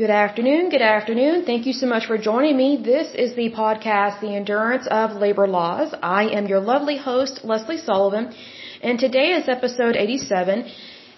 Good 0.00 0.10
afternoon. 0.10 0.68
Good 0.68 0.82
afternoon. 0.82 1.46
Thank 1.46 1.64
you 1.64 1.72
so 1.72 1.86
much 1.86 2.04
for 2.06 2.18
joining 2.18 2.54
me. 2.54 2.76
This 2.88 3.14
is 3.14 3.34
the 3.34 3.50
podcast, 3.50 4.20
The 4.20 4.34
Endurance 4.36 4.86
of 4.86 5.12
Labor 5.22 5.46
Laws. 5.46 5.94
I 6.02 6.24
am 6.38 6.46
your 6.46 6.60
lovely 6.60 6.98
host, 6.98 7.40
Leslie 7.44 7.78
Sullivan, 7.78 8.34
and 8.82 8.98
today 8.98 9.28
is 9.38 9.48
episode 9.48 9.96
87. 9.96 10.70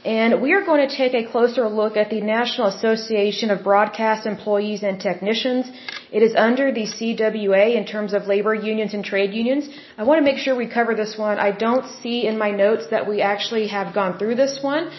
And 0.05 0.41
we 0.41 0.53
are 0.53 0.65
going 0.65 0.89
to 0.89 0.97
take 0.97 1.15
a 1.15 1.25
closer 1.33 1.69
look 1.69 1.97
at 1.97 2.11
the 2.11 2.21
National 2.21 2.69
Association 2.69 3.51
of 3.51 3.65
Broadcast 3.65 4.27
Employees 4.27 4.85
and 4.85 5.01
Technicians. 5.01 5.67
It 6.13 6.23
is 6.23 6.37
under 6.37 6.71
the 6.71 6.87
CWA 6.95 7.75
in 7.75 7.85
terms 7.85 8.13
of 8.15 8.29
labor 8.29 8.55
unions 8.55 8.95
and 8.95 9.05
trade 9.05 9.35
unions. 9.35 9.69
I 9.97 10.05
want 10.05 10.21
to 10.21 10.31
make 10.31 10.39
sure 10.39 10.55
we 10.55 10.69
cover 10.69 10.95
this 10.95 11.19
one. 11.19 11.41
I 11.41 11.51
don't 11.51 11.87
see 12.01 12.29
in 12.29 12.39
my 12.39 12.53
notes 12.53 12.87
that 12.93 13.09
we 13.09 13.23
actually 13.23 13.67
have 13.67 13.93
gone 13.93 14.19
through 14.19 14.37
this 14.37 14.61
one 14.63 14.93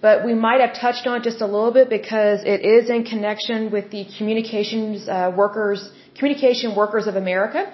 but 0.00 0.24
we 0.24 0.34
might 0.34 0.60
have 0.60 0.74
touched 0.74 1.06
on 1.06 1.20
it 1.20 1.24
just 1.24 1.40
a 1.40 1.46
little 1.46 1.72
bit 1.72 1.88
because 1.90 2.40
it 2.44 2.60
is 2.64 2.88
in 2.88 3.04
connection 3.04 3.70
with 3.70 3.90
the 3.90 4.06
communications 4.16 5.08
uh, 5.08 5.32
workers, 5.36 5.90
communication 6.16 6.76
workers 6.76 7.06
of 7.06 7.16
America. 7.16 7.72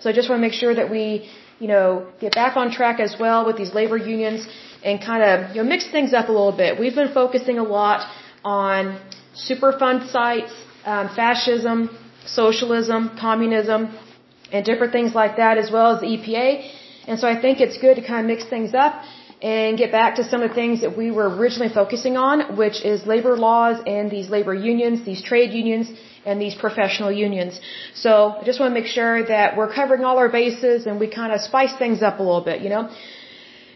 So 0.00 0.10
I 0.10 0.12
just 0.12 0.28
want 0.28 0.38
to 0.40 0.46
make 0.48 0.52
sure 0.52 0.74
that 0.74 0.90
we, 0.90 1.28
you 1.58 1.68
know, 1.68 2.06
get 2.20 2.34
back 2.34 2.56
on 2.56 2.70
track 2.70 3.00
as 3.00 3.16
well 3.18 3.44
with 3.46 3.56
these 3.56 3.72
labor 3.74 3.96
unions 3.96 4.46
and 4.84 5.00
kind 5.00 5.22
of, 5.22 5.56
you 5.56 5.62
know, 5.62 5.68
mix 5.68 5.90
things 5.90 6.12
up 6.12 6.28
a 6.28 6.32
little 6.32 6.56
bit. 6.56 6.78
We've 6.78 6.94
been 6.94 7.12
focusing 7.12 7.58
a 7.58 7.64
lot 7.64 8.06
on 8.44 9.00
Superfund 9.34 10.10
sites, 10.10 10.52
um, 10.84 11.08
fascism, 11.16 11.78
socialism, 12.26 13.16
communism, 13.18 13.96
and 14.52 14.64
different 14.64 14.92
things 14.92 15.14
like 15.14 15.36
that, 15.38 15.58
as 15.58 15.70
well 15.72 15.94
as 15.94 16.00
the 16.00 16.06
EPA. 16.06 16.70
And 17.08 17.18
so 17.18 17.26
I 17.26 17.40
think 17.40 17.60
it's 17.60 17.78
good 17.78 17.96
to 17.96 18.02
kind 18.06 18.20
of 18.20 18.26
mix 18.26 18.48
things 18.48 18.74
up 18.74 19.02
and 19.44 19.76
get 19.76 19.92
back 19.92 20.14
to 20.16 20.24
some 20.24 20.40
of 20.42 20.48
the 20.48 20.54
things 20.54 20.80
that 20.80 20.96
we 20.96 21.10
were 21.16 21.28
originally 21.36 21.72
focusing 21.80 22.16
on, 22.16 22.56
which 22.56 22.78
is 22.92 23.06
labor 23.14 23.36
laws 23.36 23.76
and 23.94 24.10
these 24.10 24.30
labor 24.36 24.54
unions, 24.54 25.04
these 25.04 25.22
trade 25.22 25.52
unions, 25.52 25.86
and 26.24 26.40
these 26.40 26.54
professional 26.54 27.12
unions. 27.12 27.60
So 27.94 28.10
I 28.40 28.42
just 28.44 28.58
want 28.58 28.70
to 28.74 28.80
make 28.80 28.90
sure 28.98 29.22
that 29.34 29.58
we're 29.58 29.72
covering 29.80 30.02
all 30.06 30.16
our 30.16 30.30
bases 30.30 30.86
and 30.86 30.98
we 30.98 31.08
kind 31.20 31.30
of 31.34 31.42
spice 31.42 31.74
things 31.82 32.02
up 32.02 32.20
a 32.20 32.22
little 32.22 32.46
bit, 32.50 32.62
you 32.62 32.70
know, 32.70 32.88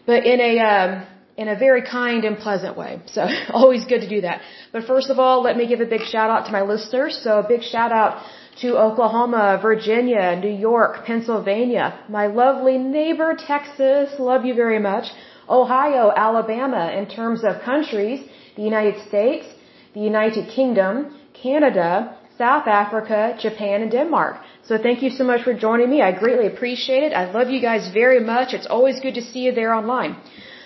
but 0.06 0.24
in 0.24 0.40
a 0.40 0.52
um, 0.72 1.06
in 1.36 1.48
a 1.48 1.56
very 1.66 1.82
kind 1.82 2.24
and 2.24 2.38
pleasant 2.38 2.74
way. 2.82 2.92
So 3.16 3.28
always 3.60 3.84
good 3.84 4.00
to 4.06 4.08
do 4.08 4.22
that. 4.22 4.40
But 4.72 4.84
first 4.92 5.10
of 5.10 5.18
all, 5.18 5.42
let 5.42 5.54
me 5.58 5.66
give 5.66 5.80
a 5.80 5.90
big 5.96 6.04
shout 6.14 6.30
out 6.30 6.46
to 6.46 6.52
my 6.58 6.62
listeners. 6.62 7.20
So 7.22 7.40
a 7.44 7.46
big 7.46 7.62
shout 7.62 7.92
out 7.92 8.24
to 8.62 8.68
Oklahoma, 8.86 9.58
Virginia, 9.60 10.24
New 10.46 10.56
York, 10.68 11.04
Pennsylvania, 11.04 11.86
my 12.08 12.26
lovely 12.26 12.78
neighbor 12.78 13.36
Texas. 13.38 14.18
Love 14.18 14.46
you 14.46 14.54
very 14.54 14.78
much. 14.78 15.08
Ohio, 15.48 16.12
Alabama 16.14 16.92
in 16.98 17.06
terms 17.06 17.44
of 17.44 17.62
countries, 17.62 18.20
the 18.56 18.62
United 18.62 18.96
States, 19.08 19.46
the 19.94 20.00
United 20.00 20.48
Kingdom, 20.48 20.94
Canada, 21.42 22.16
South 22.36 22.66
Africa, 22.66 23.36
Japan, 23.38 23.82
and 23.82 23.90
Denmark. 23.90 24.36
So 24.68 24.78
thank 24.78 25.02
you 25.02 25.10
so 25.10 25.24
much 25.24 25.42
for 25.42 25.54
joining 25.54 25.90
me. 25.90 26.02
I 26.02 26.12
greatly 26.12 26.46
appreciate 26.46 27.02
it. 27.02 27.12
I 27.12 27.24
love 27.36 27.48
you 27.50 27.60
guys 27.60 27.88
very 28.02 28.20
much. 28.32 28.54
It's 28.54 28.66
always 28.66 29.00
good 29.00 29.14
to 29.14 29.22
see 29.30 29.40
you 29.46 29.52
there 29.52 29.72
online. 29.74 30.16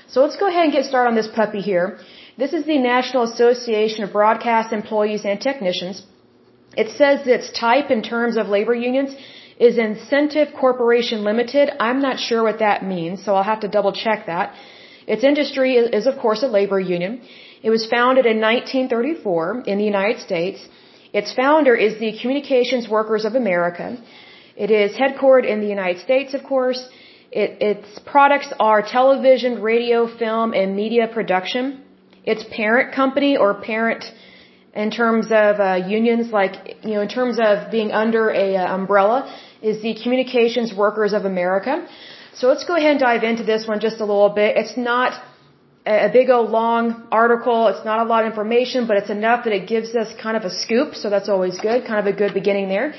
So 0.08 0.20
let's 0.22 0.36
go 0.36 0.48
ahead 0.48 0.64
and 0.64 0.72
get 0.72 0.84
started 0.84 1.10
on 1.10 1.14
this 1.14 1.28
puppy 1.28 1.60
here. 1.60 1.98
This 2.36 2.53
is 2.53 2.64
the 2.66 2.78
National 2.78 3.22
Association 3.22 4.05
of 4.05 4.12
Broadcast 4.12 4.72
Employees 4.72 5.25
and 5.25 5.41
Technicians. 5.41 6.03
It 6.77 6.88
says 6.98 7.27
its 7.27 7.50
type 7.50 7.91
in 7.91 8.03
terms 8.03 8.36
of 8.36 8.48
labor 8.48 8.75
unions 8.75 9.14
is 9.58 9.78
Incentive 9.78 10.48
Corporation 10.58 11.25
Limited. 11.25 11.70
I'm 11.81 12.00
not 12.00 12.19
sure 12.19 12.42
what 12.42 12.58
that 12.58 12.84
means, 12.84 13.25
so 13.25 13.34
I'll 13.34 13.50
have 13.55 13.61
to 13.61 13.69
double 13.69 13.92
check 13.92 14.27
that. 14.27 14.55
Its 15.06 15.25
industry 15.25 15.77
is, 15.77 16.06
of 16.06 16.19
course, 16.19 16.42
a 16.42 16.47
labor 16.47 16.81
union. 16.81 17.20
It 17.62 17.70
was 17.70 17.86
founded 17.86 18.27
in 18.27 18.41
1934 18.41 19.64
in 19.67 19.78
the 19.78 19.84
United 19.84 20.20
States. 20.20 20.67
Its 21.12 21.33
founder 21.34 21.75
is 21.75 21.98
the 21.98 22.19
Communications 22.20 22.89
Workers 22.89 23.25
of 23.25 23.34
America. 23.34 23.97
It 24.56 24.70
is 24.70 24.94
headquartered 24.94 25.47
in 25.47 25.61
the 25.61 25.69
United 25.69 26.00
States, 26.03 26.34
of 26.34 26.44
course. 26.44 26.81
It, 27.31 27.62
its 27.62 27.98
products 28.00 28.53
are 28.60 28.82
television, 28.82 29.62
radio, 29.62 30.06
film, 30.06 30.53
and 30.53 30.77
media 30.77 31.09
production. 31.09 31.82
Its 32.25 32.44
parent 32.50 32.94
company 32.94 33.37
or 33.37 33.54
parent 33.54 34.04
in 34.75 34.91
terms 34.91 35.27
of 35.27 35.60
uh, 35.60 35.75
unions, 35.87 36.33
like, 36.33 36.77
you 36.83 36.94
know, 36.94 37.03
in 37.03 37.09
terms 37.09 37.38
of 37.38 37.71
being 37.71 37.93
under 37.93 38.31
a 38.31 38.56
uh, 38.56 38.75
umbrella, 38.75 39.28
is 39.60 39.83
the 39.83 39.94
Communications 40.03 40.75
Workers 40.75 41.12
of 41.12 41.25
America. 41.25 41.87
So 42.34 42.49
let's 42.49 42.65
go 42.65 42.75
ahead 42.77 42.93
and 42.93 43.00
dive 43.00 43.22
into 43.22 43.44
this 43.44 43.66
one 43.69 43.81
just 43.81 44.00
a 44.00 44.05
little 44.05 44.31
bit. 44.31 44.56
It's 44.56 44.77
not 44.77 45.12
a 45.84 46.09
big 46.12 46.31
old 46.31 46.50
long 46.50 47.06
article. 47.10 47.66
It's 47.69 47.84
not 47.84 47.99
a 48.00 48.05
lot 48.05 48.25
of 48.25 48.31
information, 48.31 48.87
but 48.87 48.97
it's 48.97 49.10
enough 49.10 49.44
that 49.44 49.53
it 49.53 49.66
gives 49.69 49.94
us 49.94 50.15
kind 50.21 50.37
of 50.37 50.44
a 50.44 50.50
scoop. 50.50 50.94
So 50.94 51.10
that's 51.10 51.28
always 51.28 51.59
good, 51.59 51.84
kind 51.84 52.00
of 52.00 52.06
a 52.06 52.16
good 52.16 52.33
beginning 52.34 52.69
there. 52.69 52.94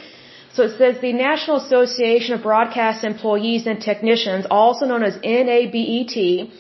So 0.54 0.64
it 0.64 0.78
says 0.78 1.00
the 1.02 1.14
National 1.14 1.58
Association 1.58 2.36
of 2.36 2.44
Broadcast 2.44 3.04
Employees 3.04 3.66
and 3.66 3.82
Technicians, 3.82 4.46
also 4.52 4.86
known 4.86 5.04
as 5.04 5.16
NABET-CWA, 5.18 6.52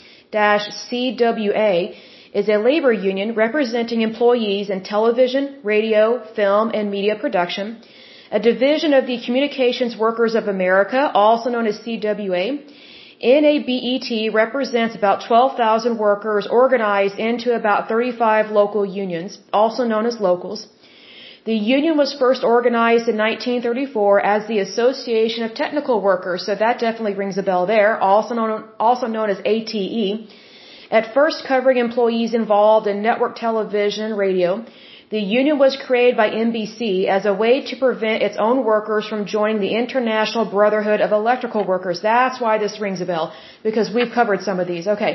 is 2.33 2.49
a 2.49 2.57
labor 2.57 2.91
union 2.91 3.35
representing 3.35 4.01
employees 4.01 4.69
in 4.69 4.83
television, 4.83 5.59
radio, 5.63 6.05
film, 6.35 6.71
and 6.73 6.89
media 6.89 7.15
production 7.15 7.81
a 8.37 8.39
division 8.39 8.93
of 8.99 9.05
the 9.05 9.17
Communications 9.25 9.95
Workers 10.05 10.33
of 10.39 10.47
America, 10.47 11.01
also 11.23 11.51
known 11.51 11.67
as 11.71 11.79
CWA. 11.81 12.45
NABET 13.23 14.33
represents 14.33 14.95
about 14.95 15.25
12,000 15.27 15.97
workers 15.97 16.47
organized 16.61 17.19
into 17.19 17.53
about 17.55 17.87
35 17.87 18.49
local 18.59 18.85
unions, 18.85 19.37
also 19.61 19.83
known 19.91 20.07
as 20.07 20.19
locals. 20.19 20.67
The 21.45 21.59
union 21.75 21.95
was 21.95 22.11
first 22.23 22.43
organized 22.43 23.07
in 23.13 23.17
1934 23.17 24.25
as 24.33 24.47
the 24.47 24.59
Association 24.67 25.43
of 25.43 25.53
Technical 25.53 26.01
Workers, 26.01 26.45
so 26.47 26.55
that 26.55 26.79
definitely 26.79 27.15
rings 27.23 27.37
a 27.37 27.43
bell 27.43 27.65
there, 27.67 27.91
also 28.11 28.33
known, 28.33 28.63
also 28.79 29.07
known 29.15 29.29
as 29.29 29.39
ATE. 29.45 30.27
At 30.97 31.13
first 31.15 31.45
covering 31.51 31.77
employees 31.77 32.33
involved 32.41 32.85
in 32.91 33.01
network 33.01 33.35
television 33.35 34.03
and 34.07 34.17
radio, 34.25 34.49
the 35.13 35.21
union 35.39 35.55
was 35.63 35.75
created 35.85 36.15
by 36.21 36.27
NBC 36.29 36.83
as 37.15 37.25
a 37.25 37.33
way 37.43 37.53
to 37.69 37.75
prevent 37.85 38.21
its 38.27 38.37
own 38.47 38.57
workers 38.63 39.07
from 39.11 39.25
joining 39.25 39.59
the 39.61 39.73
International 39.83 40.45
Brotherhood 40.57 41.01
of 41.05 41.11
Electrical 41.11 41.63
Workers. 41.71 42.01
That's 42.01 42.39
why 42.43 42.53
this 42.59 42.79
rings 42.85 43.01
a 43.05 43.07
bell, 43.13 43.25
because 43.63 43.91
we've 43.95 44.13
covered 44.19 44.41
some 44.49 44.59
of 44.59 44.67
these. 44.67 44.87
Okay. 44.95 45.13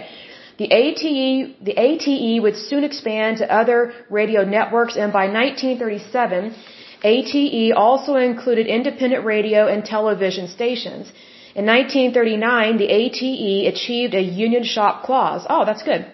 The 0.63 0.69
ATE, 0.81 1.65
the 1.69 1.77
ATE 1.87 2.43
would 2.43 2.57
soon 2.57 2.83
expand 2.83 3.39
to 3.39 3.47
other 3.61 3.81
radio 4.11 4.43
networks 4.59 4.97
and 4.97 5.13
by 5.13 5.27
1937, 5.27 6.57
ATE 7.05 7.73
also 7.85 8.17
included 8.17 8.67
independent 8.67 9.25
radio 9.25 9.69
and 9.73 9.85
television 9.85 10.49
stations. 10.49 11.13
In 11.59 11.67
1939, 11.67 12.77
the 12.79 12.89
ATE 12.99 13.67
achieved 13.73 14.15
a 14.15 14.23
union 14.23 14.63
shop 14.63 15.03
clause. 15.07 15.45
Oh, 15.51 15.65
that's 15.65 15.83
good. 15.83 16.07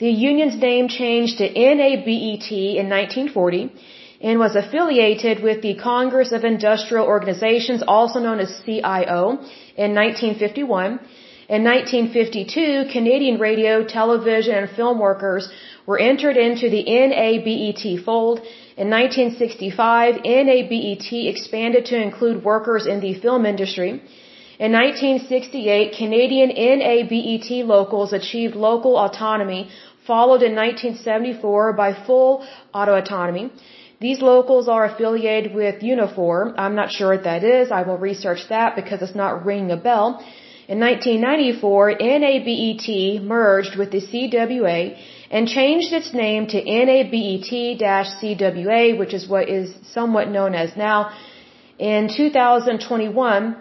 The 0.00 0.10
union's 0.10 0.56
name 0.60 0.88
changed 0.88 1.38
to 1.38 1.46
NABET 1.48 2.50
in 2.80 2.86
1940 2.88 3.70
and 4.20 4.40
was 4.40 4.56
affiliated 4.56 5.44
with 5.44 5.62
the 5.62 5.74
Congress 5.74 6.32
of 6.32 6.42
Industrial 6.44 7.06
Organizations, 7.06 7.84
also 7.86 8.18
known 8.18 8.40
as 8.40 8.50
CIO, 8.64 9.20
in 9.84 9.94
1951. 9.94 10.98
In 11.48 11.62
1952, 11.62 12.86
Canadian 12.96 13.38
radio, 13.38 13.84
television, 13.84 14.54
and 14.56 14.70
film 14.70 14.98
workers 14.98 15.52
were 15.86 16.00
entered 16.00 16.36
into 16.36 16.68
the 16.68 16.82
NABET 16.82 18.04
fold. 18.04 18.38
In 18.76 18.90
1965, 18.90 20.16
NABET 20.24 21.28
expanded 21.28 21.86
to 21.92 21.96
include 22.02 22.42
workers 22.42 22.86
in 22.86 22.98
the 22.98 23.14
film 23.14 23.46
industry. 23.46 24.02
In 24.58 24.72
1968, 24.72 25.94
Canadian 25.96 26.50
NABET 26.50 27.64
locals 27.66 28.12
achieved 28.12 28.54
local 28.54 28.96
autonomy 28.98 29.70
followed 30.06 30.42
in 30.42 30.54
1974 30.54 31.72
by 31.72 31.92
full 32.06 32.44
auto 32.74 32.94
autonomy. 32.94 33.50
These 34.00 34.20
locals 34.20 34.68
are 34.68 34.84
affiliated 34.84 35.54
with 35.54 35.80
Unifor. 35.80 36.54
I'm 36.58 36.74
not 36.74 36.90
sure 36.90 37.14
what 37.14 37.24
that 37.24 37.44
is. 37.44 37.70
I 37.70 37.82
will 37.82 37.98
research 37.98 38.48
that 38.48 38.74
because 38.74 39.00
it's 39.00 39.14
not 39.14 39.44
ringing 39.46 39.70
a 39.70 39.76
bell. 39.76 40.20
In 40.68 40.80
1994, 40.80 41.98
NABET 42.00 43.22
merged 43.22 43.76
with 43.76 43.90
the 43.92 44.00
CWA 44.00 44.96
and 45.30 45.48
changed 45.48 45.92
its 45.92 46.12
name 46.12 46.46
to 46.48 46.60
NABET-CWA, 46.62 47.62
which 48.98 49.14
is 49.14 49.28
what 49.28 49.48
is 49.48 49.74
somewhat 49.92 50.28
known 50.28 50.54
as 50.54 50.76
now. 50.76 51.10
In 51.78 52.08
2021, 52.08 53.56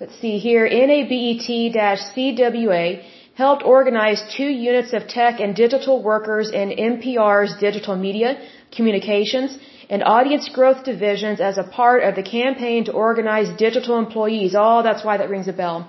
let's 0.00 0.16
see 0.20 0.38
here, 0.38 0.68
NABET-CWA 0.68 3.02
helped 3.34 3.64
organize 3.64 4.22
two 4.36 4.50
units 4.70 4.92
of 4.92 5.08
tech 5.08 5.40
and 5.40 5.56
digital 5.56 6.02
workers 6.02 6.50
in 6.50 6.70
NPR's 6.70 7.56
digital 7.58 7.96
media, 7.96 8.36
communications, 8.76 9.58
and 9.90 10.04
audience 10.04 10.48
growth 10.48 10.84
divisions 10.84 11.40
as 11.40 11.58
a 11.58 11.64
part 11.64 12.04
of 12.04 12.14
the 12.14 12.22
campaign 12.22 12.84
to 12.84 12.92
organize 12.92 13.48
digital 13.58 13.98
employees. 13.98 14.54
Oh, 14.56 14.82
that's 14.82 15.04
why 15.04 15.16
that 15.18 15.28
rings 15.28 15.48
a 15.48 15.52
bell. 15.52 15.88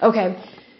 Okay. 0.00 0.36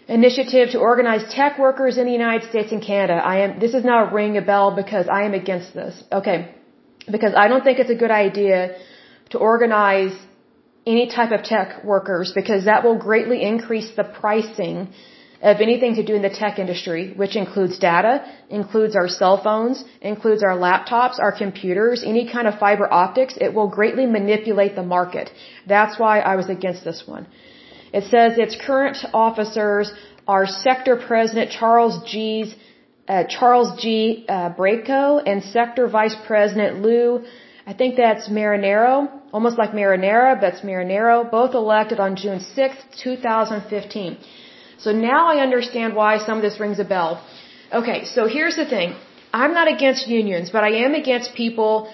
Initiative 0.07 0.71
to 0.71 0.79
organize 0.79 1.23
tech 1.33 1.59
workers 1.59 1.97
in 1.97 2.05
the 2.05 2.11
United 2.11 2.49
States 2.49 2.71
and 2.71 2.81
Canada. 2.81 3.21
I 3.33 3.39
am, 3.43 3.59
this 3.59 3.73
is 3.73 3.83
not 3.85 4.13
ring 4.13 4.37
a 4.37 4.41
bell 4.41 4.71
because 4.75 5.07
I 5.07 5.23
am 5.23 5.33
against 5.33 5.73
this. 5.73 6.03
Okay. 6.11 6.53
because 7.11 7.33
I 7.35 7.47
don't 7.47 7.63
think 7.63 7.79
it's 7.79 7.89
a 7.89 7.95
good 7.95 8.11
idea 8.11 8.77
to 9.31 9.37
organize 9.37 10.13
any 10.85 11.07
type 11.07 11.31
of 11.31 11.43
tech 11.43 11.83
workers 11.83 12.31
because 12.33 12.65
that 12.65 12.83
will 12.83 12.97
greatly 12.97 13.41
increase 13.41 13.89
the 13.95 14.03
pricing 14.03 14.89
of 15.41 15.59
anything 15.59 15.95
to 15.95 16.03
do 16.03 16.15
in 16.15 16.21
the 16.21 16.29
tech 16.29 16.57
industry, 16.57 17.13
which 17.21 17.35
includes 17.35 17.77
data, 17.77 18.13
includes 18.49 18.95
our 18.95 19.09
cell 19.09 19.37
phones, 19.43 19.83
includes 20.01 20.41
our 20.41 20.57
laptops, 20.57 21.19
our 21.19 21.33
computers, 21.37 22.01
any 22.05 22.31
kind 22.31 22.47
of 22.47 22.57
fiber 22.59 22.87
optics. 22.91 23.33
It 23.39 23.53
will 23.53 23.67
greatly 23.67 24.05
manipulate 24.05 24.75
the 24.75 24.83
market. 24.83 25.29
That's 25.67 25.99
why 25.99 26.19
I 26.19 26.37
was 26.37 26.49
against 26.49 26.85
this 26.85 27.03
one. 27.05 27.27
It 27.91 28.05
says 28.05 28.37
its 28.37 28.55
current 28.55 28.97
officers 29.13 29.91
are 30.27 30.45
Sector 30.47 30.95
President 31.07 31.51
Charles 31.51 32.09
G's 32.09 32.55
uh, 33.07 33.25
Charles 33.27 33.81
G. 33.81 34.25
Uh, 34.29 34.53
Braico 34.53 35.21
and 35.25 35.43
Sector 35.43 35.89
Vice 35.89 36.15
President 36.25 36.81
Lou, 36.81 37.25
I 37.65 37.73
think 37.73 37.95
that's 37.95 38.27
Marinero, 38.27 39.09
almost 39.31 39.57
like 39.57 39.71
Marinara, 39.71 40.39
but 40.39 40.53
it's 40.53 40.63
Marinero, 40.69 41.31
both 41.31 41.53
elected 41.55 41.99
on 41.99 42.17
June 42.17 42.41
6, 42.41 42.75
2015. 43.01 44.17
So 44.79 44.91
now 44.91 45.27
I 45.33 45.37
understand 45.41 45.95
why 45.95 46.17
some 46.17 46.37
of 46.39 46.43
this 46.43 46.59
rings 46.59 46.79
a 46.79 46.83
bell. 46.83 47.23
Okay, 47.71 48.03
so 48.03 48.27
here's 48.27 48.57
the 48.57 48.65
thing. 48.65 48.95
I'm 49.33 49.53
not 49.53 49.67
against 49.75 50.07
unions, 50.07 50.49
but 50.49 50.63
I 50.65 50.71
am 50.85 50.93
against 50.93 51.33
people 51.35 51.91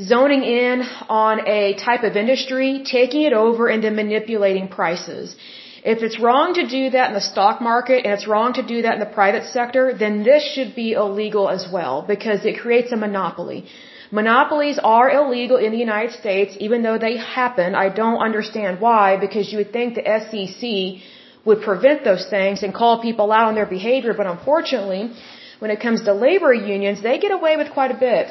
zoning 0.00 0.42
in 0.42 0.82
on 1.08 1.46
a 1.46 1.74
type 1.74 2.02
of 2.02 2.16
industry, 2.16 2.82
taking 2.84 3.22
it 3.22 3.34
over, 3.34 3.68
and 3.68 3.84
then 3.84 3.94
manipulating 3.94 4.68
prices. 4.68 5.36
If 5.84 6.02
it's 6.02 6.18
wrong 6.18 6.54
to 6.54 6.66
do 6.66 6.90
that 6.90 7.08
in 7.10 7.14
the 7.14 7.26
stock 7.32 7.60
market 7.60 8.04
and 8.04 8.14
it's 8.14 8.26
wrong 8.26 8.54
to 8.54 8.62
do 8.62 8.82
that 8.82 8.94
in 8.94 9.00
the 9.00 9.12
private 9.20 9.44
sector, 9.44 9.92
then 9.94 10.22
this 10.22 10.42
should 10.54 10.74
be 10.74 10.92
illegal 10.92 11.48
as 11.48 11.68
well 11.70 12.02
because 12.02 12.44
it 12.44 12.58
creates 12.58 12.90
a 12.90 12.96
monopoly. 12.96 13.66
Monopolies 14.10 14.78
are 14.82 15.10
illegal 15.10 15.58
in 15.58 15.70
the 15.72 15.78
United 15.78 16.12
States, 16.12 16.56
even 16.60 16.82
though 16.82 16.98
they 16.98 17.16
happen. 17.18 17.74
I 17.74 17.88
don't 17.90 18.18
understand 18.18 18.80
why, 18.80 19.16
because 19.18 19.52
you 19.52 19.58
would 19.58 19.72
think 19.72 19.94
the 19.94 20.06
SEC 20.24 21.02
would 21.44 21.60
prevent 21.62 22.04
those 22.04 22.26
things 22.28 22.62
and 22.62 22.74
call 22.74 23.02
people 23.02 23.30
out 23.32 23.48
on 23.48 23.54
their 23.54 23.66
behavior, 23.66 24.14
but 24.14 24.26
unfortunately, 24.26 25.12
when 25.58 25.70
it 25.70 25.80
comes 25.80 26.02
to 26.04 26.12
labor 26.14 26.52
unions, 26.54 27.02
they 27.02 27.18
get 27.18 27.32
away 27.32 27.56
with 27.56 27.70
quite 27.72 27.90
a 27.90 27.98
bit. 28.08 28.26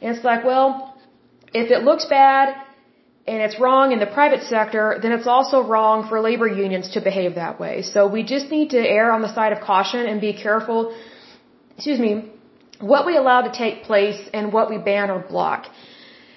And 0.00 0.14
it's 0.14 0.24
like, 0.24 0.44
well, 0.44 0.94
if 1.52 1.70
it 1.70 1.82
looks 1.82 2.04
bad 2.04 2.54
and 3.26 3.42
it's 3.42 3.58
wrong 3.58 3.92
in 3.92 3.98
the 3.98 4.06
private 4.06 4.42
sector, 4.42 4.98
then 5.02 5.12
it's 5.12 5.26
also 5.26 5.62
wrong 5.62 6.08
for 6.08 6.20
labor 6.20 6.46
unions 6.46 6.90
to 6.90 7.00
behave 7.00 7.34
that 7.34 7.58
way. 7.58 7.82
So 7.82 8.06
we 8.06 8.22
just 8.22 8.50
need 8.50 8.70
to 8.70 8.78
err 8.78 9.10
on 9.10 9.22
the 9.22 9.32
side 9.34 9.52
of 9.52 9.60
caution 9.60 10.06
and 10.06 10.20
be 10.20 10.32
careful, 10.32 10.96
excuse 11.76 11.98
me, 11.98 12.30
what 12.80 13.06
we 13.06 13.16
allow 13.16 13.42
to 13.42 13.52
take 13.52 13.84
place 13.84 14.20
and 14.32 14.52
what 14.52 14.70
we 14.70 14.78
ban 14.78 15.10
or 15.10 15.20
block. 15.20 15.66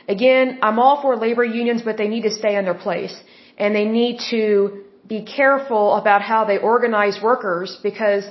Again, 0.07 0.59
I'm 0.61 0.79
all 0.79 1.01
for 1.01 1.15
labor 1.15 1.43
unions, 1.43 1.81
but 1.83 1.97
they 1.97 2.07
need 2.07 2.23
to 2.23 2.31
stay 2.31 2.55
in 2.55 2.65
their 2.65 2.81
place. 2.87 3.15
And 3.57 3.75
they 3.75 3.85
need 3.85 4.19
to 4.31 4.83
be 5.05 5.23
careful 5.23 5.95
about 5.95 6.21
how 6.21 6.45
they 6.45 6.57
organize 6.57 7.19
workers 7.21 7.77
because, 7.83 8.23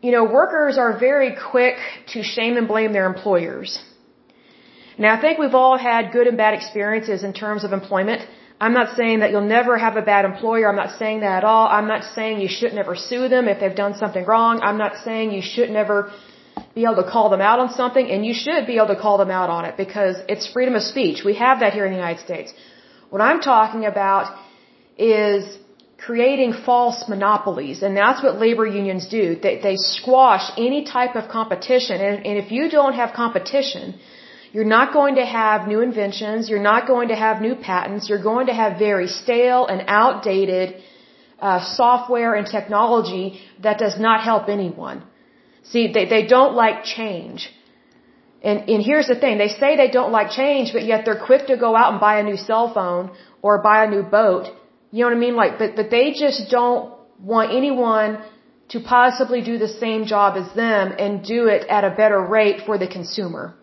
you 0.00 0.10
know, 0.10 0.24
workers 0.24 0.78
are 0.78 0.98
very 0.98 1.36
quick 1.50 1.76
to 2.08 2.22
shame 2.22 2.56
and 2.56 2.66
blame 2.66 2.92
their 2.92 3.06
employers. 3.06 3.78
Now, 4.98 5.14
I 5.16 5.20
think 5.20 5.38
we've 5.38 5.54
all 5.54 5.76
had 5.76 6.12
good 6.12 6.26
and 6.26 6.36
bad 6.36 6.54
experiences 6.54 7.22
in 7.22 7.32
terms 7.34 7.64
of 7.64 7.72
employment. 7.72 8.22
I'm 8.58 8.72
not 8.72 8.96
saying 8.96 9.20
that 9.20 9.30
you'll 9.30 9.52
never 9.58 9.76
have 9.76 9.96
a 9.96 10.02
bad 10.02 10.24
employer. 10.24 10.66
I'm 10.68 10.76
not 10.76 10.98
saying 10.98 11.20
that 11.20 11.34
at 11.40 11.44
all. 11.44 11.66
I'm 11.68 11.86
not 11.86 12.04
saying 12.14 12.40
you 12.40 12.48
should 12.48 12.72
never 12.72 12.96
sue 12.96 13.28
them 13.28 13.48
if 13.48 13.60
they've 13.60 13.74
done 13.84 13.94
something 13.98 14.24
wrong. 14.24 14.60
I'm 14.62 14.78
not 14.78 14.94
saying 15.04 15.32
you 15.32 15.42
should 15.42 15.70
never 15.70 16.10
be 16.74 16.84
able 16.84 17.00
to 17.04 17.10
call 17.14 17.28
them 17.34 17.40
out 17.40 17.58
on 17.58 17.68
something, 17.80 18.06
and 18.10 18.24
you 18.28 18.34
should 18.34 18.66
be 18.66 18.76
able 18.76 18.92
to 18.96 19.00
call 19.04 19.16
them 19.18 19.30
out 19.30 19.50
on 19.56 19.64
it 19.68 19.76
because 19.76 20.16
it's 20.28 20.46
freedom 20.56 20.74
of 20.74 20.82
speech. 20.82 21.24
We 21.24 21.34
have 21.46 21.60
that 21.60 21.72
here 21.72 21.86
in 21.86 21.92
the 21.92 22.00
United 22.04 22.22
States. 22.28 22.52
What 23.10 23.22
I'm 23.28 23.40
talking 23.40 23.84
about 23.84 24.26
is 24.98 25.42
creating 25.98 26.52
false 26.52 26.98
monopolies, 27.08 27.82
and 27.82 27.96
that's 27.96 28.22
what 28.22 28.38
labor 28.46 28.66
unions 28.66 29.06
do. 29.08 29.36
They, 29.44 29.54
they 29.66 29.76
squash 29.76 30.44
any 30.56 30.84
type 30.84 31.14
of 31.16 31.30
competition, 31.30 31.96
and, 32.00 32.26
and 32.26 32.36
if 32.44 32.52
you 32.52 32.68
don't 32.70 32.94
have 32.94 33.12
competition, 33.14 33.98
you're 34.52 34.72
not 34.78 34.92
going 34.92 35.16
to 35.16 35.26
have 35.26 35.68
new 35.68 35.80
inventions. 35.80 36.48
You're 36.48 36.68
not 36.72 36.86
going 36.86 37.08
to 37.08 37.16
have 37.16 37.40
new 37.40 37.54
patents. 37.54 38.08
You're 38.08 38.22
going 38.22 38.46
to 38.46 38.54
have 38.54 38.78
very 38.78 39.08
stale 39.08 39.66
and 39.66 39.82
outdated 39.86 40.82
uh, 41.40 41.60
software 41.62 42.34
and 42.34 42.46
technology 42.46 43.40
that 43.62 43.78
does 43.78 43.98
not 43.98 44.22
help 44.22 44.48
anyone. 44.48 45.02
See, 45.70 45.92
they, 45.92 46.06
they 46.06 46.26
don't 46.26 46.54
like 46.54 46.84
change. 46.84 47.50
And, 48.42 48.68
and 48.68 48.82
here's 48.82 49.08
the 49.08 49.16
thing. 49.16 49.38
They 49.38 49.48
say 49.48 49.76
they 49.76 49.90
don't 49.90 50.12
like 50.12 50.30
change, 50.30 50.72
but 50.72 50.84
yet 50.84 51.04
they're 51.04 51.24
quick 51.30 51.46
to 51.48 51.56
go 51.56 51.74
out 51.74 51.92
and 51.92 52.00
buy 52.00 52.20
a 52.20 52.22
new 52.22 52.36
cell 52.36 52.72
phone 52.72 53.10
or 53.42 53.62
buy 53.62 53.84
a 53.84 53.90
new 53.90 54.02
boat. 54.02 54.44
You 54.92 55.00
know 55.00 55.08
what 55.10 55.16
I 55.16 55.20
mean? 55.26 55.36
Like, 55.36 55.58
but, 55.58 55.74
but 55.74 55.90
they 55.90 56.12
just 56.12 56.50
don't 56.50 56.92
want 57.20 57.52
anyone 57.52 58.22
to 58.68 58.80
possibly 58.80 59.42
do 59.42 59.58
the 59.58 59.68
same 59.68 60.06
job 60.06 60.36
as 60.36 60.54
them 60.54 60.94
and 60.98 61.24
do 61.24 61.46
it 61.46 61.66
at 61.68 61.82
a 61.84 61.90
better 61.90 62.20
rate 62.20 62.62
for 62.66 62.78
the 62.78 62.86
consumer. 62.86 63.54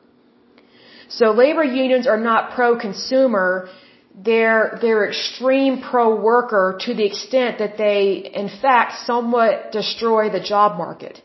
So 1.07 1.31
labor 1.31 1.63
unions 1.63 2.07
are 2.07 2.19
not 2.19 2.51
pro-consumer. 2.51 3.69
They're, 4.15 4.77
they're 4.81 5.07
extreme 5.07 5.81
pro-worker 5.81 6.77
to 6.81 6.93
the 6.93 7.05
extent 7.05 7.59
that 7.59 7.77
they, 7.77 8.29
in 8.33 8.49
fact, 8.61 9.05
somewhat 9.05 9.71
destroy 9.71 10.29
the 10.29 10.39
job 10.39 10.77
market. 10.77 11.21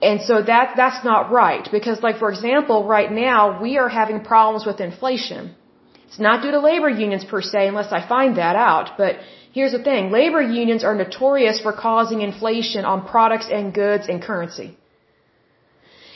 And 0.00 0.20
so 0.20 0.42
that, 0.42 0.74
that's 0.76 1.04
not 1.04 1.30
right. 1.30 1.68
Because 1.70 2.02
like, 2.02 2.18
for 2.18 2.30
example, 2.30 2.86
right 2.86 3.10
now, 3.10 3.60
we 3.60 3.78
are 3.78 3.88
having 3.88 4.20
problems 4.22 4.64
with 4.64 4.80
inflation. 4.80 5.54
It's 6.06 6.20
not 6.20 6.42
due 6.42 6.52
to 6.52 6.60
labor 6.60 6.88
unions 6.88 7.24
per 7.24 7.42
se, 7.42 7.66
unless 7.66 7.92
I 7.92 8.06
find 8.06 8.36
that 8.36 8.56
out. 8.56 8.96
But 8.96 9.16
here's 9.52 9.72
the 9.72 9.82
thing. 9.82 10.10
Labor 10.10 10.40
unions 10.40 10.84
are 10.84 10.94
notorious 10.94 11.60
for 11.60 11.72
causing 11.72 12.22
inflation 12.22 12.84
on 12.84 13.06
products 13.06 13.48
and 13.50 13.74
goods 13.74 14.08
and 14.08 14.22
currency. 14.22 14.76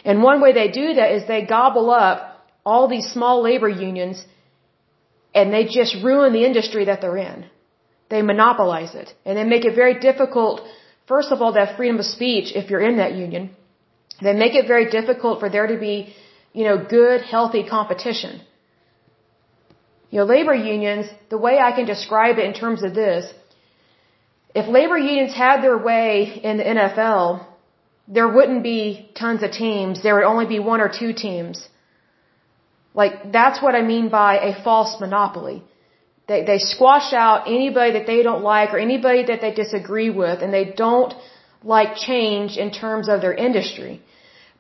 And 0.05 0.23
one 0.23 0.41
way 0.41 0.53
they 0.53 0.69
do 0.69 0.95
that 0.95 1.13
is 1.13 1.27
they 1.27 1.45
gobble 1.45 1.91
up 1.91 2.19
all 2.65 2.89
these 2.89 3.07
small 3.11 3.43
labor 3.43 3.69
unions 3.69 4.25
and 5.35 5.53
they 5.53 5.65
just 5.65 5.97
ruin 6.03 6.33
the 6.33 6.45
industry 6.45 6.85
that 6.87 7.01
they're 7.01 7.17
in. 7.17 7.47
They 8.11 8.23
monopolize 8.23 8.95
it. 8.95 9.13
And 9.25 9.39
they 9.39 9.45
make 9.45 9.65
it 9.65 9.75
very 9.75 9.99
difficult, 9.99 10.61
first 11.07 11.33
of 11.33 11.41
all, 11.41 11.53
to 11.53 11.65
have 11.65 11.77
freedom 11.77 11.99
of 11.99 12.05
speech 12.05 12.53
if 12.55 12.71
you're 12.71 12.87
in 12.91 12.99
that 12.99 13.15
union. 13.15 13.57
They 14.23 14.35
make 14.45 14.55
it 14.55 14.67
very 14.67 14.89
difficult 14.99 15.41
for 15.41 15.49
there 15.49 15.67
to 15.67 15.79
be, 15.79 16.15
you 16.53 16.65
know, 16.65 16.77
good, 16.99 17.23
healthy 17.23 17.63
competition. 17.77 18.41
You 20.11 20.19
know, 20.19 20.27
labor 20.37 20.55
unions, 20.55 21.07
the 21.31 21.39
way 21.39 21.59
I 21.59 21.73
can 21.73 21.87
describe 21.87 22.39
it 22.39 22.45
in 22.45 22.55
terms 22.55 22.83
of 22.83 22.95
this, 22.95 23.33
if 24.55 24.69
labor 24.69 24.99
unions 24.99 25.35
had 25.35 25.63
their 25.63 25.79
way 25.79 26.41
in 26.51 26.59
the 26.59 26.65
NFL, 26.65 27.47
there 28.07 28.29
wouldn't 28.29 28.63
be 28.63 29.11
tons 29.15 29.43
of 29.43 29.51
teams. 29.53 30.03
There 30.03 30.15
would 30.17 30.31
only 30.35 30.47
be 30.47 30.59
one 30.59 30.81
or 30.81 30.91
two 31.01 31.13
teams. 31.15 31.67
Like, 32.95 33.33
that's 33.33 33.63
what 33.63 33.75
I 33.75 33.83
mean 33.83 34.11
by 34.11 34.33
a 34.51 34.63
false 34.63 35.01
monopoly. 35.01 35.63
They, 36.29 36.45
they 36.45 36.59
squash 36.59 37.13
out 37.15 37.47
anybody 37.47 37.93
that 37.93 38.07
they 38.07 38.23
don't 38.23 38.43
like 38.43 38.75
or 38.75 38.79
anybody 38.79 39.25
that 39.31 39.41
they 39.41 39.53
disagree 39.53 40.11
with 40.11 40.43
and 40.43 40.53
they 40.53 40.67
don't 40.77 41.15
like 41.65 41.97
change 41.97 42.59
in 42.59 42.71
terms 42.71 43.09
of 43.09 43.21
their 43.23 43.35
industry 43.35 44.03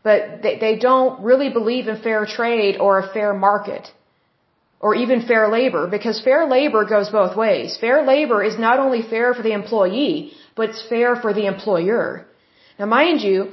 but 0.02 0.42
they, 0.42 0.58
they 0.58 0.76
don't 0.76 1.22
really 1.22 1.50
believe 1.50 1.86
in 1.88 2.00
fair 2.00 2.26
trade 2.26 2.76
or 2.78 2.98
a 2.98 3.08
fair 3.12 3.32
market 3.32 3.90
or 4.80 4.94
even 4.96 5.22
fair 5.22 5.48
labor 5.48 5.86
because 5.86 6.20
fair 6.20 6.46
labor 6.48 6.84
goes 6.84 7.08
both 7.10 7.36
ways. 7.36 7.76
Fair 7.80 8.04
labor 8.04 8.42
is 8.42 8.58
not 8.58 8.78
only 8.80 9.02
fair 9.02 9.32
for 9.32 9.42
the 9.42 9.52
employee, 9.52 10.32
but 10.56 10.70
it's 10.70 10.82
fair 10.88 11.14
for 11.16 11.32
the 11.32 11.46
employer. 11.46 12.26
Now 12.78 12.86
mind 12.86 13.20
you, 13.22 13.52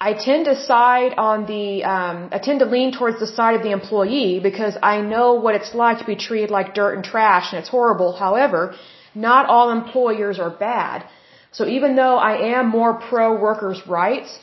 I 0.00 0.14
tend 0.14 0.46
to 0.46 0.56
side 0.56 1.12
on 1.16 1.46
the, 1.46 1.84
um, 1.84 2.30
I 2.32 2.38
tend 2.38 2.60
to 2.60 2.66
lean 2.66 2.90
towards 2.98 3.20
the 3.20 3.26
side 3.26 3.54
of 3.56 3.62
the 3.62 3.70
employee 3.70 4.40
because 4.42 4.76
I 4.82 5.02
know 5.02 5.34
what 5.34 5.54
it's 5.54 5.74
like 5.74 5.98
to 5.98 6.06
be 6.06 6.16
treated 6.16 6.50
like 6.50 6.74
dirt 6.74 6.94
and 6.94 7.04
trash 7.04 7.52
and 7.52 7.58
it's 7.60 7.68
horrible. 7.68 8.12
However, 8.12 8.74
not 9.14 9.46
all 9.46 9.70
employers 9.70 10.38
are 10.38 10.50
bad. 10.50 11.04
So 11.52 11.66
even 11.66 11.96
though 11.96 12.16
I 12.16 12.58
am 12.58 12.68
more 12.68 12.94
pro 12.94 13.38
workers' 13.38 13.82
rights, 13.86 14.38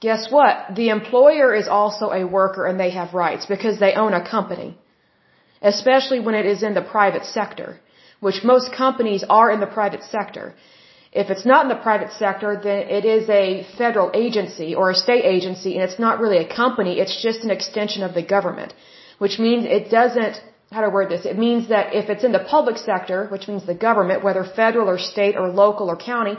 Guess 0.00 0.30
what? 0.32 0.74
The 0.74 0.88
employer 0.88 1.54
is 1.54 1.68
also 1.68 2.10
a 2.10 2.26
worker 2.26 2.66
and 2.66 2.80
they 2.80 2.90
have 2.90 3.12
rights 3.12 3.46
because 3.46 3.78
they 3.78 3.92
own 3.92 4.14
a 4.14 4.26
company. 4.36 4.78
Especially 5.60 6.20
when 6.20 6.34
it 6.34 6.46
is 6.46 6.62
in 6.62 6.74
the 6.74 6.86
private 6.96 7.26
sector, 7.26 7.78
which 8.20 8.42
most 8.42 8.72
companies 8.72 9.22
are 9.28 9.50
in 9.50 9.60
the 9.60 9.72
private 9.78 10.02
sector. 10.02 10.54
If 11.12 11.28
it's 11.28 11.44
not 11.44 11.64
in 11.64 11.68
the 11.68 11.82
private 11.88 12.12
sector, 12.12 12.58
then 12.66 12.88
it 12.98 13.04
is 13.04 13.28
a 13.28 13.66
federal 13.76 14.10
agency 14.14 14.74
or 14.74 14.90
a 14.90 14.94
state 14.94 15.24
agency 15.24 15.74
and 15.74 15.82
it's 15.82 15.98
not 15.98 16.20
really 16.20 16.38
a 16.38 16.48
company, 16.48 16.98
it's 16.98 17.20
just 17.22 17.44
an 17.44 17.50
extension 17.50 18.02
of 18.02 18.14
the 18.14 18.22
government. 18.22 18.72
Which 19.18 19.38
means 19.38 19.66
it 19.66 19.90
doesn't, 19.90 20.40
how 20.72 20.80
to 20.80 20.88
word 20.88 21.10
this, 21.10 21.26
it 21.26 21.36
means 21.36 21.68
that 21.68 21.94
if 21.94 22.08
it's 22.08 22.24
in 22.24 22.32
the 22.32 22.46
public 22.56 22.78
sector, 22.78 23.26
which 23.26 23.48
means 23.48 23.66
the 23.66 23.74
government, 23.74 24.24
whether 24.24 24.44
federal 24.44 24.88
or 24.88 24.98
state 24.98 25.36
or 25.36 25.48
local 25.48 25.90
or 25.90 25.96
county, 25.96 26.36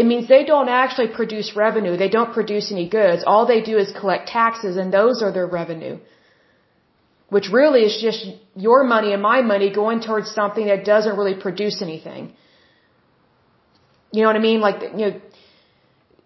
It 0.00 0.04
means 0.10 0.26
they 0.26 0.44
don't 0.44 0.68
actually 0.68 1.10
produce 1.18 1.48
revenue. 1.64 1.96
They 1.96 2.12
don't 2.16 2.32
produce 2.38 2.72
any 2.76 2.86
goods. 2.88 3.22
All 3.24 3.46
they 3.46 3.62
do 3.70 3.76
is 3.78 3.92
collect 4.00 4.24
taxes 4.28 4.76
and 4.76 4.92
those 4.92 5.22
are 5.22 5.32
their 5.32 5.46
revenue. 5.46 5.98
Which 7.28 7.48
really 7.58 7.82
is 7.88 7.94
just 8.06 8.26
your 8.56 8.82
money 8.94 9.12
and 9.12 9.22
my 9.22 9.40
money 9.52 9.68
going 9.82 10.00
towards 10.00 10.28
something 10.40 10.66
that 10.66 10.84
doesn't 10.84 11.16
really 11.20 11.36
produce 11.46 11.80
anything. 11.80 12.34
You 14.12 14.22
know 14.22 14.28
what 14.32 14.36
I 14.42 14.44
mean? 14.50 14.60
Like, 14.60 14.82
you 14.82 15.04
know, 15.06 15.14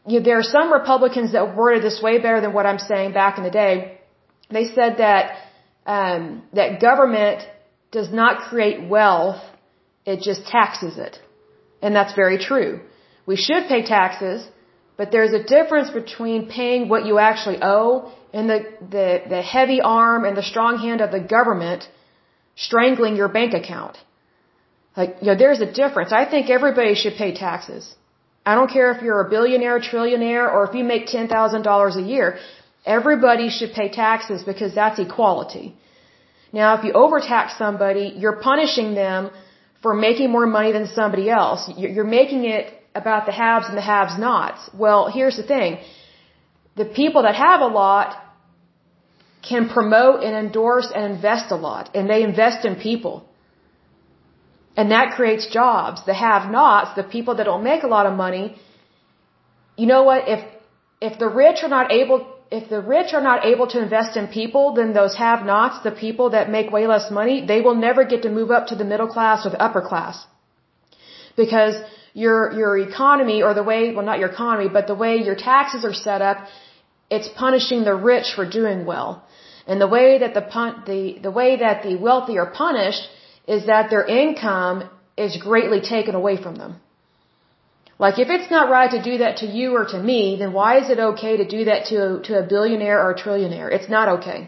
you 0.06 0.18
know, 0.18 0.24
there 0.24 0.38
are 0.38 0.48
some 0.56 0.72
Republicans 0.72 1.32
that 1.32 1.54
worded 1.54 1.82
this 1.82 2.00
way 2.02 2.16
better 2.18 2.40
than 2.40 2.54
what 2.54 2.64
I'm 2.64 2.78
saying 2.78 3.12
back 3.12 3.36
in 3.36 3.44
the 3.44 3.50
day. 3.50 4.00
They 4.50 4.66
said 4.76 4.96
that 5.04 5.24
um, 5.86 6.42
that 6.54 6.80
government 6.80 7.42
does 7.90 8.10
not 8.10 8.48
create 8.48 8.88
wealth; 8.88 9.42
it 10.06 10.20
just 10.20 10.46
taxes 10.46 10.96
it, 10.96 11.18
and 11.82 11.94
that's 11.94 12.14
very 12.14 12.38
true. 12.38 12.80
We 13.30 13.36
should 13.46 13.64
pay 13.72 13.82
taxes, 13.96 14.40
but 14.98 15.06
there's 15.14 15.34
a 15.40 15.42
difference 15.56 15.90
between 16.00 16.40
paying 16.58 16.88
what 16.92 17.04
you 17.08 17.14
actually 17.30 17.58
owe 17.74 17.88
and 18.36 18.44
the 18.52 18.60
the, 18.94 19.06
the 19.34 19.42
heavy 19.54 19.80
arm 20.02 20.20
and 20.28 20.34
the 20.40 20.46
strong 20.52 20.78
hand 20.84 21.00
of 21.06 21.10
the 21.16 21.22
government 21.36 21.82
strangling 22.68 23.16
your 23.20 23.30
bank 23.38 23.52
account. 23.62 23.96
Like, 25.00 25.10
you 25.20 25.28
know, 25.28 25.36
there's 25.42 25.60
a 25.68 25.70
difference. 25.80 26.10
I 26.20 26.24
think 26.32 26.48
everybody 26.58 26.94
should 27.02 27.16
pay 27.24 27.30
taxes. 27.34 27.84
I 28.50 28.54
don't 28.58 28.70
care 28.76 28.88
if 28.94 29.02
you're 29.02 29.20
a 29.26 29.30
billionaire, 29.34 29.76
a 29.76 29.84
trillionaire, 29.88 30.46
or 30.54 30.60
if 30.68 30.72
you 30.78 30.84
make 30.94 31.04
$10,000 31.06 31.96
a 32.02 32.04
year. 32.14 32.38
Everybody 32.96 33.50
should 33.56 33.72
pay 33.80 33.88
taxes 33.90 34.42
because 34.50 34.74
that's 34.80 34.98
equality. 35.06 35.66
Now, 36.60 36.68
if 36.78 36.82
you 36.86 36.92
overtax 37.04 37.58
somebody, 37.58 38.06
you're 38.22 38.40
punishing 38.50 38.94
them 38.94 39.30
for 39.82 39.94
making 39.94 40.30
more 40.36 40.46
money 40.58 40.72
than 40.72 40.86
somebody 41.00 41.28
else. 41.28 41.70
You're 41.76 42.12
making 42.20 42.44
it 42.56 42.77
about 43.02 43.26
the 43.28 43.34
haves 43.42 43.66
and 43.70 43.76
the 43.80 43.86
haves 43.92 44.16
nots. 44.18 44.70
Well, 44.84 45.02
here's 45.16 45.36
the 45.40 45.46
thing. 45.54 45.78
The 46.80 46.88
people 47.00 47.22
that 47.26 47.36
have 47.46 47.60
a 47.68 47.70
lot 47.82 48.16
can 49.48 49.68
promote 49.76 50.22
and 50.26 50.34
endorse 50.44 50.88
and 50.94 51.04
invest 51.14 51.50
a 51.56 51.58
lot, 51.68 51.90
and 51.94 52.10
they 52.12 52.22
invest 52.22 52.64
in 52.68 52.76
people. 52.88 53.14
And 54.78 54.92
that 54.96 55.14
creates 55.16 55.46
jobs. 55.60 56.04
The 56.06 56.14
have-nots, 56.14 56.94
the 56.94 57.06
people 57.16 57.34
that 57.36 57.44
don't 57.50 57.64
make 57.64 57.82
a 57.82 57.90
lot 57.96 58.06
of 58.06 58.14
money, 58.24 58.44
you 59.76 59.86
know 59.92 60.02
what? 60.10 60.28
If, 60.34 60.40
if 61.08 61.18
the 61.18 61.28
rich 61.28 61.62
are 61.64 61.72
not 61.76 61.90
able, 62.00 62.18
if 62.58 62.68
the 62.74 62.80
rich 62.80 63.12
are 63.12 63.24
not 63.30 63.44
able 63.44 63.66
to 63.74 63.82
invest 63.82 64.16
in 64.16 64.28
people, 64.28 64.74
then 64.78 64.92
those 64.92 65.16
have-nots, 65.16 65.82
the 65.88 65.94
people 66.04 66.30
that 66.36 66.50
make 66.56 66.70
way 66.76 66.86
less 66.86 67.10
money, 67.10 67.36
they 67.52 67.60
will 67.60 67.74
never 67.74 68.04
get 68.12 68.22
to 68.26 68.30
move 68.38 68.50
up 68.56 68.68
to 68.68 68.76
the 68.76 68.88
middle 68.92 69.08
class 69.08 69.46
or 69.46 69.50
the 69.50 69.62
upper 69.68 69.82
class. 69.90 70.26
Because 71.36 71.74
your, 72.14 72.52
your 72.52 72.78
economy 72.78 73.42
or 73.42 73.54
the 73.54 73.62
way, 73.62 73.94
well 73.94 74.04
not 74.04 74.18
your 74.18 74.30
economy, 74.30 74.68
but 74.68 74.86
the 74.86 74.94
way 74.94 75.16
your 75.16 75.36
taxes 75.36 75.84
are 75.84 75.94
set 75.94 76.22
up, 76.22 76.38
it's 77.10 77.28
punishing 77.28 77.84
the 77.84 77.94
rich 77.94 78.34
for 78.34 78.48
doing 78.48 78.84
well. 78.84 79.24
And 79.66 79.80
the 79.80 79.86
way 79.86 80.18
that 80.18 80.34
the, 80.34 80.42
pun 80.42 80.82
the, 80.86 81.18
the 81.22 81.30
way 81.30 81.56
that 81.56 81.82
the 81.82 81.96
wealthy 81.96 82.38
are 82.38 82.50
punished 82.50 83.08
is 83.46 83.66
that 83.66 83.90
their 83.90 84.06
income 84.06 84.88
is 85.16 85.36
greatly 85.36 85.80
taken 85.80 86.14
away 86.14 86.36
from 86.42 86.56
them. 86.56 86.80
Like 87.98 88.18
if 88.18 88.28
it's 88.30 88.50
not 88.50 88.70
right 88.70 88.90
to 88.92 89.02
do 89.02 89.18
that 89.18 89.38
to 89.38 89.46
you 89.46 89.74
or 89.74 89.84
to 89.86 89.98
me, 90.10 90.36
then 90.38 90.52
why 90.52 90.78
is 90.80 90.88
it 90.88 90.98
okay 90.98 91.36
to 91.38 91.46
do 91.56 91.64
that 91.64 91.86
to 91.86 91.98
to 92.28 92.38
a 92.38 92.44
billionaire 92.52 92.98
or 93.02 93.10
a 93.10 93.18
trillionaire? 93.22 93.70
It's 93.72 93.88
not 93.88 94.08
okay. 94.18 94.40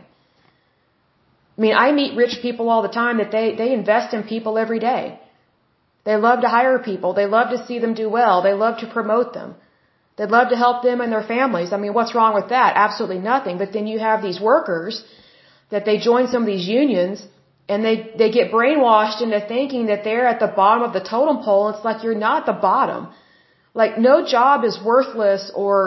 I 1.56 1.60
mean, 1.60 1.74
I 1.74 1.90
meet 1.92 2.16
rich 2.16 2.36
people 2.42 2.70
all 2.70 2.82
the 2.82 2.94
time 3.02 3.18
that 3.18 3.32
they 3.32 3.46
they 3.56 3.72
invest 3.72 4.14
in 4.14 4.22
people 4.22 4.56
every 4.56 4.78
day. 4.78 5.18
They 6.04 6.16
love 6.16 6.40
to 6.42 6.48
hire 6.48 6.78
people. 6.78 7.12
They 7.14 7.26
love 7.26 7.50
to 7.50 7.64
see 7.66 7.78
them 7.78 7.94
do 7.94 8.08
well. 8.08 8.42
They 8.42 8.54
love 8.54 8.78
to 8.80 8.86
promote 8.86 9.32
them. 9.34 9.54
They'd 10.16 10.36
love 10.38 10.48
to 10.50 10.56
help 10.56 10.82
them 10.82 11.00
and 11.00 11.12
their 11.12 11.26
families. 11.36 11.72
I 11.72 11.78
mean, 11.82 11.94
what's 11.94 12.14
wrong 12.14 12.34
with 12.34 12.48
that? 12.50 12.72
Absolutely 12.76 13.20
nothing. 13.32 13.58
But 13.58 13.72
then 13.72 13.86
you 13.86 13.98
have 13.98 14.22
these 14.22 14.40
workers 14.40 15.04
that 15.70 15.84
they 15.84 15.96
join 15.98 16.26
some 16.28 16.42
of 16.42 16.50
these 16.54 16.66
unions 16.68 17.22
and 17.68 17.84
they 17.84 17.96
they 18.20 18.30
get 18.36 18.52
brainwashed 18.52 19.20
into 19.26 19.40
thinking 19.54 19.86
that 19.90 20.02
they're 20.04 20.26
at 20.26 20.40
the 20.44 20.52
bottom 20.60 20.82
of 20.88 20.92
the 20.92 21.04
totem 21.12 21.38
pole. 21.44 21.68
It's 21.70 21.84
like 21.84 22.02
you're 22.04 22.22
not 22.28 22.46
the 22.46 22.58
bottom. 22.68 23.08
Like 23.82 23.98
no 23.98 24.14
job 24.36 24.64
is 24.70 24.78
worthless 24.92 25.50
or 25.54 25.78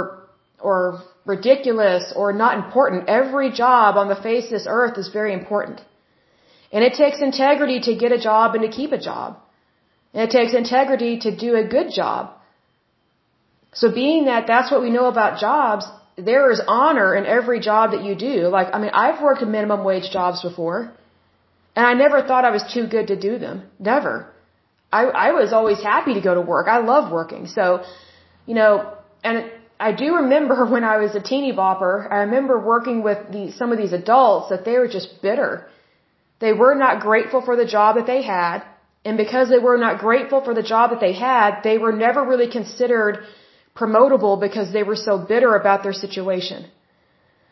or 0.60 0.78
ridiculous 1.26 2.14
or 2.16 2.32
not 2.44 2.58
important. 2.64 3.10
Every 3.10 3.52
job 3.52 3.98
on 3.98 4.08
the 4.14 4.22
face 4.28 4.46
of 4.46 4.52
this 4.58 4.68
earth 4.80 4.98
is 4.98 5.10
very 5.20 5.34
important. 5.34 5.82
And 6.72 6.84
it 6.84 6.94
takes 7.04 7.22
integrity 7.22 7.82
to 7.88 7.96
get 8.04 8.12
a 8.12 8.22
job 8.30 8.56
and 8.56 8.64
to 8.64 8.72
keep 8.80 8.94
a 8.94 9.04
job. 9.10 9.38
And 10.14 10.22
it 10.28 10.32
takes 10.32 10.54
integrity 10.54 11.20
to 11.20 11.36
do 11.36 11.56
a 11.56 11.64
good 11.64 11.92
job. 11.92 12.32
So 13.74 13.92
being 13.92 14.26
that 14.26 14.46
that's 14.48 14.72
what 14.72 14.82
we 14.82 14.92
know 14.92 15.06
about 15.06 15.40
jobs, 15.40 15.86
there 16.18 16.52
is 16.52 16.62
honor 16.68 17.16
in 17.16 17.26
every 17.26 17.60
job 17.60 17.92
that 17.92 18.04
you 18.04 18.16
do. 18.16 18.48
Like, 18.48 18.68
I 18.74 18.80
mean, 18.80 18.92
I've 18.94 19.22
worked 19.22 19.42
minimum 19.42 19.84
wage 19.84 20.12
jobs 20.12 20.42
before. 20.44 20.94
And 21.76 21.86
I 21.86 21.94
never 21.94 22.22
thought 22.22 22.46
I 22.46 22.52
was 22.52 22.64
too 22.72 22.86
good 22.88 23.08
to 23.08 23.16
do 23.20 23.40
them. 23.40 23.64
Never. 23.80 24.32
I, 24.92 25.06
I 25.28 25.32
was 25.32 25.54
always 25.54 25.82
happy 25.82 26.14
to 26.14 26.22
go 26.22 26.36
to 26.36 26.42
work. 26.42 26.68
I 26.68 26.80
love 26.80 27.12
working. 27.12 27.48
So, 27.48 27.84
you 28.46 28.54
know, 28.54 28.94
and 29.24 29.50
I 29.80 29.92
do 29.92 30.16
remember 30.18 30.66
when 30.74 30.84
I 30.84 30.98
was 30.98 31.16
a 31.16 31.22
teeny 31.22 31.52
bopper, 31.52 32.12
I 32.12 32.18
remember 32.28 32.60
working 32.60 33.02
with 33.04 33.32
the, 33.32 33.52
some 33.52 33.72
of 33.72 33.78
these 33.80 33.94
adults 33.94 34.50
that 34.50 34.66
they 34.66 34.78
were 34.78 34.88
just 34.88 35.22
bitter. 35.22 35.68
They 36.40 36.54
were 36.54 36.76
not 36.76 37.02
grateful 37.02 37.42
for 37.42 37.56
the 37.56 37.66
job 37.66 37.96
that 37.96 38.06
they 38.06 38.22
had. 38.22 38.64
And 39.06 39.18
because 39.18 39.50
they 39.50 39.60
were 39.60 39.78
not 39.78 40.00
grateful 40.00 40.42
for 40.42 40.54
the 40.54 40.64
job 40.64 40.92
that 40.92 41.02
they 41.02 41.14
had, 41.14 41.62
they 41.64 41.78
were 41.78 41.92
never 41.92 42.24
really 42.24 42.50
considered 42.50 43.26
promotable 43.76 44.40
because 44.40 44.72
they 44.72 44.84
were 44.84 44.96
so 44.96 45.18
bitter 45.18 45.56
about 45.56 45.84
their 45.84 45.94
situation. 45.94 46.66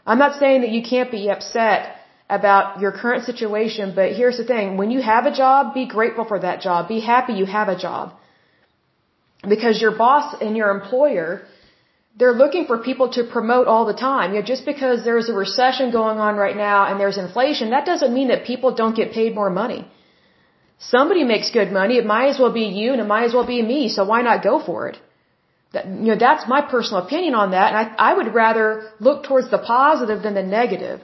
I'm 0.05 0.17
not 0.17 0.39
saying 0.39 0.61
that 0.61 0.71
you 0.71 0.81
can't 0.81 1.11
be 1.11 1.29
upset 1.29 1.97
about 2.29 2.79
your 2.79 2.91
current 2.91 3.23
situation, 3.25 3.93
but 3.93 4.13
here's 4.13 4.37
the 4.37 4.45
thing. 4.45 4.77
When 4.77 4.89
you 4.91 5.01
have 5.01 5.25
a 5.25 5.35
job, 5.43 5.73
be 5.73 5.85
grateful 5.85 6.25
for 6.25 6.39
that 6.39 6.61
job. 6.61 6.87
Be 6.87 7.01
happy 7.01 7.33
you 7.33 7.45
have 7.45 7.67
a 7.67 7.77
job. 7.77 8.13
Because 9.53 9.81
your 9.81 9.95
boss 9.97 10.35
and 10.39 10.55
your 10.55 10.69
employer, 10.77 11.41
they're 12.17 12.37
looking 12.43 12.65
for 12.65 12.77
people 12.77 13.09
to 13.17 13.23
promote 13.35 13.67
all 13.67 13.85
the 13.85 13.99
time. 14.09 14.33
You 14.33 14.39
know, 14.39 14.45
just 14.53 14.65
because 14.65 15.03
there's 15.03 15.27
a 15.29 15.33
recession 15.33 15.91
going 15.91 16.19
on 16.19 16.35
right 16.37 16.55
now 16.55 16.85
and 16.89 16.99
there's 16.99 17.17
inflation, 17.17 17.71
that 17.71 17.85
doesn't 17.85 18.13
mean 18.13 18.29
that 18.29 18.45
people 18.45 18.73
don't 18.81 18.95
get 18.95 19.11
paid 19.11 19.35
more 19.35 19.49
money. 19.49 19.81
Somebody 20.89 21.23
makes 21.23 21.51
good 21.51 21.71
money. 21.71 21.97
It 21.97 22.05
might 22.05 22.29
as 22.29 22.39
well 22.39 22.51
be 22.51 22.65
you 22.79 22.91
and 22.93 23.01
it 23.01 23.07
might 23.13 23.25
as 23.25 23.33
well 23.33 23.45
be 23.45 23.61
me. 23.61 23.87
So 23.89 24.03
why 24.03 24.21
not 24.23 24.43
go 24.43 24.59
for 24.59 24.87
it? 24.89 24.97
That, 25.73 25.85
you 25.85 26.09
know, 26.11 26.17
that's 26.17 26.47
my 26.47 26.61
personal 26.61 27.03
opinion 27.05 27.35
on 27.35 27.51
that. 27.51 27.67
And 27.71 27.77
I, 27.81 28.09
I 28.09 28.13
would 28.17 28.33
rather 28.33 28.89
look 28.99 29.23
towards 29.23 29.51
the 29.51 29.59
positive 29.59 30.23
than 30.23 30.33
the 30.33 30.43
negative. 30.43 30.99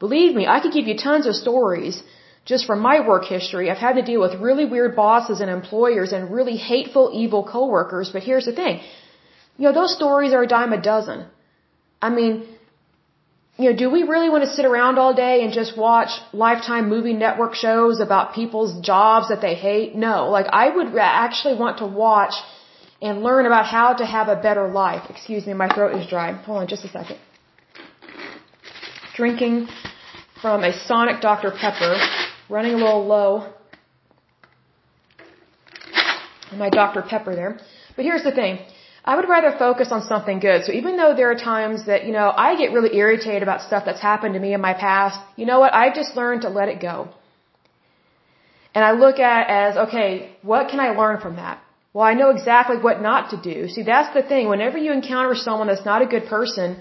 Believe 0.00 0.34
me, 0.34 0.46
I 0.46 0.60
could 0.60 0.72
give 0.72 0.86
you 0.86 0.96
tons 0.96 1.26
of 1.26 1.34
stories 1.34 2.02
just 2.46 2.64
from 2.66 2.80
my 2.80 3.06
work 3.06 3.24
history. 3.26 3.70
I've 3.70 3.84
had 3.86 3.96
to 3.96 4.02
deal 4.02 4.20
with 4.20 4.34
really 4.48 4.64
weird 4.64 4.96
bosses 4.96 5.40
and 5.40 5.50
employers 5.50 6.12
and 6.12 6.32
really 6.32 6.56
hateful, 6.56 7.10
evil 7.12 7.42
coworkers. 7.44 8.10
But 8.14 8.22
here's 8.22 8.46
the 8.46 8.56
thing. 8.60 8.80
You 9.58 9.64
know, 9.66 9.72
those 9.72 9.94
stories 9.94 10.32
are 10.32 10.44
a 10.44 10.46
dime 10.46 10.72
a 10.72 10.80
dozen. 10.80 11.26
I 12.00 12.08
mean, 12.08 12.46
you 13.58 13.70
know, 13.70 13.76
do 13.76 13.90
we 13.90 14.04
really 14.04 14.30
want 14.30 14.44
to 14.44 14.50
sit 14.50 14.64
around 14.64 14.98
all 14.98 15.14
day 15.14 15.42
and 15.42 15.52
just 15.52 15.76
watch 15.76 16.10
Lifetime 16.32 16.88
movie 16.88 17.12
network 17.12 17.54
shows 17.54 18.00
about 18.00 18.34
people's 18.34 18.80
jobs 18.80 19.28
that 19.28 19.40
they 19.40 19.54
hate? 19.54 19.94
No. 19.94 20.30
Like, 20.30 20.46
I 20.52 20.68
would 20.74 20.96
actually 20.96 21.56
want 21.56 21.78
to 21.78 21.86
watch 21.86 22.34
and 23.02 23.22
learn 23.22 23.46
about 23.46 23.66
how 23.66 23.94
to 23.94 24.06
have 24.06 24.28
a 24.28 24.36
better 24.36 24.68
life. 24.68 25.10
Excuse 25.10 25.46
me, 25.46 25.54
my 25.54 25.68
throat 25.68 26.00
is 26.00 26.08
dry. 26.08 26.32
Hold 26.32 26.58
on 26.58 26.68
just 26.68 26.84
a 26.84 26.88
second 26.88 27.18
drinking 29.16 29.66
from 30.40 30.62
a 30.62 30.72
Sonic 30.86 31.20
Dr. 31.20 31.50
Pepper, 31.50 31.98
running 32.48 32.74
a 32.74 32.76
little 32.76 33.04
low 33.04 33.52
my 36.56 36.70
Dr. 36.70 37.02
Pepper 37.02 37.34
there. 37.34 37.58
But 37.96 38.04
here's 38.04 38.22
the 38.22 38.32
thing. 38.32 38.60
I 39.10 39.16
would 39.16 39.28
rather 39.34 39.52
focus 39.66 39.88
on 39.96 40.02
something 40.12 40.38
good. 40.38 40.64
So 40.66 40.72
even 40.80 40.98
though 40.98 41.12
there 41.18 41.30
are 41.32 41.40
times 41.52 41.86
that, 41.90 42.00
you 42.06 42.12
know, 42.16 42.28
I 42.46 42.48
get 42.62 42.72
really 42.76 42.92
irritated 43.02 43.42
about 43.46 43.62
stuff 43.68 43.84
that's 43.86 44.02
happened 44.10 44.34
to 44.34 44.40
me 44.46 44.50
in 44.56 44.60
my 44.60 44.74
past, 44.74 45.18
you 45.40 45.46
know 45.50 45.60
what? 45.62 45.72
I've 45.82 45.94
just 46.00 46.14
learned 46.20 46.42
to 46.46 46.50
let 46.58 46.68
it 46.72 46.78
go. 46.90 46.96
And 48.74 48.84
I 48.88 48.90
look 49.04 49.18
at 49.30 49.38
it 49.44 49.48
as, 49.62 49.78
okay, 49.84 50.08
what 50.50 50.68
can 50.70 50.80
I 50.86 50.90
learn 51.00 51.16
from 51.24 51.36
that? 51.36 51.56
Well, 51.94 52.04
I 52.04 52.12
know 52.20 52.28
exactly 52.36 52.76
what 52.86 53.00
not 53.10 53.30
to 53.30 53.38
do. 53.50 53.56
See, 53.74 53.84
that's 53.92 54.12
the 54.18 54.24
thing. 54.30 54.50
Whenever 54.50 54.76
you 54.76 54.92
encounter 54.92 55.34
someone 55.34 55.68
that's 55.68 55.86
not 55.92 56.02
a 56.02 56.10
good 56.14 56.26
person, 56.26 56.76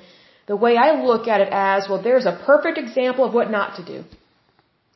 the 0.48 0.58
way 0.66 0.74
I 0.76 0.90
look 1.12 1.30
at 1.30 1.40
it 1.46 1.52
as, 1.70 1.88
well, 1.90 2.02
there's 2.08 2.26
a 2.26 2.38
perfect 2.50 2.78
example 2.78 3.24
of 3.24 3.34
what 3.34 3.50
not 3.60 3.78
to 3.78 3.86
do. 3.94 4.04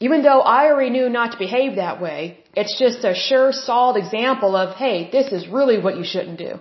Even 0.02 0.22
though 0.28 0.42
I 0.42 0.66
already 0.70 0.90
knew 0.98 1.08
not 1.08 1.32
to 1.32 1.38
behave 1.46 1.78
that 1.78 2.02
way, 2.02 2.20
it's 2.56 2.76
just 2.78 3.06
a 3.06 3.16
sure, 3.16 3.54
solid 3.54 3.96
example 4.04 4.58
of, 4.64 4.76
hey, 4.76 4.98
this 5.16 5.32
is 5.38 5.48
really 5.48 5.80
what 5.80 5.96
you 5.96 6.04
shouldn't 6.04 6.40
do. 6.50 6.54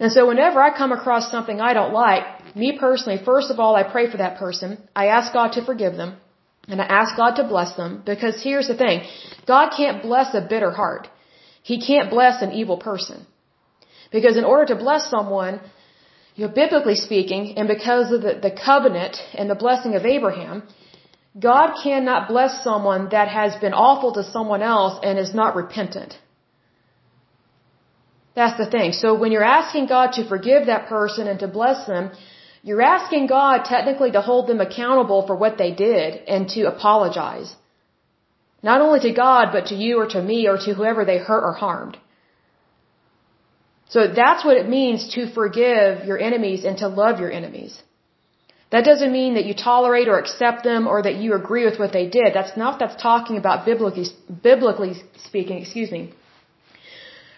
And 0.00 0.10
so 0.12 0.26
whenever 0.26 0.60
I 0.60 0.76
come 0.76 0.92
across 0.92 1.30
something 1.30 1.60
I 1.60 1.72
don't 1.72 1.92
like, 1.92 2.24
me 2.56 2.76
personally, 2.78 3.20
first 3.24 3.50
of 3.50 3.60
all, 3.60 3.74
I 3.76 3.84
pray 3.84 4.10
for 4.10 4.18
that 4.18 4.38
person. 4.38 4.78
I 4.94 5.06
ask 5.06 5.32
God 5.32 5.52
to 5.52 5.64
forgive 5.64 5.96
them. 5.96 6.16
And 6.68 6.80
I 6.80 6.86
ask 6.86 7.16
God 7.16 7.34
to 7.36 7.44
bless 7.44 7.76
them. 7.76 8.02
Because 8.04 8.42
here's 8.42 8.68
the 8.68 8.76
thing. 8.76 9.02
God 9.46 9.70
can't 9.76 10.02
bless 10.02 10.34
a 10.34 10.40
bitter 10.40 10.70
heart. 10.70 11.08
He 11.62 11.80
can't 11.80 12.10
bless 12.10 12.42
an 12.42 12.52
evil 12.52 12.78
person. 12.78 13.26
Because 14.10 14.36
in 14.36 14.44
order 14.44 14.66
to 14.74 14.76
bless 14.76 15.10
someone, 15.10 15.60
you 16.36 16.46
know, 16.46 16.52
biblically 16.52 16.94
speaking, 16.94 17.54
and 17.56 17.68
because 17.68 18.10
of 18.12 18.22
the, 18.22 18.34
the 18.46 18.50
covenant 18.50 19.16
and 19.34 19.48
the 19.48 19.54
blessing 19.54 19.94
of 19.94 20.04
Abraham, 20.04 20.62
God 21.38 21.74
cannot 21.82 22.28
bless 22.28 22.62
someone 22.62 23.08
that 23.10 23.28
has 23.28 23.56
been 23.56 23.74
awful 23.74 24.12
to 24.14 24.24
someone 24.24 24.62
else 24.62 24.98
and 25.02 25.18
is 25.18 25.34
not 25.34 25.56
repentant. 25.56 26.18
That's 28.34 28.58
the 28.58 28.68
thing. 28.68 28.92
So 28.92 29.14
when 29.14 29.32
you're 29.32 29.50
asking 29.58 29.86
God 29.86 30.12
to 30.14 30.28
forgive 30.28 30.66
that 30.66 30.86
person 30.88 31.28
and 31.28 31.38
to 31.40 31.48
bless 31.48 31.86
them, 31.86 32.10
you're 32.62 32.82
asking 32.82 33.26
God 33.26 33.64
technically 33.64 34.10
to 34.12 34.20
hold 34.20 34.46
them 34.48 34.60
accountable 34.60 35.26
for 35.26 35.36
what 35.36 35.58
they 35.58 35.72
did 35.72 36.14
and 36.26 36.48
to 36.54 36.62
apologize. 36.74 37.54
Not 38.62 38.80
only 38.80 39.00
to 39.00 39.12
God, 39.12 39.52
but 39.52 39.66
to 39.66 39.74
you 39.74 40.00
or 40.00 40.08
to 40.14 40.22
me 40.22 40.48
or 40.48 40.56
to 40.56 40.74
whoever 40.74 41.04
they 41.04 41.18
hurt 41.18 41.44
or 41.48 41.52
harmed. 41.52 41.98
So 43.94 44.06
that's 44.08 44.44
what 44.44 44.56
it 44.56 44.68
means 44.68 45.00
to 45.14 45.30
forgive 45.30 46.06
your 46.06 46.18
enemies 46.18 46.64
and 46.64 46.78
to 46.78 46.88
love 46.88 47.20
your 47.20 47.30
enemies. 47.30 47.80
That 48.72 48.84
doesn't 48.84 49.12
mean 49.12 49.34
that 49.34 49.44
you 49.44 49.54
tolerate 49.54 50.08
or 50.08 50.18
accept 50.18 50.64
them 50.64 50.86
or 50.86 51.02
that 51.02 51.16
you 51.16 51.34
agree 51.34 51.64
with 51.66 51.78
what 51.78 51.92
they 51.92 52.06
did. 52.08 52.28
That's 52.32 52.56
not 52.56 52.72
what 52.72 52.80
that's 52.80 53.00
talking 53.00 53.36
about 53.36 53.66
biblically, 53.66 54.06
biblically 54.42 54.94
speaking, 55.28 55.58
excuse 55.58 55.92
me. 55.92 56.12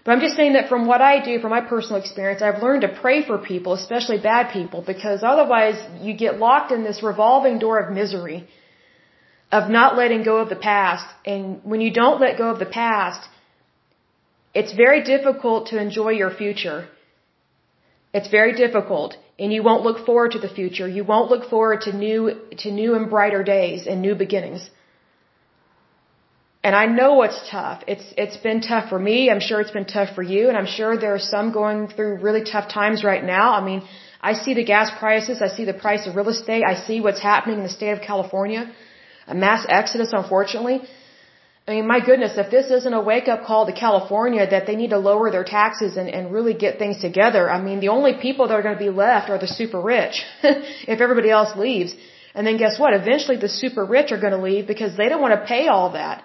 But 0.06 0.12
I'm 0.12 0.20
just 0.20 0.36
saying 0.36 0.52
that 0.52 0.68
from 0.68 0.86
what 0.86 1.02
I 1.02 1.14
do, 1.28 1.40
from 1.40 1.50
my 1.50 1.62
personal 1.62 2.00
experience, 2.00 2.40
I've 2.40 2.62
learned 2.62 2.82
to 2.82 2.92
pray 3.04 3.24
for 3.26 3.38
people, 3.38 3.72
especially 3.72 4.18
bad 4.18 4.52
people, 4.52 4.80
because 4.86 5.24
otherwise 5.24 5.78
you 6.00 6.14
get 6.16 6.38
locked 6.38 6.70
in 6.70 6.84
this 6.84 7.02
revolving 7.02 7.58
door 7.58 7.80
of 7.80 7.92
misery, 7.92 8.48
of 9.50 9.68
not 9.68 9.96
letting 9.96 10.22
go 10.22 10.36
of 10.38 10.48
the 10.48 10.62
past. 10.70 11.06
And 11.24 11.60
when 11.64 11.80
you 11.80 11.92
don't 11.92 12.20
let 12.20 12.38
go 12.38 12.50
of 12.50 12.60
the 12.60 12.72
past, 12.82 13.28
it's 14.54 14.72
very 14.84 15.02
difficult 15.02 15.66
to 15.70 15.80
enjoy 15.86 16.10
your 16.10 16.30
future. 16.30 16.88
It's 18.14 18.30
very 18.30 18.54
difficult 18.54 19.16
and 19.38 19.52
you 19.52 19.62
won't 19.62 19.82
look 19.82 20.06
forward 20.06 20.32
to 20.32 20.38
the 20.38 20.48
future. 20.48 20.88
You 20.88 21.04
won't 21.04 21.30
look 21.30 21.50
forward 21.50 21.80
to 21.82 21.92
new, 21.92 22.20
to 22.58 22.70
new 22.70 22.94
and 22.94 23.10
brighter 23.10 23.42
days 23.42 23.86
and 23.86 24.00
new 24.00 24.14
beginnings. 24.14 24.70
And 26.66 26.74
I 26.74 26.86
know 26.98 27.22
it's 27.26 27.40
tough. 27.48 27.78
It's, 27.92 28.06
it's 28.22 28.38
been 28.46 28.60
tough 28.60 28.86
for 28.92 28.98
me. 29.08 29.18
I'm 29.32 29.42
sure 29.48 29.60
it's 29.60 29.76
been 29.78 29.90
tough 29.98 30.10
for 30.16 30.24
you. 30.32 30.48
And 30.48 30.56
I'm 30.60 30.70
sure 30.78 30.90
there 30.96 31.14
are 31.18 31.26
some 31.34 31.52
going 31.60 31.80
through 31.92 32.12
really 32.26 32.42
tough 32.52 32.66
times 32.78 33.04
right 33.10 33.24
now. 33.36 33.46
I 33.58 33.60
mean, 33.68 33.80
I 34.30 34.32
see 34.32 34.54
the 34.60 34.64
gas 34.64 34.88
prices. 35.02 35.42
I 35.46 35.50
see 35.56 35.64
the 35.64 35.78
price 35.84 36.08
of 36.08 36.16
real 36.16 36.30
estate. 36.36 36.64
I 36.72 36.74
see 36.86 36.98
what's 37.04 37.22
happening 37.32 37.58
in 37.60 37.62
the 37.68 37.74
state 37.80 37.94
of 37.96 38.00
California. 38.10 38.62
A 39.28 39.36
mass 39.44 39.64
exodus, 39.68 40.10
unfortunately. 40.20 40.78
I 41.68 41.70
mean, 41.74 41.86
my 41.86 42.00
goodness, 42.08 42.36
if 42.44 42.50
this 42.50 42.68
isn't 42.78 42.94
a 43.00 43.04
wake 43.12 43.28
up 43.28 43.46
call 43.48 43.66
to 43.66 43.74
California 43.86 44.44
that 44.54 44.66
they 44.66 44.76
need 44.82 44.90
to 44.90 44.98
lower 45.10 45.30
their 45.30 45.44
taxes 45.44 45.96
and, 45.96 46.08
and 46.08 46.32
really 46.36 46.54
get 46.66 46.80
things 46.80 47.00
together, 47.00 47.48
I 47.48 47.62
mean, 47.62 47.78
the 47.78 47.92
only 47.98 48.14
people 48.26 48.48
that 48.48 48.54
are 48.58 48.66
going 48.68 48.78
to 48.80 48.84
be 48.88 48.94
left 49.06 49.30
are 49.30 49.38
the 49.38 49.52
super 49.60 49.80
rich 49.80 50.16
if 50.92 51.00
everybody 51.00 51.30
else 51.30 51.56
leaves. 51.56 51.94
And 52.34 52.44
then 52.44 52.56
guess 52.56 52.76
what? 52.80 52.92
Eventually 52.92 53.36
the 53.36 53.48
super 53.48 53.84
rich 53.84 54.10
are 54.10 54.22
going 54.24 54.36
to 54.38 54.44
leave 54.50 54.66
because 54.66 54.96
they 54.96 55.08
don't 55.08 55.22
want 55.26 55.34
to 55.40 55.46
pay 55.46 55.68
all 55.68 55.92
that. 55.92 56.24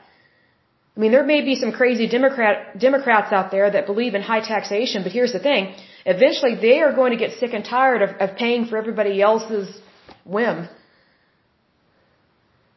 I 0.96 1.00
mean, 1.00 1.12
there 1.12 1.24
may 1.24 1.42
be 1.42 1.56
some 1.56 1.72
crazy 1.72 2.08
Democrat, 2.08 2.78
Democrats 2.78 3.32
out 3.32 3.50
there 3.50 3.70
that 3.72 3.86
believe 3.86 4.14
in 4.14 4.22
high 4.22 4.42
taxation, 4.42 5.04
but 5.04 5.12
here's 5.12 5.32
the 5.32 5.40
thing. 5.40 5.74
Eventually 6.06 6.56
they 6.56 6.82
are 6.82 6.94
going 6.94 7.12
to 7.12 7.18
get 7.18 7.40
sick 7.40 7.54
and 7.54 7.64
tired 7.64 8.02
of, 8.02 8.10
of 8.20 8.36
paying 8.36 8.66
for 8.66 8.78
everybody 8.78 9.22
else's 9.22 9.70
whim 10.26 10.68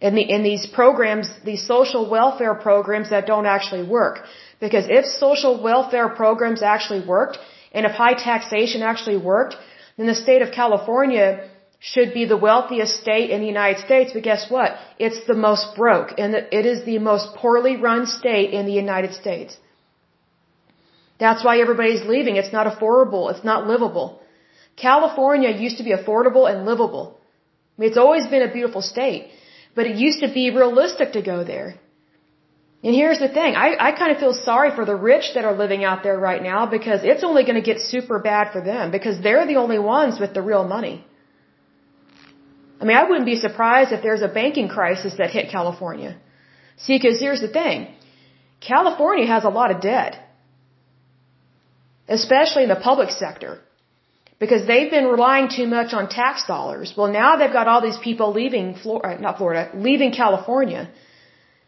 in, 0.00 0.14
the, 0.14 0.22
in 0.22 0.42
these 0.42 0.66
programs, 0.66 1.28
these 1.44 1.66
social 1.66 2.08
welfare 2.08 2.54
programs 2.54 3.10
that 3.10 3.26
don't 3.26 3.46
actually 3.46 3.84
work. 3.98 4.20
Because 4.60 4.86
if 4.88 5.04
social 5.06 5.60
welfare 5.62 6.08
programs 6.08 6.62
actually 6.62 7.04
worked, 7.04 7.38
and 7.72 7.84
if 7.86 7.92
high 7.92 8.14
taxation 8.14 8.82
actually 8.82 9.16
worked, 9.16 9.56
then 9.96 10.06
the 10.06 10.14
state 10.14 10.42
of 10.42 10.52
California 10.52 11.48
should 11.92 12.14
be 12.18 12.24
the 12.24 12.42
wealthiest 12.44 12.94
state 13.02 13.28
in 13.34 13.38
the 13.42 13.50
United 13.54 13.80
States, 13.86 14.12
but 14.14 14.22
guess 14.28 14.42
what? 14.54 14.70
It's 15.06 15.20
the 15.30 15.38
most 15.46 15.64
broke, 15.80 16.10
and 16.22 16.34
it 16.58 16.64
is 16.72 16.78
the 16.84 16.98
most 17.10 17.26
poorly 17.40 17.74
run 17.76 18.06
state 18.06 18.54
in 18.58 18.64
the 18.70 18.76
United 18.84 19.12
States. 19.22 19.58
That's 21.24 21.44
why 21.46 21.54
everybody's 21.64 22.04
leaving. 22.14 22.36
It's 22.36 22.54
not 22.58 22.66
affordable. 22.72 23.22
It's 23.32 23.44
not 23.50 23.66
livable. 23.72 24.06
California 24.86 25.50
used 25.66 25.76
to 25.82 25.86
be 25.90 25.94
affordable 25.98 26.44
and 26.50 26.64
livable. 26.72 27.06
I 27.12 27.76
mean, 27.78 27.90
it's 27.90 28.02
always 28.06 28.26
been 28.34 28.48
a 28.48 28.52
beautiful 28.58 28.82
state. 28.94 29.22
But 29.76 29.86
it 29.86 29.96
used 30.06 30.20
to 30.24 30.32
be 30.40 30.44
realistic 30.62 31.12
to 31.18 31.22
go 31.32 31.38
there. 31.52 31.68
And 32.82 32.94
here's 32.94 33.20
the 33.26 33.32
thing, 33.38 33.56
I, 33.56 33.68
I 33.88 33.92
kind 33.92 34.12
of 34.12 34.18
feel 34.18 34.34
sorry 34.34 34.70
for 34.76 34.84
the 34.90 34.96
rich 35.12 35.26
that 35.34 35.44
are 35.44 35.56
living 35.64 35.84
out 35.84 36.02
there 36.02 36.18
right 36.18 36.42
now 36.42 36.66
because 36.76 37.00
it's 37.02 37.24
only 37.24 37.42
going 37.48 37.60
to 37.62 37.66
get 37.72 37.80
super 37.94 38.18
bad 38.18 38.52
for 38.52 38.60
them 38.62 38.90
because 38.90 39.16
they're 39.26 39.46
the 39.46 39.56
only 39.56 39.78
ones 39.78 40.20
with 40.20 40.32
the 40.34 40.42
real 40.52 40.64
money. 40.76 40.96
I 42.84 42.86
mean, 42.86 42.98
I 43.02 43.04
wouldn't 43.08 43.30
be 43.34 43.36
surprised 43.46 43.92
if 43.96 44.02
there's 44.02 44.24
a 44.28 44.32
banking 44.40 44.68
crisis 44.68 45.14
that 45.20 45.30
hit 45.36 45.50
California. 45.50 46.16
See, 46.76 46.96
because 46.98 47.18
here's 47.18 47.40
the 47.40 47.52
thing. 47.60 47.78
California 48.72 49.26
has 49.26 49.44
a 49.44 49.52
lot 49.58 49.70
of 49.74 49.80
debt. 49.80 50.12
Especially 52.16 52.64
in 52.64 52.68
the 52.68 52.82
public 52.90 53.10
sector 53.22 53.52
because 54.38 54.66
they've 54.66 54.90
been 54.90 55.06
relying 55.06 55.48
too 55.48 55.66
much 55.66 55.94
on 55.98 56.08
tax 56.08 56.46
dollars. 56.46 56.92
Well, 56.96 57.10
now 57.22 57.30
they've 57.36 57.56
got 57.60 57.68
all 57.68 57.80
these 57.88 58.00
people 58.08 58.32
leaving 58.40 58.74
Florida, 58.74 59.16
uh, 59.16 59.20
not 59.26 59.38
Florida, 59.38 59.62
leaving 59.88 60.12
California. 60.12 60.82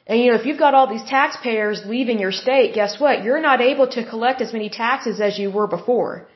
And 0.07 0.20
you 0.20 0.26
know, 0.31 0.38
if 0.40 0.44
you've 0.46 0.62
got 0.66 0.74
all 0.74 0.88
these 0.94 1.09
taxpayers 1.16 1.83
leaving 1.87 2.18
your 2.18 2.33
state, 2.33 2.74
guess 2.74 3.00
what? 3.00 3.24
You're 3.24 3.44
not 3.50 3.62
able 3.72 3.88
to 3.96 4.05
collect 4.12 4.42
as 4.42 4.52
many 4.52 4.68
taxes 4.68 5.20
as 5.29 5.38
you 5.38 5.50
were 5.50 5.68
before. 5.79 6.29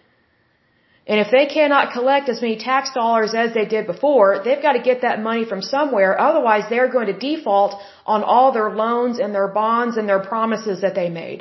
And 1.11 1.19
if 1.19 1.29
they 1.37 1.47
cannot 1.47 1.93
collect 1.93 2.29
as 2.29 2.41
many 2.41 2.57
tax 2.57 2.93
dollars 2.95 3.35
as 3.35 3.53
they 3.53 3.65
did 3.65 3.85
before, 3.89 4.43
they've 4.45 4.63
got 4.63 4.75
to 4.75 4.83
get 4.91 5.01
that 5.07 5.21
money 5.21 5.45
from 5.45 5.61
somewhere. 5.61 6.13
Otherwise, 6.29 6.67
they're 6.71 6.93
going 6.97 7.09
to 7.13 7.19
default 7.29 7.73
on 8.07 8.23
all 8.23 8.53
their 8.53 8.71
loans 8.83 9.19
and 9.19 9.35
their 9.35 9.49
bonds 9.49 9.97
and 9.97 10.09
their 10.09 10.21
promises 10.21 10.83
that 10.83 10.95
they 10.95 11.09
made. 11.09 11.41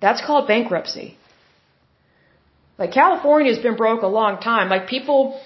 That's 0.00 0.24
called 0.24 0.48
bankruptcy. 0.48 1.18
Like 2.78 2.92
California's 2.92 3.58
been 3.58 3.76
broke 3.76 4.02
a 4.02 4.12
long 4.20 4.40
time. 4.40 4.70
Like 4.70 4.86
people, 4.88 5.38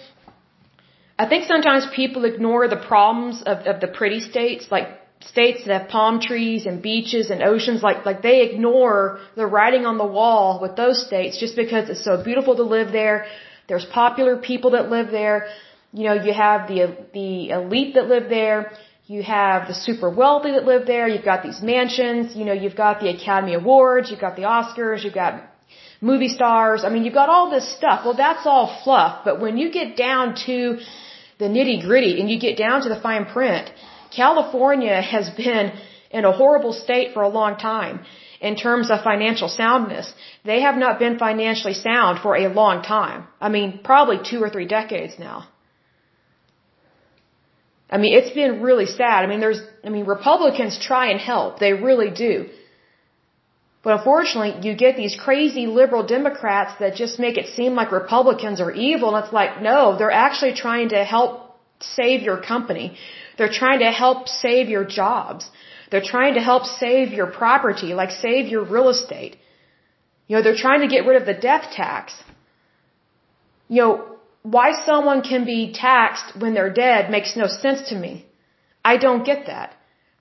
I 1.19 1.29
think 1.29 1.47
sometimes 1.47 1.89
people 1.93 2.25
ignore 2.25 2.69
the 2.69 2.77
problems 2.77 3.43
of, 3.43 3.67
of 3.67 3.81
the 3.81 3.89
pretty 3.89 4.21
states, 4.21 4.69
like 4.71 4.87
states 5.21 5.65
that 5.65 5.81
have 5.81 5.89
palm 5.89 6.21
trees 6.21 6.67
and 6.67 6.81
beaches 6.81 7.31
and 7.31 7.43
oceans. 7.43 7.83
Like, 7.83 8.07
like 8.07 8.23
they 8.23 8.43
ignore 8.43 9.21
the 9.37 9.47
writing 9.47 9.85
on 9.87 9.99
the 9.99 10.07
wall 10.07 10.61
with 10.61 10.77
those 10.77 11.05
states 11.07 11.39
just 11.39 11.57
because 11.57 11.89
it's 11.89 12.05
so 12.05 12.23
beautiful 12.23 12.57
to 12.57 12.63
live 12.63 12.93
there. 12.93 13.27
There's 13.69 13.85
popular 13.85 14.37
people 14.37 14.71
that 14.73 14.91
live 14.91 15.11
there. 15.11 15.49
You 15.93 16.05
know, 16.05 16.15
you 16.15 16.33
have 16.33 16.69
the, 16.69 16.97
the 17.13 17.51
elite 17.51 17.95
that 17.95 18.07
live 18.09 18.29
there. 18.29 18.73
You 19.07 19.23
have 19.23 19.69
the 19.69 19.75
super 19.75 20.11
wealthy 20.11 20.53
that 20.53 20.65
live 20.65 20.87
there. 20.87 21.09
You've 21.09 21.25
got 21.25 21.43
these 21.43 21.61
mansions. 21.63 22.37
You 22.37 22.45
know, 22.45 22.53
you've 22.53 22.77
got 22.77 23.01
the 23.01 23.09
Academy 23.09 23.55
Awards. 23.55 24.11
You've 24.11 24.21
got 24.21 24.37
the 24.37 24.43
Oscars. 24.43 25.03
You've 25.03 25.15
got 25.15 25.43
movie 26.01 26.29
stars. 26.29 26.85
I 26.85 26.91
mean, 26.91 27.05
you've 27.05 27.15
got 27.15 27.29
all 27.29 27.51
this 27.51 27.67
stuff. 27.77 28.05
Well, 28.05 28.15
that's 28.15 28.47
all 28.47 28.81
fluff. 28.85 29.25
But 29.25 29.41
when 29.41 29.57
you 29.57 29.73
get 29.73 29.97
down 29.97 30.35
to 30.47 30.79
the 31.39 31.47
nitty 31.47 31.83
gritty 31.87 32.21
and 32.21 32.31
you 32.31 32.39
get 32.39 32.59
down 32.59 32.83
to 32.83 32.89
the 32.89 33.01
fine 33.01 33.25
print, 33.25 33.71
California 34.11 35.01
has 35.01 35.31
been 35.31 35.73
in 36.11 36.25
a 36.25 36.33
horrible 36.33 36.73
state 36.73 37.13
for 37.15 37.23
a 37.23 37.29
long 37.29 37.57
time 37.57 38.01
in 38.41 38.57
terms 38.57 38.91
of 38.91 39.03
financial 39.03 39.49
soundness. 39.49 40.13
They 40.45 40.61
have 40.63 40.77
not 40.77 40.99
been 40.99 41.19
financially 41.19 41.75
sound 41.75 42.21
for 42.21 42.37
a 42.37 42.49
long 42.49 42.83
time. 42.83 43.27
I 43.41 43.49
mean, 43.49 43.81
probably 43.83 44.19
two 44.31 44.43
or 44.43 44.51
three 44.51 44.67
decades 44.67 45.15
now. 45.19 45.49
I 47.91 47.97
mean, 47.97 48.13
it's 48.19 48.31
been 48.31 48.63
really 48.63 48.87
sad. 48.87 49.25
I 49.25 49.27
mean, 49.27 49.41
there's, 49.41 49.61
I 49.83 49.89
mean, 49.89 50.05
Republicans 50.05 50.79
try 50.79 51.11
and 51.11 51.21
help. 51.21 51.59
They 51.59 51.73
really 51.73 52.11
do. 52.11 52.49
But 53.83 53.99
unfortunately, 53.99 54.69
you 54.69 54.77
get 54.77 54.97
these 54.97 55.17
crazy 55.17 55.67
liberal 55.67 56.05
Democrats 56.07 56.73
that 56.81 56.97
just 56.97 57.19
make 57.19 57.39
it 57.39 57.47
seem 57.57 57.75
like 57.75 57.91
Republicans 57.93 58.61
are 58.61 58.73
evil. 58.73 59.15
And 59.15 59.25
it's 59.25 59.33
like, 59.33 59.63
no, 59.63 59.97
they're 59.97 60.11
actually 60.11 60.55
trying 60.55 60.91
to 60.91 61.05
help 61.05 61.59
save 61.81 62.23
your 62.23 62.39
company. 62.43 62.97
They're 63.39 63.57
trying 63.63 63.81
to 63.87 63.91
help 63.91 64.29
save 64.29 64.69
your 64.69 64.85
jobs. 64.85 65.49
They're 65.91 66.09
trying 66.15 66.35
to 66.35 66.41
help 66.41 66.65
save 66.67 67.13
your 67.19 67.29
property, 67.41 67.95
like 67.95 68.11
save 68.11 68.49
your 68.55 68.65
real 68.65 68.89
estate. 68.91 69.37
You 70.27 70.37
know, 70.37 70.43
they're 70.43 70.63
trying 70.67 70.83
to 70.87 70.95
get 70.95 71.07
rid 71.07 71.21
of 71.21 71.27
the 71.27 71.41
death 71.49 71.67
tax. 71.75 72.15
You 73.69 73.83
know, 73.83 73.93
why 74.43 74.69
someone 74.85 75.23
can 75.23 75.45
be 75.45 75.73
taxed 75.73 76.37
when 76.41 76.55
they're 76.55 76.73
dead 76.73 77.11
makes 77.11 77.37
no 77.37 77.47
sense 77.47 77.89
to 77.91 77.97
me. 78.05 78.27
I 78.85 78.97
don't 78.97 79.25
get 79.25 79.47
that. 79.47 79.75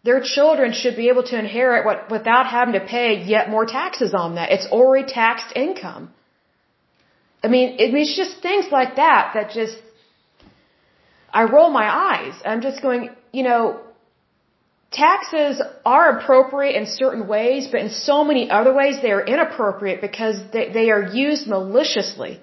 Their 0.04 0.22
children 0.36 0.72
should 0.74 0.96
be 0.96 1.10
able 1.10 1.24
to 1.32 1.38
inherit 1.38 1.86
what, 1.86 2.10
without 2.10 2.48
having 2.48 2.76
to 2.80 2.86
pay 2.96 3.24
yet 3.24 3.50
more 3.50 3.66
taxes 3.66 4.14
on 4.14 4.36
that. 4.36 4.52
It's 4.52 4.68
already 4.68 5.06
taxed 5.08 5.52
income. 5.56 6.14
I 7.44 7.48
mean, 7.48 7.76
it, 7.80 7.94
it's 7.94 8.16
just 8.16 8.42
things 8.42 8.68
like 8.72 8.96
that 8.96 9.32
that 9.36 9.52
just, 9.52 9.78
I 11.34 11.44
roll 11.44 11.70
my 11.70 11.88
eyes. 11.90 12.34
I'm 12.46 12.62
just 12.62 12.82
going, 12.82 13.10
you 13.32 13.44
know, 13.44 13.82
taxes 14.92 15.62
are 15.86 16.18
appropriate 16.18 16.76
in 16.76 16.86
certain 16.86 17.28
ways, 17.28 17.68
but 17.72 17.82
in 17.82 17.90
so 17.90 18.24
many 18.24 18.50
other 18.50 18.74
ways 18.74 19.02
they 19.02 19.12
are 19.12 19.26
inappropriate 19.26 20.02
because 20.02 20.38
they, 20.54 20.72
they 20.72 20.90
are 20.90 21.04
used 21.04 21.48
maliciously. 21.48 22.40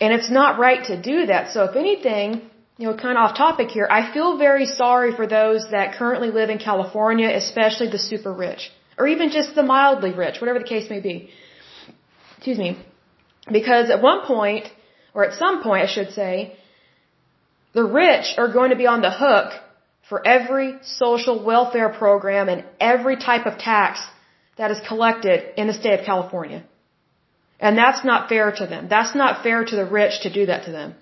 And 0.00 0.12
it's 0.12 0.30
not 0.30 0.58
right 0.58 0.84
to 0.86 1.00
do 1.00 1.26
that. 1.26 1.52
So 1.52 1.64
if 1.64 1.76
anything, 1.76 2.50
you 2.78 2.88
know, 2.88 2.96
kind 2.96 3.16
of 3.16 3.24
off 3.24 3.36
topic 3.36 3.68
here, 3.68 3.86
I 3.90 4.12
feel 4.12 4.36
very 4.36 4.66
sorry 4.66 5.14
for 5.14 5.26
those 5.26 5.70
that 5.70 5.94
currently 5.94 6.30
live 6.30 6.50
in 6.50 6.58
California, 6.58 7.28
especially 7.28 7.88
the 7.90 7.98
super 7.98 8.32
rich. 8.32 8.72
Or 8.98 9.06
even 9.06 9.30
just 9.30 9.54
the 9.54 9.62
mildly 9.62 10.12
rich, 10.12 10.40
whatever 10.40 10.58
the 10.58 10.64
case 10.74 10.90
may 10.90 11.00
be. 11.00 11.30
Excuse 12.36 12.58
me. 12.58 12.76
Because 13.50 13.90
at 13.90 14.02
one 14.02 14.26
point, 14.26 14.66
or 15.14 15.24
at 15.24 15.38
some 15.38 15.62
point 15.62 15.84
I 15.84 15.90
should 15.94 16.12
say, 16.12 16.56
the 17.72 17.84
rich 17.84 18.34
are 18.36 18.52
going 18.52 18.70
to 18.70 18.76
be 18.76 18.86
on 18.86 19.00
the 19.00 19.10
hook 19.10 19.52
for 20.08 20.26
every 20.26 20.78
social 20.82 21.42
welfare 21.42 21.88
program 21.88 22.48
and 22.48 22.64
every 22.80 23.16
type 23.16 23.46
of 23.46 23.58
tax 23.58 24.00
that 24.58 24.70
is 24.70 24.80
collected 24.86 25.38
in 25.60 25.66
the 25.66 25.72
state 25.72 25.98
of 25.98 26.06
California. 26.06 26.62
And 27.58 27.78
that's 27.78 28.04
not 28.04 28.28
fair 28.28 28.52
to 28.52 28.66
them. 28.66 28.88
That's 28.88 29.14
not 29.14 29.42
fair 29.42 29.64
to 29.64 29.76
the 29.76 29.86
rich 29.86 30.22
to 30.22 30.32
do 30.32 30.46
that 30.46 30.64
to 30.66 30.72
them. 30.72 30.94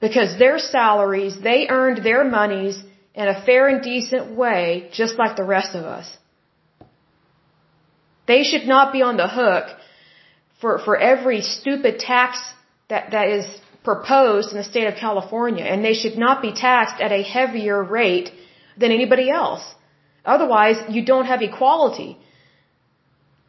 Because 0.00 0.38
their 0.38 0.58
salaries, 0.58 1.40
they 1.40 1.68
earned 1.68 2.04
their 2.04 2.24
monies 2.24 2.82
in 3.14 3.28
a 3.28 3.40
fair 3.44 3.68
and 3.68 3.82
decent 3.82 4.36
way, 4.36 4.88
just 4.92 5.18
like 5.18 5.36
the 5.36 5.44
rest 5.44 5.74
of 5.74 5.84
us. 5.84 6.08
They 8.26 8.42
should 8.42 8.66
not 8.66 8.92
be 8.92 9.02
on 9.02 9.16
the 9.16 9.28
hook 9.28 9.66
for, 10.60 10.78
for 10.78 10.96
every 10.96 11.40
stupid 11.40 11.98
tax 11.98 12.38
that, 12.92 13.10
that 13.16 13.28
is 13.36 13.46
proposed 13.90 14.48
in 14.52 14.56
the 14.62 14.68
state 14.72 14.88
of 14.90 14.96
California, 15.06 15.66
and 15.72 15.78
they 15.88 15.96
should 16.00 16.16
not 16.26 16.42
be 16.46 16.52
taxed 16.68 16.98
at 17.06 17.12
a 17.20 17.22
heavier 17.36 17.78
rate 18.00 18.28
than 18.80 18.90
anybody 18.98 19.26
else. 19.42 19.64
Otherwise, 20.34 20.76
you 20.94 21.02
don't 21.12 21.28
have 21.32 21.42
equality. 21.50 22.10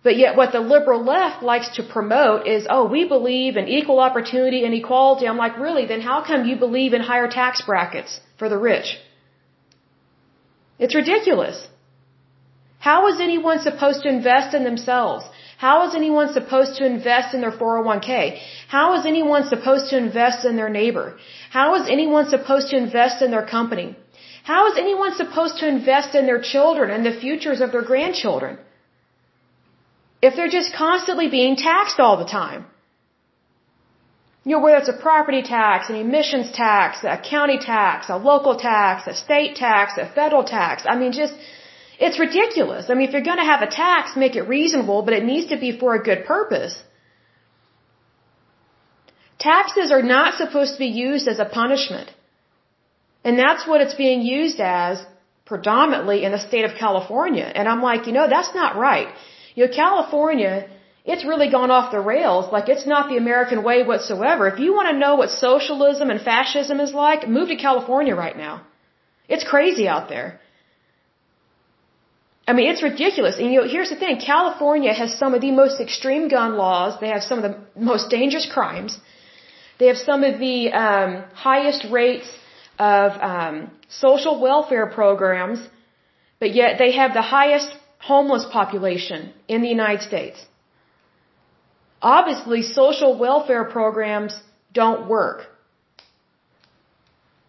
But 0.05 0.15
yet 0.23 0.35
what 0.39 0.51
the 0.55 0.63
liberal 0.75 1.01
left 1.15 1.43
likes 1.51 1.69
to 1.77 1.83
promote 1.95 2.47
is, 2.55 2.67
oh, 2.75 2.85
we 2.95 3.01
believe 3.15 3.55
in 3.61 3.67
equal 3.79 3.99
opportunity 4.07 4.59
and 4.65 4.73
equality. 4.81 5.27
I'm 5.27 5.41
like, 5.45 5.57
really? 5.67 5.85
Then 5.91 6.01
how 6.09 6.17
come 6.29 6.47
you 6.49 6.57
believe 6.65 6.93
in 6.97 7.01
higher 7.11 7.29
tax 7.39 7.61
brackets 7.69 8.19
for 8.39 8.49
the 8.53 8.59
rich? 8.71 8.89
It's 10.83 10.95
ridiculous. 11.01 11.57
How 12.89 12.99
is 13.11 13.19
anyone 13.27 13.59
supposed 13.69 14.01
to 14.03 14.09
invest 14.17 14.49
in 14.57 14.63
themselves? 14.69 15.23
How 15.57 15.87
is 15.87 15.95
anyone 15.95 16.33
supposed 16.33 16.77
to 16.77 16.85
invest 16.85 17.33
in 17.33 17.41
their 17.41 17.51
401k? 17.51 18.39
How 18.67 18.93
is 18.95 19.05
anyone 19.05 19.47
supposed 19.47 19.89
to 19.91 19.97
invest 19.97 20.45
in 20.45 20.55
their 20.55 20.69
neighbor? 20.69 21.17
How 21.51 21.75
is 21.75 21.87
anyone 21.89 22.27
supposed 22.29 22.69
to 22.71 22.77
invest 22.77 23.21
in 23.21 23.31
their 23.31 23.45
company? 23.45 23.95
How 24.43 24.67
is 24.69 24.77
anyone 24.77 25.13
supposed 25.15 25.57
to 25.59 25.67
invest 25.67 26.15
in 26.15 26.25
their 26.25 26.41
children 26.41 26.91
and 26.91 27.05
the 27.05 27.17
futures 27.25 27.61
of 27.61 27.71
their 27.71 27.83
grandchildren? 27.83 28.57
If 30.21 30.35
they're 30.35 30.55
just 30.59 30.73
constantly 30.73 31.29
being 31.29 31.55
taxed 31.55 31.99
all 31.99 32.17
the 32.17 32.29
time. 32.41 32.65
You 34.45 34.53
know, 34.53 34.61
whether 34.63 34.77
it's 34.77 34.89
a 34.89 35.01
property 35.07 35.41
tax, 35.41 35.89
an 35.89 35.95
emissions 35.95 36.51
tax, 36.51 37.03
a 37.03 37.17
county 37.17 37.57
tax, 37.57 38.09
a 38.09 38.17
local 38.17 38.55
tax, 38.57 39.07
a 39.07 39.13
state 39.13 39.55
tax, 39.55 39.97
a 39.97 40.05
federal 40.05 40.43
tax. 40.43 40.83
I 40.85 40.97
mean, 40.97 41.13
just 41.13 41.33
it's 41.99 42.19
ridiculous. 42.19 42.89
I 42.89 42.93
mean, 42.93 43.07
if 43.07 43.13
you're 43.13 43.29
going 43.29 43.37
to 43.37 43.51
have 43.53 43.61
a 43.61 43.67
tax, 43.67 44.15
make 44.15 44.35
it 44.35 44.47
reasonable, 44.47 45.01
but 45.03 45.13
it 45.13 45.23
needs 45.23 45.47
to 45.47 45.57
be 45.57 45.77
for 45.77 45.95
a 45.95 46.03
good 46.03 46.25
purpose. 46.25 46.75
Taxes 49.39 49.91
are 49.91 50.01
not 50.01 50.35
supposed 50.35 50.73
to 50.73 50.79
be 50.79 50.87
used 50.87 51.27
as 51.27 51.39
a 51.39 51.45
punishment. 51.45 52.09
And 53.23 53.37
that's 53.37 53.67
what 53.67 53.81
it's 53.81 53.93
being 53.93 54.21
used 54.21 54.59
as 54.59 55.05
predominantly 55.45 56.23
in 56.23 56.31
the 56.31 56.39
state 56.39 56.65
of 56.65 56.75
California. 56.75 57.49
And 57.55 57.67
I'm 57.67 57.81
like, 57.81 58.07
you 58.07 58.13
know, 58.13 58.27
that's 58.29 58.53
not 58.55 58.75
right. 58.75 59.09
You 59.55 59.67
know, 59.67 59.73
California, 59.73 60.69
it's 61.05 61.25
really 61.25 61.49
gone 61.49 61.71
off 61.71 61.91
the 61.91 61.99
rails. 61.99 62.51
Like, 62.51 62.69
it's 62.69 62.87
not 62.87 63.09
the 63.09 63.17
American 63.17 63.63
way 63.63 63.83
whatsoever. 63.83 64.47
If 64.47 64.59
you 64.59 64.73
want 64.73 64.89
to 64.89 64.97
know 64.97 65.15
what 65.15 65.29
socialism 65.29 66.09
and 66.09 66.21
fascism 66.21 66.79
is 66.79 66.93
like, 66.93 67.27
move 67.27 67.49
to 67.49 67.57
California 67.57 68.15
right 68.15 68.37
now. 68.37 68.61
It's 69.27 69.43
crazy 69.43 69.87
out 69.87 70.09
there. 70.09 70.39
I 72.47 72.53
mean, 72.53 72.69
it's 72.69 72.83
ridiculous. 72.83 73.37
And 73.37 73.51
you 73.51 73.61
know, 73.61 73.67
here's 73.67 73.89
the 73.89 73.95
thing: 73.95 74.19
California 74.19 74.93
has 74.93 75.17
some 75.17 75.33
of 75.33 75.41
the 75.41 75.51
most 75.51 75.79
extreme 75.79 76.27
gun 76.27 76.57
laws. 76.57 76.99
They 76.99 77.09
have 77.09 77.23
some 77.23 77.37
of 77.39 77.45
the 77.49 77.57
most 77.91 78.09
dangerous 78.09 78.47
crimes. 78.51 78.97
They 79.79 79.87
have 79.87 79.97
some 79.97 80.23
of 80.23 80.39
the 80.39 80.71
um, 80.71 81.23
highest 81.33 81.85
rates 81.89 82.29
of 82.79 83.11
um, 83.21 83.71
social 83.89 84.39
welfare 84.39 84.87
programs, 84.87 85.59
but 86.39 86.53
yet 86.53 86.77
they 86.77 86.91
have 86.93 87.13
the 87.13 87.21
highest 87.21 87.69
homeless 87.99 88.45
population 88.51 89.33
in 89.47 89.61
the 89.61 89.69
United 89.69 90.01
States. 90.01 90.45
Obviously, 92.01 92.61
social 92.61 93.17
welfare 93.17 93.63
programs 93.63 94.37
don't 94.73 95.07
work. 95.07 95.47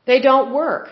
They 0.06 0.20
don't 0.20 0.52
work. 0.52 0.90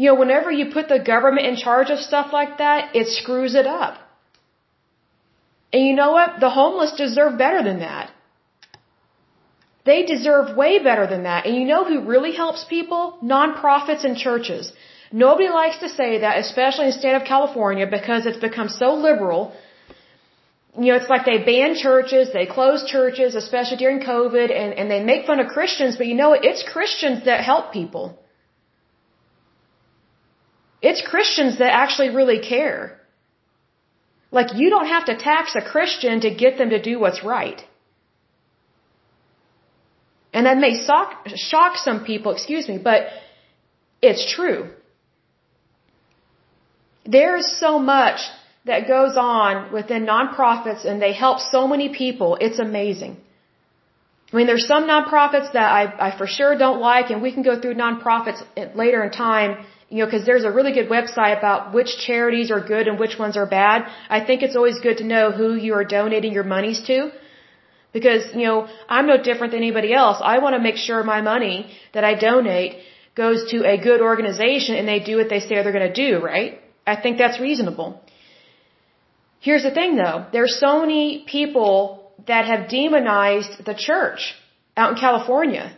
You 0.00 0.06
know, 0.08 0.16
whenever 0.22 0.50
you 0.58 0.64
put 0.74 0.86
the 0.88 1.00
government 1.12 1.46
in 1.50 1.56
charge 1.56 1.88
of 1.94 1.98
stuff 2.08 2.28
like 2.32 2.52
that, 2.58 2.94
it 2.98 3.08
screws 3.20 3.54
it 3.60 3.66
up. 3.66 3.94
And 5.72 5.82
you 5.86 5.94
know 6.00 6.12
what? 6.16 6.38
The 6.44 6.50
homeless 6.58 6.92
deserve 7.04 7.32
better 7.36 7.62
than 7.68 7.80
that. 7.86 8.12
They 9.88 9.98
deserve 10.10 10.56
way 10.60 10.72
better 10.88 11.06
than 11.12 11.24
that. 11.24 11.46
And 11.46 11.56
you 11.56 11.64
know 11.70 11.82
who 11.88 11.98
really 12.12 12.34
helps 12.42 12.62
people? 12.76 13.02
Nonprofits 13.32 14.04
and 14.10 14.16
churches. 14.26 14.72
Nobody 15.24 15.48
likes 15.48 15.78
to 15.84 15.88
say 15.88 16.10
that, 16.24 16.38
especially 16.44 16.84
in 16.84 16.92
the 16.92 16.98
state 17.02 17.16
of 17.20 17.24
California, 17.24 17.88
because 17.98 18.24
it's 18.24 18.42
become 18.48 18.68
so 18.68 18.94
liberal. 19.08 19.42
You 20.78 20.88
know, 20.92 20.96
it's 21.00 21.10
like 21.14 21.26
they 21.32 21.38
ban 21.50 21.74
churches, 21.74 22.32
they 22.38 22.46
close 22.46 22.88
churches, 22.94 23.34
especially 23.34 23.78
during 23.78 23.98
COVID, 23.98 24.48
and, 24.60 24.70
and 24.78 24.88
they 24.88 25.02
make 25.02 25.26
fun 25.26 25.40
of 25.40 25.48
Christians, 25.58 25.96
but 25.96 26.06
you 26.06 26.14
know 26.14 26.30
what? 26.34 26.44
It's 26.44 26.62
Christians 26.74 27.24
that 27.24 27.40
help 27.52 27.72
people. 27.72 28.16
It's 30.80 31.02
Christians 31.02 31.58
that 31.58 31.72
actually 31.72 32.10
really 32.10 32.40
care. 32.40 32.98
Like, 34.30 34.54
you 34.54 34.70
don't 34.70 34.86
have 34.86 35.06
to 35.06 35.16
tax 35.16 35.56
a 35.56 35.62
Christian 35.62 36.20
to 36.20 36.30
get 36.30 36.58
them 36.58 36.70
to 36.70 36.80
do 36.80 37.00
what's 37.00 37.24
right. 37.24 37.60
And 40.32 40.46
that 40.46 40.58
may 40.58 40.84
shock, 40.84 41.26
shock 41.36 41.76
some 41.76 42.04
people, 42.04 42.32
excuse 42.32 42.68
me, 42.68 42.78
but 42.78 43.08
it's 44.02 44.24
true. 44.34 44.70
There's 47.06 47.46
so 47.58 47.78
much 47.78 48.20
that 48.66 48.86
goes 48.86 49.16
on 49.16 49.72
within 49.72 50.04
nonprofits 50.04 50.84
and 50.84 51.00
they 51.00 51.14
help 51.14 51.40
so 51.40 51.66
many 51.66 51.88
people. 51.88 52.36
It's 52.40 52.58
amazing. 52.58 53.16
I 54.30 54.36
mean, 54.36 54.46
there's 54.46 54.66
some 54.66 54.84
nonprofits 54.86 55.54
that 55.54 55.68
I, 55.80 56.08
I 56.08 56.18
for 56.18 56.26
sure 56.26 56.56
don't 56.58 56.80
like 56.80 57.10
and 57.10 57.22
we 57.22 57.32
can 57.32 57.42
go 57.42 57.58
through 57.58 57.74
nonprofits 57.74 58.42
later 58.74 59.02
in 59.02 59.10
time 59.10 59.64
you 59.88 59.98
know, 60.00 60.06
because 60.06 60.26
there's 60.26 60.44
a 60.44 60.50
really 60.50 60.72
good 60.72 60.88
website 60.88 61.38
about 61.38 61.72
which 61.72 61.96
charities 62.06 62.50
are 62.50 62.60
good 62.60 62.88
and 62.88 62.98
which 62.98 63.18
ones 63.18 63.36
are 63.36 63.46
bad. 63.46 63.86
I 64.10 64.20
think 64.24 64.42
it's 64.42 64.56
always 64.56 64.78
good 64.80 64.98
to 64.98 65.04
know 65.04 65.30
who 65.30 65.54
you 65.54 65.74
are 65.74 65.84
donating 65.84 66.32
your 66.32 66.44
monies 66.44 66.80
to. 66.88 67.10
Because, 67.92 68.24
you 68.34 68.44
know, 68.46 68.68
I'm 68.88 69.06
no 69.06 69.16
different 69.22 69.52
than 69.52 69.62
anybody 69.62 69.94
else. 69.94 70.18
I 70.22 70.38
want 70.40 70.54
to 70.56 70.60
make 70.60 70.76
sure 70.76 71.02
my 71.02 71.22
money 71.22 71.70
that 71.94 72.04
I 72.04 72.14
donate 72.14 72.76
goes 73.14 73.50
to 73.52 73.64
a 73.74 73.78
good 73.78 74.02
organization 74.02 74.74
and 74.76 74.86
they 74.86 75.00
do 75.00 75.16
what 75.16 75.30
they 75.30 75.40
say 75.40 75.54
they're 75.62 75.78
going 75.80 75.92
to 75.92 76.00
do, 76.08 76.22
right? 76.22 76.60
I 76.86 76.96
think 76.96 77.16
that's 77.16 77.40
reasonable. 77.40 77.88
Here's 79.40 79.62
the 79.62 79.74
thing 79.78 79.96
though. 79.96 80.26
There's 80.32 80.56
so 80.58 80.80
many 80.82 81.24
people 81.26 82.12
that 82.26 82.44
have 82.44 82.68
demonized 82.68 83.64
the 83.64 83.74
church 83.74 84.34
out 84.76 84.92
in 84.92 84.98
California. 84.98 85.76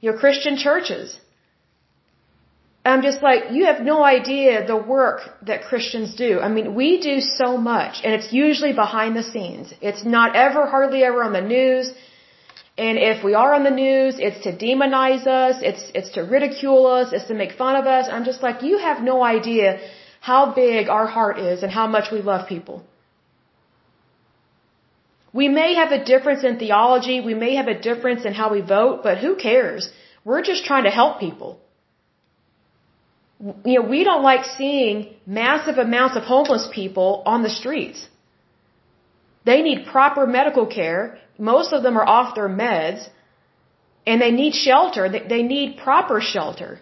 You 0.00 0.12
know, 0.12 0.18
Christian 0.18 0.56
churches. 0.56 1.18
I'm 2.84 3.02
just 3.02 3.22
like, 3.22 3.50
you 3.52 3.66
have 3.66 3.80
no 3.82 4.02
idea 4.02 4.66
the 4.66 4.76
work 4.76 5.20
that 5.42 5.64
Christians 5.64 6.14
do. 6.14 6.40
I 6.40 6.48
mean, 6.48 6.74
we 6.74 7.00
do 7.00 7.20
so 7.20 7.58
much, 7.58 8.00
and 8.02 8.14
it's 8.14 8.32
usually 8.32 8.72
behind 8.72 9.14
the 9.14 9.22
scenes. 9.22 9.74
It's 9.82 10.04
not 10.04 10.34
ever, 10.34 10.66
hardly 10.66 11.04
ever 11.04 11.22
on 11.22 11.34
the 11.34 11.42
news. 11.42 11.92
And 12.78 12.96
if 12.96 13.22
we 13.22 13.34
are 13.34 13.52
on 13.52 13.64
the 13.64 13.76
news, 13.84 14.18
it's 14.18 14.40
to 14.44 14.56
demonize 14.56 15.26
us, 15.26 15.56
it's, 15.70 15.82
it's 15.94 16.10
to 16.12 16.22
ridicule 16.22 16.86
us, 16.86 17.12
it's 17.12 17.26
to 17.28 17.34
make 17.34 17.52
fun 17.52 17.76
of 17.76 17.86
us. 17.86 18.08
I'm 18.10 18.24
just 18.24 18.42
like, 18.42 18.62
you 18.62 18.78
have 18.78 19.02
no 19.02 19.22
idea 19.22 19.78
how 20.20 20.54
big 20.54 20.88
our 20.88 21.06
heart 21.06 21.38
is 21.38 21.62
and 21.62 21.70
how 21.70 21.86
much 21.86 22.10
we 22.10 22.22
love 22.22 22.48
people. 22.48 22.82
We 25.34 25.48
may 25.48 25.74
have 25.74 25.92
a 25.92 26.02
difference 26.02 26.44
in 26.44 26.58
theology, 26.58 27.20
we 27.20 27.34
may 27.34 27.56
have 27.56 27.68
a 27.68 27.78
difference 27.78 28.24
in 28.24 28.32
how 28.32 28.50
we 28.50 28.62
vote, 28.62 29.02
but 29.02 29.18
who 29.18 29.36
cares? 29.36 29.90
We're 30.24 30.42
just 30.42 30.64
trying 30.64 30.84
to 30.84 30.90
help 30.90 31.20
people 31.20 31.60
you 33.64 33.80
know, 33.80 33.88
we 33.88 34.04
don't 34.04 34.22
like 34.22 34.44
seeing 34.44 35.14
massive 35.26 35.78
amounts 35.78 36.16
of 36.16 36.24
homeless 36.24 36.68
people 36.72 37.22
on 37.24 37.42
the 37.42 37.50
streets. 37.50 38.06
They 39.44 39.62
need 39.62 39.86
proper 39.86 40.26
medical 40.26 40.66
care. 40.66 41.18
Most 41.38 41.72
of 41.72 41.82
them 41.82 41.96
are 41.96 42.06
off 42.06 42.34
their 42.34 42.48
meds 42.48 43.08
and 44.06 44.20
they 44.20 44.30
need 44.30 44.54
shelter. 44.54 45.08
They 45.08 45.42
need 45.42 45.78
proper 45.78 46.20
shelter. 46.20 46.80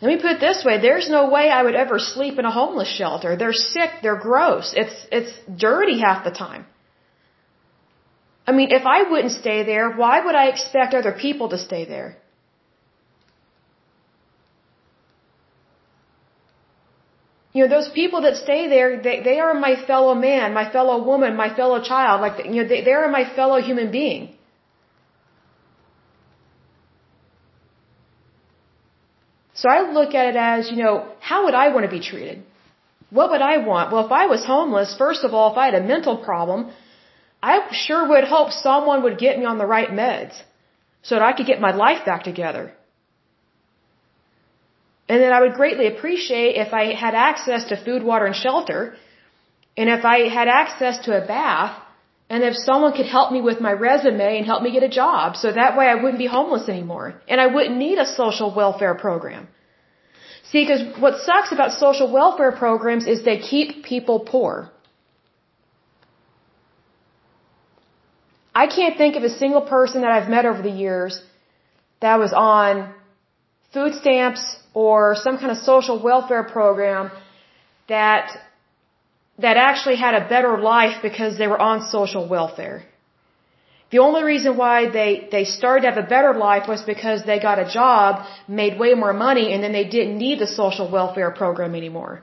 Let 0.00 0.08
me 0.08 0.16
put 0.20 0.32
it 0.32 0.40
this 0.40 0.64
way, 0.64 0.80
there's 0.80 1.08
no 1.08 1.30
way 1.30 1.48
I 1.48 1.62
would 1.62 1.76
ever 1.76 2.00
sleep 2.00 2.36
in 2.40 2.44
a 2.44 2.50
homeless 2.50 2.88
shelter. 2.88 3.36
They're 3.36 3.52
sick, 3.52 3.90
they're 4.02 4.22
gross. 4.30 4.74
It's 4.76 4.96
it's 5.12 5.32
dirty 5.66 6.00
half 6.00 6.24
the 6.24 6.32
time. 6.32 6.66
I 8.44 8.50
mean, 8.50 8.72
if 8.72 8.84
I 8.84 9.08
wouldn't 9.08 9.32
stay 9.32 9.62
there, 9.62 9.92
why 9.92 10.24
would 10.24 10.34
I 10.34 10.48
expect 10.48 10.94
other 10.94 11.12
people 11.12 11.50
to 11.50 11.58
stay 11.58 11.84
there? 11.84 12.16
You 17.52 17.62
know, 17.62 17.70
those 17.76 17.90
people 17.90 18.22
that 18.22 18.36
stay 18.36 18.68
there, 18.68 19.02
they, 19.02 19.22
they 19.22 19.38
are 19.38 19.52
my 19.52 19.74
fellow 19.86 20.14
man, 20.14 20.54
my 20.54 20.70
fellow 20.72 21.04
woman, 21.04 21.36
my 21.36 21.54
fellow 21.54 21.82
child. 21.82 22.22
Like, 22.22 22.44
you 22.46 22.62
know, 22.62 22.68
they, 22.68 22.82
they 22.82 22.92
are 22.92 23.08
my 23.08 23.24
fellow 23.36 23.60
human 23.60 23.90
being. 23.90 24.34
So 29.54 29.68
I 29.68 29.92
look 29.92 30.14
at 30.14 30.26
it 30.30 30.36
as, 30.36 30.70
you 30.70 30.78
know, 30.82 31.06
how 31.20 31.44
would 31.44 31.54
I 31.54 31.68
want 31.74 31.84
to 31.84 31.90
be 31.90 32.00
treated? 32.00 32.42
What 33.10 33.30
would 33.30 33.42
I 33.42 33.58
want? 33.58 33.92
Well, 33.92 34.06
if 34.06 34.12
I 34.12 34.26
was 34.26 34.44
homeless, 34.44 34.96
first 34.96 35.22
of 35.22 35.34
all, 35.34 35.52
if 35.52 35.58
I 35.58 35.66
had 35.66 35.74
a 35.74 35.86
mental 35.94 36.16
problem, 36.16 36.72
I 37.42 37.54
sure 37.72 38.08
would 38.08 38.24
hope 38.24 38.50
someone 38.52 39.02
would 39.02 39.18
get 39.18 39.38
me 39.38 39.44
on 39.44 39.58
the 39.58 39.66
right 39.66 39.90
meds 39.90 40.34
so 41.02 41.16
that 41.16 41.22
I 41.22 41.32
could 41.32 41.46
get 41.46 41.60
my 41.60 41.72
life 41.72 42.06
back 42.06 42.24
together. 42.24 42.72
And 45.12 45.20
then 45.22 45.32
I 45.36 45.40
would 45.44 45.56
greatly 45.60 45.86
appreciate 45.88 46.52
if 46.64 46.70
I 46.72 46.84
had 47.04 47.14
access 47.14 47.64
to 47.70 47.76
food, 47.86 48.02
water, 48.10 48.26
and 48.30 48.36
shelter, 48.44 48.80
and 49.76 49.90
if 49.96 50.06
I 50.06 50.18
had 50.36 50.48
access 50.60 51.00
to 51.04 51.10
a 51.22 51.26
bath, 51.32 51.74
and 52.30 52.42
if 52.50 52.54
someone 52.68 52.94
could 52.98 53.10
help 53.16 53.28
me 53.30 53.42
with 53.48 53.58
my 53.66 53.72
resume 53.72 54.30
and 54.38 54.46
help 54.52 54.62
me 54.66 54.70
get 54.76 54.84
a 54.90 54.94
job, 55.02 55.36
so 55.42 55.52
that 55.52 55.76
way 55.78 55.86
I 55.94 55.96
wouldn't 55.96 56.22
be 56.26 56.30
homeless 56.36 56.66
anymore, 56.74 57.08
and 57.28 57.42
I 57.42 57.48
wouldn't 57.54 57.76
need 57.76 57.98
a 57.98 58.06
social 58.06 58.54
welfare 58.60 58.94
program. 58.94 59.48
See, 60.50 60.62
because 60.64 60.82
what 61.04 61.20
sucks 61.26 61.52
about 61.56 61.72
social 61.72 62.10
welfare 62.20 62.52
programs 62.52 63.06
is 63.06 63.22
they 63.22 63.40
keep 63.50 63.84
people 63.84 64.18
poor. 64.20 64.70
I 68.54 68.66
can't 68.78 68.96
think 68.96 69.16
of 69.16 69.24
a 69.24 69.34
single 69.42 69.64
person 69.76 70.00
that 70.00 70.12
I've 70.16 70.30
met 70.30 70.46
over 70.46 70.62
the 70.62 70.76
years 70.86 71.22
that 72.00 72.18
was 72.18 72.32
on 72.32 72.94
food 73.74 73.94
stamps 74.02 74.42
or 74.74 75.14
some 75.16 75.38
kind 75.38 75.50
of 75.50 75.58
social 75.58 76.02
welfare 76.02 76.44
program 76.44 77.10
that 77.88 78.30
that 79.38 79.56
actually 79.56 79.96
had 79.96 80.14
a 80.14 80.28
better 80.28 80.58
life 80.58 80.96
because 81.02 81.38
they 81.38 81.46
were 81.46 81.60
on 81.60 81.82
social 81.98 82.28
welfare. 82.28 82.84
The 83.92 83.98
only 83.98 84.22
reason 84.22 84.56
why 84.56 84.88
they, 84.88 85.28
they 85.30 85.44
started 85.44 85.82
to 85.82 85.88
have 85.90 86.02
a 86.02 86.08
better 86.08 86.32
life 86.32 86.66
was 86.66 86.82
because 86.82 87.24
they 87.24 87.38
got 87.38 87.58
a 87.58 87.68
job, 87.70 88.24
made 88.48 88.78
way 88.78 88.94
more 88.94 89.12
money, 89.12 89.52
and 89.52 89.62
then 89.62 89.72
they 89.72 89.84
didn't 89.84 90.16
need 90.16 90.38
the 90.38 90.46
social 90.46 90.90
welfare 90.90 91.30
program 91.30 91.74
anymore. 91.74 92.22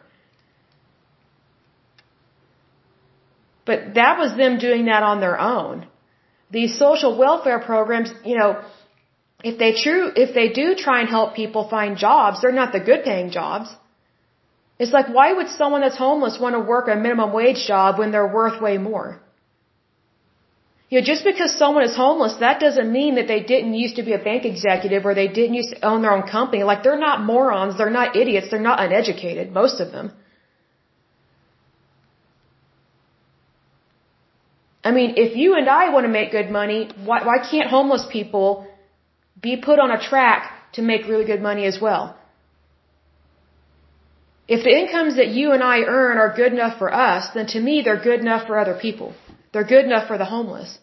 But 3.66 3.94
that 3.94 4.18
was 4.18 4.36
them 4.36 4.58
doing 4.58 4.86
that 4.86 5.04
on 5.04 5.20
their 5.20 5.40
own. 5.40 5.86
These 6.50 6.80
social 6.80 7.16
welfare 7.16 7.60
programs, 7.60 8.12
you 8.26 8.38
know, 8.40 8.64
if 9.44 9.58
they 9.58 9.74
true, 9.74 10.12
if 10.16 10.34
they 10.34 10.50
do 10.50 10.76
try 10.76 11.00
and 11.02 11.10
help 11.10 11.36
people 11.36 11.68
find 11.70 11.98
jobs, 11.98 12.42
they're 12.42 12.60
not 12.64 12.74
the 12.74 12.80
good 12.80 13.04
paying 13.04 13.32
jobs. 13.32 13.70
It's 14.80 14.92
like, 14.92 15.10
why 15.10 15.34
would 15.34 15.50
someone 15.50 15.82
that's 15.82 15.98
homeless 15.98 16.40
want 16.40 16.56
to 16.56 16.60
work 16.60 16.88
a 16.88 16.96
minimum 16.96 17.34
wage 17.34 17.66
job 17.68 18.00
when 18.00 18.12
they're 18.12 18.34
worth 18.34 18.62
way 18.62 18.78
more? 18.78 19.22
You 20.90 21.00
know, 21.00 21.06
just 21.06 21.24
because 21.24 21.56
someone 21.56 21.84
is 21.84 21.96
homeless, 21.96 22.36
that 22.40 22.60
doesn't 22.60 22.92
mean 22.92 23.16
that 23.16 23.28
they 23.28 23.42
didn't 23.42 23.76
used 23.76 23.98
to 23.98 24.04
be 24.04 24.14
a 24.14 24.18
bank 24.18 24.46
executive 24.46 25.06
or 25.06 25.14
they 25.14 25.28
didn't 25.28 25.54
used 25.54 25.70
to 25.70 25.86
own 25.86 26.02
their 26.02 26.12
own 26.12 26.24
company. 26.24 26.64
Like, 26.64 26.82
they're 26.84 26.98
not 26.98 27.22
morons, 27.22 27.78
they're 27.78 27.92
not 27.92 28.16
idiots, 28.16 28.50
they're 28.50 28.68
not 28.72 28.80
uneducated, 28.80 29.52
most 29.52 29.80
of 29.80 29.92
them. 29.92 30.12
I 34.84 34.92
mean, 34.92 35.14
if 35.18 35.36
you 35.36 35.56
and 35.56 35.70
I 35.70 35.90
want 35.94 36.06
to 36.06 36.10
make 36.10 36.32
good 36.32 36.50
money, 36.50 36.90
why, 37.06 37.24
why 37.24 37.38
can't 37.52 37.70
homeless 37.70 38.08
people 38.12 38.66
be 39.42 39.58
put 39.58 39.80
on 39.80 39.92
a 39.92 40.00
track 40.00 40.72
to 40.74 40.82
make 40.82 41.08
really 41.08 41.26
good 41.26 41.42
money 41.42 41.66
as 41.66 41.80
well. 41.82 42.16
If 44.48 44.64
the 44.64 44.76
incomes 44.82 45.16
that 45.18 45.28
you 45.28 45.52
and 45.52 45.64
I 45.64 45.78
earn 45.82 46.18
are 46.18 46.34
good 46.36 46.54
enough 46.54 46.78
for 46.80 46.92
us, 46.92 47.30
then 47.36 47.48
to 47.54 47.60
me 47.60 47.82
they're 47.84 48.04
good 48.10 48.20
enough 48.20 48.48
for 48.48 48.58
other 48.58 48.78
people. 48.86 49.14
They're 49.52 49.72
good 49.76 49.86
enough 49.86 50.08
for 50.08 50.18
the 50.18 50.26
homeless. 50.26 50.78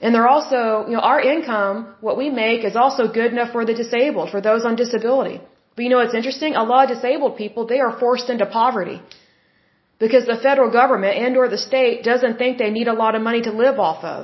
And 0.00 0.14
they're 0.14 0.28
also, 0.36 0.60
you 0.88 0.94
know, 0.96 1.04
our 1.12 1.20
income, 1.20 1.94
what 2.00 2.16
we 2.16 2.28
make 2.28 2.64
is 2.64 2.76
also 2.76 3.06
good 3.06 3.30
enough 3.34 3.52
for 3.52 3.64
the 3.64 3.74
disabled, 3.82 4.30
for 4.30 4.40
those 4.40 4.64
on 4.64 4.74
disability. 4.74 5.40
But 5.76 5.84
you 5.84 5.90
know 5.90 5.98
what's 5.98 6.14
interesting? 6.14 6.56
A 6.56 6.64
lot 6.64 6.90
of 6.90 6.96
disabled 6.96 7.36
people, 7.36 7.66
they 7.66 7.80
are 7.80 7.92
forced 7.98 8.28
into 8.30 8.46
poverty 8.46 9.00
because 10.04 10.24
the 10.26 10.38
federal 10.46 10.70
government 10.80 11.14
and 11.24 11.36
or 11.40 11.48
the 11.54 11.62
state 11.70 11.98
doesn't 12.10 12.36
think 12.40 12.58
they 12.58 12.72
need 12.78 12.88
a 12.92 12.98
lot 13.02 13.14
of 13.16 13.22
money 13.28 13.42
to 13.48 13.52
live 13.64 13.76
off 13.88 14.00
of. 14.16 14.20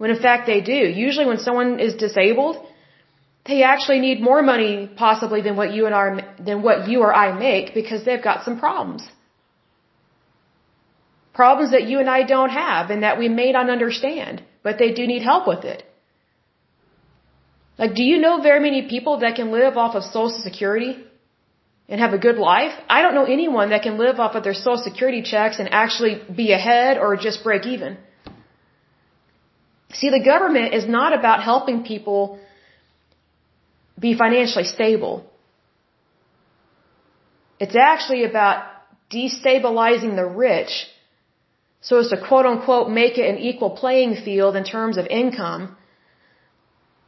When 0.00 0.10
in 0.14 0.20
fact 0.26 0.42
they 0.50 0.60
do. 0.74 0.80
Usually 1.06 1.26
when 1.30 1.40
someone 1.46 1.70
is 1.86 1.94
disabled, 2.04 2.56
they 3.48 3.58
actually 3.72 4.00
need 4.06 4.22
more 4.28 4.42
money 4.50 4.74
possibly 5.04 5.40
than 5.46 5.56
what 5.60 5.72
you 5.76 5.82
and 5.88 5.94
I 6.02 6.06
than 6.48 6.62
what 6.66 6.88
you 6.90 6.98
or 7.06 7.12
I 7.24 7.26
make 7.46 7.74
because 7.80 8.04
they've 8.04 8.26
got 8.30 8.44
some 8.46 8.56
problems. 8.60 9.02
Problems 11.42 11.72
that 11.76 11.84
you 11.90 11.98
and 12.04 12.10
I 12.18 12.22
don't 12.34 12.54
have 12.64 12.90
and 12.94 13.02
that 13.08 13.18
we 13.22 13.28
may 13.40 13.50
not 13.58 13.68
understand, 13.76 14.44
but 14.62 14.78
they 14.78 14.90
do 15.00 15.06
need 15.12 15.22
help 15.32 15.44
with 15.52 15.64
it. 15.74 15.80
Like, 17.82 17.94
do 18.00 18.04
you 18.10 18.18
know 18.24 18.34
very 18.50 18.60
many 18.68 18.82
people 18.94 19.20
that 19.24 19.34
can 19.34 19.50
live 19.60 19.76
off 19.76 19.94
of 20.00 20.04
Social 20.04 20.42
Security? 20.48 20.92
And 21.90 22.00
have 22.00 22.12
a 22.12 22.18
good 22.26 22.38
life. 22.38 22.72
I 22.88 23.02
don't 23.02 23.16
know 23.16 23.24
anyone 23.24 23.70
that 23.70 23.82
can 23.82 23.98
live 23.98 24.20
off 24.20 24.36
of 24.36 24.44
their 24.44 24.54
social 24.54 24.82
security 24.88 25.22
checks 25.22 25.58
and 25.58 25.68
actually 25.72 26.14
be 26.42 26.52
ahead 26.52 26.98
or 26.98 27.16
just 27.16 27.42
break 27.42 27.66
even. 27.66 27.98
See, 29.92 30.10
the 30.10 30.24
government 30.32 30.72
is 30.72 30.86
not 30.88 31.18
about 31.18 31.42
helping 31.42 31.82
people 31.82 32.38
be 33.98 34.16
financially 34.16 34.64
stable. 34.64 35.14
It's 37.58 37.76
actually 37.76 38.22
about 38.24 38.64
destabilizing 39.10 40.14
the 40.14 40.24
rich 40.24 40.72
so 41.80 41.98
as 41.98 42.08
to 42.08 42.16
quote 42.28 42.46
unquote 42.46 42.88
make 42.88 43.18
it 43.18 43.28
an 43.28 43.38
equal 43.38 43.70
playing 43.70 44.14
field 44.24 44.54
in 44.54 44.64
terms 44.64 44.96
of 44.96 45.06
income. 45.06 45.76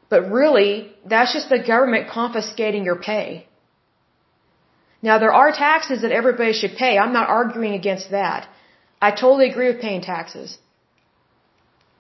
But 0.09 0.31
really, 0.31 0.93
that's 1.07 1.33
just 1.33 1.49
the 1.49 1.63
government 1.73 2.11
confiscating 2.11 2.85
your 2.85 2.97
pay. 2.97 3.47
Now 5.09 5.19
there 5.19 5.33
are 5.33 5.51
taxes 5.53 6.03
that 6.03 6.13
everybody 6.13 6.53
should 6.53 6.77
pay. 6.77 6.97
I'm 6.97 7.13
not 7.13 7.29
arguing 7.29 7.75
against 7.75 8.11
that. 8.11 8.49
I 9.01 9.11
totally 9.11 9.49
agree 9.51 9.69
with 9.73 9.81
paying 9.81 10.03
taxes. 10.03 10.59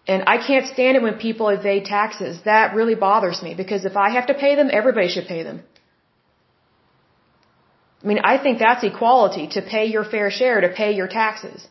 And 0.07 0.25
I 0.27 0.37
can't 0.47 0.67
stand 0.67 0.97
it 0.97 1.03
when 1.03 1.19
people 1.19 1.49
evade 1.49 1.85
taxes. 1.85 2.41
That 2.45 2.75
really 2.75 2.95
bothers 2.95 3.43
me 3.43 3.55
because 3.55 3.85
if 3.85 3.97
I 3.97 4.11
have 4.11 4.27
to 4.29 4.35
pay 4.35 4.55
them, 4.55 4.71
everybody 4.73 5.09
should 5.09 5.27
pay 5.27 5.43
them. 5.43 5.63
I 8.03 8.07
mean, 8.07 8.21
I 8.33 8.37
think 8.43 8.59
that's 8.59 8.85
equality 8.85 9.47
to 9.57 9.63
pay 9.63 9.85
your 9.87 10.05
fair 10.05 10.31
share, 10.31 10.61
to 10.61 10.69
pay 10.69 10.93
your 11.01 11.07
taxes. 11.07 11.69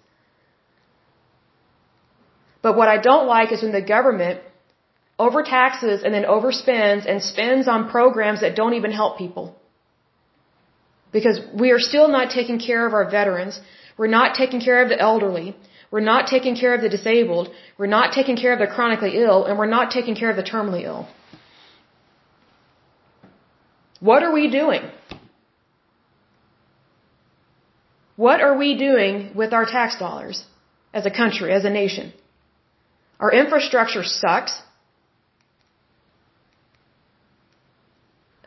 But 2.62 2.78
what 2.78 2.88
I 2.88 2.98
don't 2.98 3.28
like 3.28 3.52
is 3.52 3.62
when 3.62 3.74
the 3.74 3.82
government 3.82 4.42
overtaxes 5.20 6.04
and 6.04 6.14
then 6.14 6.24
overspends 6.24 7.06
and 7.06 7.22
spends 7.22 7.68
on 7.68 7.90
programs 7.90 8.42
that 8.42 8.56
don't 8.56 8.76
even 8.76 8.92
help 8.92 9.18
people. 9.18 9.56
Because 11.12 11.40
we 11.54 11.72
are 11.72 11.80
still 11.80 12.08
not 12.08 12.32
taking 12.32 12.60
care 12.60 12.86
of 12.88 12.94
our 12.94 13.10
veterans. 13.10 13.60
We're 13.98 14.16
not 14.20 14.36
taking 14.36 14.62
care 14.62 14.82
of 14.84 14.90
the 14.90 15.00
elderly. 15.00 15.56
We're 15.92 16.08
not 16.14 16.28
taking 16.28 16.56
care 16.56 16.74
of 16.74 16.82
the 16.82 16.90
disabled. 16.90 17.50
We're 17.78 17.94
not 17.98 18.14
taking 18.14 18.38
care 18.38 18.54
of 18.54 18.60
the 18.60 18.68
chronically 18.68 19.18
ill. 19.18 19.46
And 19.46 19.58
we're 19.60 19.74
not 19.78 19.92
taking 19.92 20.16
care 20.16 20.30
of 20.30 20.38
the 20.38 20.44
terminally 20.44 20.84
ill. 20.84 21.08
What 24.00 24.24
are 24.24 24.32
we 24.32 24.50
doing? 24.50 24.82
What 28.16 28.42
are 28.42 28.58
we 28.58 28.78
doing 28.78 29.32
with 29.36 29.54
our 29.54 29.66
tax 29.66 29.98
dollars 30.00 30.44
as 30.94 31.06
a 31.06 31.12
country, 31.12 31.54
as 31.54 31.66
a 31.66 31.70
nation? 31.70 32.14
Our 33.20 33.32
infrastructure 33.32 34.04
sucks. 34.04 34.54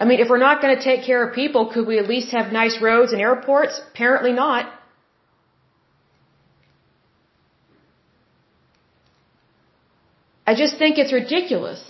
I 0.04 0.06
mean, 0.06 0.20
if 0.20 0.28
we're 0.28 0.46
not 0.50 0.60
going 0.60 0.76
to 0.76 0.84
take 0.84 1.06
care 1.06 1.26
of 1.26 1.34
people, 1.34 1.72
could 1.72 1.86
we 1.86 1.98
at 1.98 2.06
least 2.06 2.32
have 2.32 2.52
nice 2.52 2.82
roads 2.82 3.12
and 3.12 3.22
airports? 3.22 3.80
Apparently 3.90 4.34
not. 4.34 4.70
I 10.46 10.54
just 10.54 10.76
think 10.76 10.98
it's 10.98 11.10
ridiculous. 11.10 11.80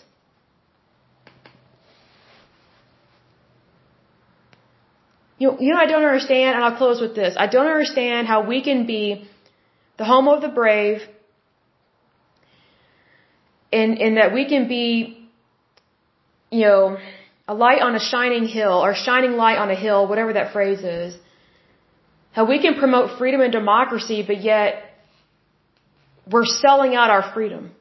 You 5.39 5.49
know, 5.49 5.57
you 5.59 5.73
know, 5.73 5.81
I 5.81 5.87
don't 5.87 6.05
understand, 6.05 6.55
and 6.55 6.65
I'll 6.65 6.77
close 6.77 7.01
with 7.01 7.17
this. 7.17 7.35
I 7.37 7.49
don't 7.49 7.67
understand 7.67 8.29
how 8.29 8.47
we 8.47 8.63
can 8.63 8.87
be 8.87 9.29
the 9.97 10.05
home 10.05 10.29
of 10.29 10.41
the 10.41 10.53
brave, 10.61 11.03
and, 13.73 13.99
and 13.99 14.19
that 14.19 14.33
we 14.33 14.49
can 14.49 14.69
be 14.69 15.25
you 16.55 16.61
know, 16.61 16.99
a 17.47 17.55
light 17.55 17.81
on 17.83 17.95
a 17.95 18.01
shining 18.01 18.47
hill 18.47 18.79
or 18.85 18.95
shining 18.95 19.33
light 19.33 19.59
on 19.59 19.71
a 19.71 19.75
hill, 19.75 20.07
whatever 20.07 20.33
that 20.33 20.53
phrase 20.53 20.83
is. 20.83 21.17
How 22.33 22.47
we 22.47 22.61
can 22.61 22.75
promote 22.75 23.19
freedom 23.19 23.41
and 23.41 23.53
democracy, 23.53 24.25
but 24.27 24.41
yet 24.43 24.83
we're 26.31 26.47
selling 26.47 26.95
out 26.95 27.11
our 27.11 27.33
freedom. 27.35 27.73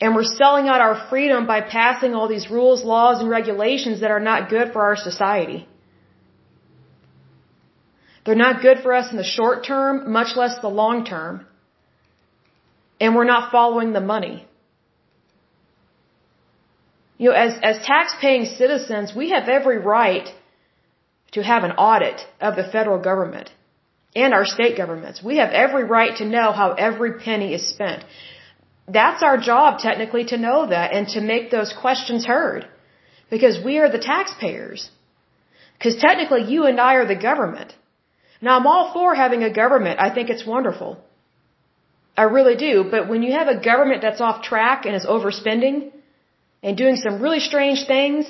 And 0.00 0.14
we're 0.14 0.24
selling 0.24 0.68
out 0.68 0.80
our 0.80 1.08
freedom 1.10 1.46
by 1.46 1.60
passing 1.60 2.14
all 2.14 2.28
these 2.28 2.48
rules, 2.48 2.84
laws, 2.84 3.20
and 3.20 3.28
regulations 3.28 4.00
that 4.00 4.12
are 4.12 4.20
not 4.20 4.48
good 4.48 4.72
for 4.72 4.80
our 4.82 4.96
society. 4.96 5.66
They're 8.24 8.36
not 8.36 8.62
good 8.62 8.78
for 8.84 8.94
us 8.94 9.10
in 9.10 9.16
the 9.16 9.24
short 9.24 9.64
term, 9.66 10.12
much 10.12 10.36
less 10.36 10.60
the 10.60 10.68
long 10.68 11.04
term. 11.04 11.46
And 13.00 13.16
we're 13.16 13.24
not 13.24 13.50
following 13.50 13.92
the 13.92 14.00
money. 14.00 14.47
You 17.18 17.30
know, 17.30 17.36
as, 17.36 17.52
as 17.62 17.84
tax-paying 17.84 18.46
citizens, 18.62 19.12
we 19.14 19.30
have 19.30 19.48
every 19.48 19.78
right 19.78 20.28
to 21.32 21.42
have 21.42 21.64
an 21.64 21.72
audit 21.72 22.20
of 22.40 22.56
the 22.56 22.64
federal 22.64 23.00
government 23.10 23.50
and 24.14 24.32
our 24.32 24.46
state 24.46 24.76
governments. 24.76 25.22
We 25.22 25.36
have 25.38 25.50
every 25.50 25.84
right 25.84 26.16
to 26.18 26.24
know 26.24 26.52
how 26.52 26.72
every 26.72 27.12
penny 27.18 27.54
is 27.54 27.68
spent. 27.68 28.04
That's 28.86 29.22
our 29.22 29.36
job 29.36 29.80
technically 29.80 30.24
to 30.26 30.38
know 30.38 30.68
that 30.68 30.92
and 30.92 31.08
to 31.08 31.20
make 31.20 31.50
those 31.50 31.72
questions 31.72 32.24
heard. 32.24 32.66
Because 33.30 33.62
we 33.62 33.78
are 33.78 33.90
the 33.90 33.98
taxpayers. 33.98 34.88
Because 35.76 35.96
technically 35.96 36.44
you 36.52 36.64
and 36.64 36.80
I 36.80 36.94
are 36.94 37.06
the 37.06 37.22
government. 37.30 37.74
Now 38.40 38.56
I'm 38.58 38.66
all 38.66 38.92
for 38.92 39.14
having 39.14 39.42
a 39.42 39.52
government. 39.52 40.00
I 40.00 40.14
think 40.14 40.30
it's 40.30 40.46
wonderful. 40.46 40.98
I 42.16 42.22
really 42.22 42.56
do. 42.56 42.84
But 42.90 43.08
when 43.08 43.22
you 43.22 43.32
have 43.32 43.48
a 43.48 43.60
government 43.60 44.02
that's 44.02 44.20
off 44.20 44.42
track 44.42 44.86
and 44.86 44.96
is 44.96 45.04
overspending 45.04 45.92
and 46.62 46.76
doing 46.76 46.96
some 46.96 47.20
really 47.22 47.40
strange 47.40 47.86
things, 47.86 48.26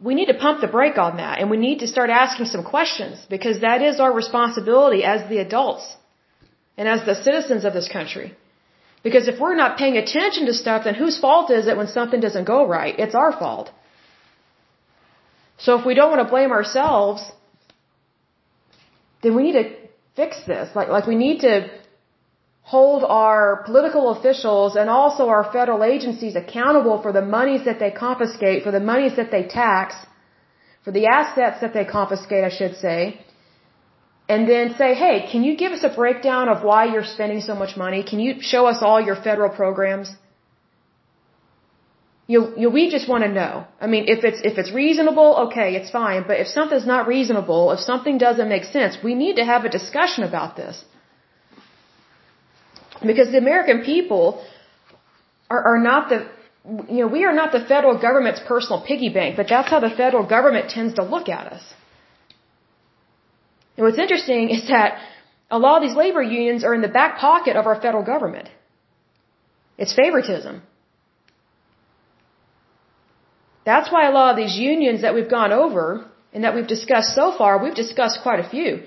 we 0.00 0.14
need 0.14 0.26
to 0.26 0.34
pump 0.34 0.60
the 0.60 0.66
brake 0.66 0.98
on 0.98 1.16
that 1.18 1.38
and 1.40 1.50
we 1.50 1.56
need 1.56 1.78
to 1.80 1.86
start 1.86 2.10
asking 2.10 2.46
some 2.46 2.64
questions 2.64 3.26
because 3.28 3.60
that 3.60 3.82
is 3.82 4.00
our 4.00 4.12
responsibility 4.12 5.02
as 5.04 5.28
the 5.28 5.38
adults 5.38 5.86
and 6.76 6.88
as 6.88 7.04
the 7.04 7.14
citizens 7.14 7.64
of 7.64 7.72
this 7.72 7.88
country. 7.88 8.34
Because 9.02 9.28
if 9.28 9.38
we're 9.38 9.54
not 9.54 9.76
paying 9.76 9.96
attention 9.96 10.46
to 10.46 10.54
stuff, 10.54 10.84
then 10.84 10.94
whose 10.94 11.18
fault 11.18 11.50
is 11.50 11.66
it 11.66 11.76
when 11.76 11.88
something 11.88 12.20
doesn't 12.20 12.44
go 12.44 12.66
right? 12.66 12.94
It's 12.98 13.14
our 13.14 13.32
fault. 13.32 13.70
So 15.58 15.78
if 15.78 15.86
we 15.86 15.94
don't 15.94 16.10
want 16.10 16.26
to 16.26 16.30
blame 16.30 16.52
ourselves, 16.52 17.22
then 19.22 19.36
we 19.36 19.42
need 19.44 19.52
to 19.62 19.70
fix 20.16 20.44
this. 20.46 20.74
Like, 20.74 20.88
like 20.88 21.06
we 21.06 21.16
need 21.16 21.40
to 21.40 21.68
hold 22.72 23.04
our 23.04 23.62
political 23.66 24.10
officials 24.16 24.74
and 24.74 24.88
also 24.88 25.28
our 25.28 25.44
federal 25.56 25.84
agencies 25.84 26.34
accountable 26.34 26.96
for 27.02 27.12
the 27.12 27.24
monies 27.36 27.64
that 27.66 27.78
they 27.78 27.90
confiscate, 27.90 28.64
for 28.64 28.70
the 28.70 28.80
monies 28.80 29.16
that 29.16 29.30
they 29.30 29.42
tax, 29.42 29.94
for 30.84 30.90
the 30.90 31.06
assets 31.06 31.60
that 31.60 31.74
they 31.74 31.84
confiscate, 31.84 32.42
I 32.42 32.52
should 32.58 32.76
say, 32.76 33.20
and 34.28 34.48
then 34.48 34.74
say, 34.80 34.94
hey, 34.94 35.16
can 35.30 35.44
you 35.44 35.56
give 35.62 35.72
us 35.72 35.84
a 35.84 35.94
breakdown 36.02 36.48
of 36.48 36.62
why 36.62 36.84
you're 36.92 37.10
spending 37.16 37.42
so 37.42 37.54
much 37.54 37.76
money? 37.76 38.02
Can 38.02 38.18
you 38.18 38.40
show 38.40 38.66
us 38.66 38.78
all 38.80 39.00
your 39.08 39.16
federal 39.16 39.50
programs? 39.50 40.10
You, 42.26 42.54
you, 42.56 42.70
we 42.70 42.90
just 42.90 43.06
want 43.06 43.24
to 43.24 43.30
know. 43.30 43.66
I 43.78 43.86
mean, 43.86 44.04
if 44.08 44.24
it's, 44.24 44.40
if 44.42 44.56
it's 44.56 44.72
reasonable, 44.72 45.30
okay, 45.46 45.76
it's 45.76 45.90
fine. 45.90 46.24
But 46.26 46.40
if 46.40 46.48
something's 46.48 46.86
not 46.86 47.06
reasonable, 47.06 47.72
if 47.72 47.80
something 47.80 48.16
doesn't 48.16 48.48
make 48.48 48.64
sense, 48.64 48.96
we 49.04 49.14
need 49.14 49.36
to 49.36 49.44
have 49.44 49.66
a 49.66 49.68
discussion 49.68 50.24
about 50.24 50.56
this. 50.56 50.82
Because 53.02 53.30
the 53.32 53.38
American 53.38 53.82
people 53.82 54.44
are, 55.50 55.62
are 55.70 55.78
not 55.78 56.08
the, 56.08 56.28
you 56.92 57.00
know, 57.00 57.06
we 57.08 57.24
are 57.24 57.34
not 57.34 57.52
the 57.52 57.60
federal 57.60 57.98
government's 58.00 58.40
personal 58.46 58.82
piggy 58.86 59.08
bank, 59.08 59.36
but 59.36 59.46
that's 59.48 59.68
how 59.68 59.80
the 59.80 59.90
federal 59.90 60.26
government 60.26 60.70
tends 60.70 60.94
to 60.94 61.02
look 61.02 61.28
at 61.28 61.52
us. 61.52 61.62
And 63.76 63.84
what's 63.84 63.98
interesting 63.98 64.50
is 64.50 64.68
that 64.68 64.98
a 65.50 65.58
lot 65.58 65.76
of 65.78 65.82
these 65.88 65.96
labor 65.96 66.22
unions 66.22 66.64
are 66.64 66.74
in 66.74 66.82
the 66.82 66.94
back 67.00 67.18
pocket 67.18 67.56
of 67.56 67.66
our 67.66 67.80
federal 67.80 68.04
government. 68.04 68.48
It's 69.76 69.94
favoritism. 69.94 70.62
That's 73.64 73.90
why 73.90 74.06
a 74.08 74.12
lot 74.12 74.30
of 74.32 74.36
these 74.36 74.56
unions 74.56 75.02
that 75.02 75.14
we've 75.14 75.30
gone 75.30 75.52
over 75.52 76.06
and 76.32 76.44
that 76.44 76.54
we've 76.54 76.66
discussed 76.66 77.14
so 77.14 77.36
far, 77.36 77.62
we've 77.62 77.74
discussed 77.74 78.20
quite 78.22 78.40
a 78.40 78.48
few. 78.48 78.82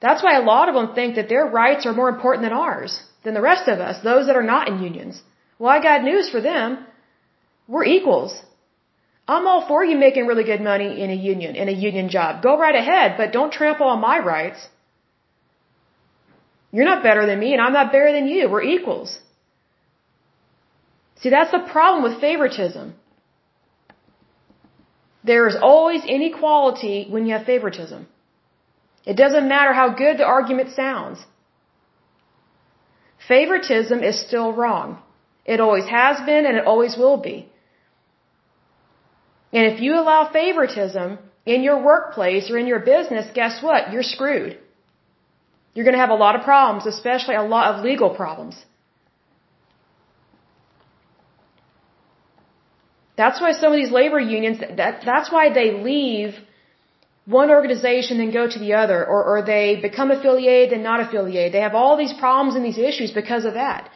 That's 0.00 0.22
why 0.22 0.36
a 0.36 0.42
lot 0.42 0.68
of 0.68 0.74
them 0.74 0.94
think 0.94 1.14
that 1.16 1.28
their 1.28 1.46
rights 1.46 1.86
are 1.86 1.94
more 1.94 2.08
important 2.08 2.42
than 2.44 2.52
ours, 2.52 3.02
than 3.24 3.34
the 3.34 3.40
rest 3.40 3.68
of 3.68 3.80
us, 3.80 4.02
those 4.02 4.26
that 4.26 4.36
are 4.36 4.48
not 4.54 4.68
in 4.68 4.82
unions. 4.82 5.22
Well, 5.58 5.70
I 5.70 5.80
got 5.82 6.04
news 6.04 6.30
for 6.30 6.40
them. 6.40 6.86
We're 7.66 7.84
equals. 7.84 8.34
I'm 9.26 9.46
all 9.46 9.66
for 9.66 9.82
you 9.84 9.96
making 9.96 10.26
really 10.26 10.44
good 10.44 10.60
money 10.60 11.00
in 11.02 11.10
a 11.10 11.18
union, 11.32 11.56
in 11.56 11.68
a 11.68 11.78
union 11.88 12.10
job. 12.10 12.42
Go 12.42 12.58
right 12.58 12.74
ahead, 12.74 13.16
but 13.16 13.32
don't 13.32 13.52
trample 13.52 13.86
on 13.86 14.00
my 14.00 14.18
rights. 14.18 14.68
You're 16.72 16.90
not 16.92 17.02
better 17.02 17.24
than 17.24 17.38
me, 17.38 17.52
and 17.54 17.62
I'm 17.62 17.72
not 17.72 17.92
better 17.92 18.12
than 18.12 18.26
you. 18.26 18.50
We're 18.50 18.62
equals. 18.62 19.18
See, 21.20 21.30
that's 21.30 21.52
the 21.52 21.64
problem 21.74 22.02
with 22.02 22.20
favoritism. 22.20 22.94
There 25.22 25.46
is 25.48 25.56
always 25.70 26.04
inequality 26.04 27.06
when 27.08 27.26
you 27.26 27.32
have 27.36 27.46
favoritism. 27.46 28.06
It 29.06 29.16
doesn't 29.16 29.48
matter 29.48 29.72
how 29.72 29.88
good 29.90 30.18
the 30.18 30.24
argument 30.24 30.70
sounds. 30.82 31.24
Favoritism 33.28 34.02
is 34.02 34.20
still 34.26 34.52
wrong. 34.52 34.98
It 35.44 35.60
always 35.60 35.86
has 35.86 36.18
been 36.26 36.46
and 36.46 36.56
it 36.56 36.66
always 36.66 36.96
will 36.96 37.16
be. 37.16 37.48
And 39.52 39.72
if 39.72 39.80
you 39.80 39.94
allow 39.94 40.30
favoritism 40.30 41.18
in 41.46 41.62
your 41.62 41.82
workplace 41.82 42.50
or 42.50 42.58
in 42.58 42.66
your 42.66 42.80
business, 42.80 43.26
guess 43.34 43.62
what? 43.62 43.92
You're 43.92 44.02
screwed. 44.02 44.58
You're 45.74 45.84
going 45.84 45.94
to 45.94 46.04
have 46.06 46.10
a 46.10 46.22
lot 46.26 46.36
of 46.36 46.42
problems, 46.42 46.86
especially 46.86 47.34
a 47.34 47.42
lot 47.42 47.74
of 47.74 47.84
legal 47.84 48.10
problems. 48.10 48.56
That's 53.16 53.40
why 53.40 53.52
some 53.52 53.72
of 53.72 53.76
these 53.76 53.92
labor 53.92 54.18
unions, 54.18 54.58
that, 54.60 55.02
that's 55.04 55.30
why 55.30 55.52
they 55.52 55.72
leave 55.72 56.34
one 57.26 57.50
organization 57.50 58.20
and 58.20 58.32
go 58.32 58.46
to 58.46 58.58
the 58.58 58.74
other, 58.74 59.04
or, 59.04 59.24
or 59.24 59.42
they 59.42 59.76
become 59.80 60.10
affiliated 60.10 60.72
and 60.72 60.82
not 60.82 61.00
affiliated. 61.00 61.52
They 61.54 61.60
have 61.60 61.74
all 61.74 61.96
these 61.96 62.12
problems 62.12 62.54
and 62.54 62.64
these 62.64 62.78
issues 62.78 63.12
because 63.12 63.44
of 63.44 63.54
that. 63.54 63.90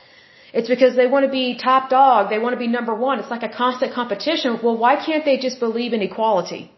It's 0.52 0.68
because 0.68 0.96
they 0.96 1.06
want 1.06 1.26
to 1.26 1.30
be 1.30 1.58
top 1.58 1.90
dog. 1.90 2.30
They 2.30 2.38
want 2.38 2.54
to 2.54 2.58
be 2.58 2.68
number 2.68 2.94
one. 2.94 3.18
It's 3.18 3.30
like 3.30 3.42
a 3.42 3.50
constant 3.50 3.92
competition. 3.92 4.58
Well, 4.62 4.78
why 4.78 4.96
can't 4.96 5.24
they 5.26 5.36
just 5.36 5.60
believe 5.60 5.92
in 5.92 6.00
equality? 6.00 6.72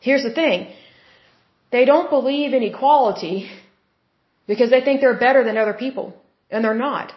Here's 0.00 0.22
the 0.22 0.34
thing. 0.40 0.68
They 1.72 1.84
don't 1.86 2.10
believe 2.10 2.52
in 2.52 2.62
equality 2.62 3.48
because 4.46 4.70
they 4.70 4.82
think 4.82 5.00
they're 5.00 5.18
better 5.18 5.42
than 5.42 5.56
other 5.56 5.72
people. 5.72 6.14
And 6.50 6.62
they're 6.64 6.74
not. 6.74 7.12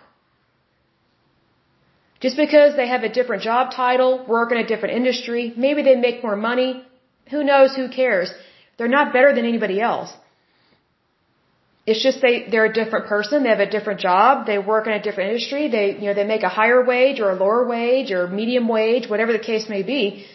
Just 2.20 2.36
because 2.36 2.76
they 2.76 2.88
have 2.88 3.04
a 3.04 3.10
different 3.18 3.44
job 3.44 3.72
title, 3.72 4.26
work 4.28 4.52
in 4.52 4.58
a 4.58 4.68
different 4.72 4.96
industry, 4.96 5.54
maybe 5.56 5.84
they 5.84 5.96
make 5.96 6.24
more 6.24 6.36
money, 6.36 6.84
who 7.32 7.44
knows, 7.44 7.76
who 7.76 7.88
cares? 7.90 8.34
They're 8.78 8.96
not 9.00 9.14
better 9.14 9.34
than 9.34 9.46
anybody 9.46 9.80
else. 9.80 10.12
It's 11.90 12.04
just 12.04 12.22
they 12.22 12.34
they're 12.52 12.70
a 12.72 12.74
different 12.74 13.08
person. 13.08 13.44
They 13.44 13.50
have 13.50 13.66
a 13.68 13.72
different 13.76 14.00
job. 14.00 14.46
They 14.50 14.58
work 14.60 14.86
in 14.88 14.94
a 14.94 15.02
different 15.06 15.32
industry. 15.32 15.70
They 15.76 15.86
you 16.00 16.08
know 16.08 16.14
they 16.14 16.26
make 16.32 16.44
a 16.44 16.54
higher 16.58 16.82
wage 16.92 17.20
or 17.20 17.30
a 17.32 17.38
lower 17.44 17.62
wage 17.68 18.12
or 18.12 18.28
medium 18.28 18.68
wage, 18.68 19.10
whatever 19.14 19.34
the 19.38 19.46
case 19.52 19.68
may 19.76 19.82
be. 19.82 20.26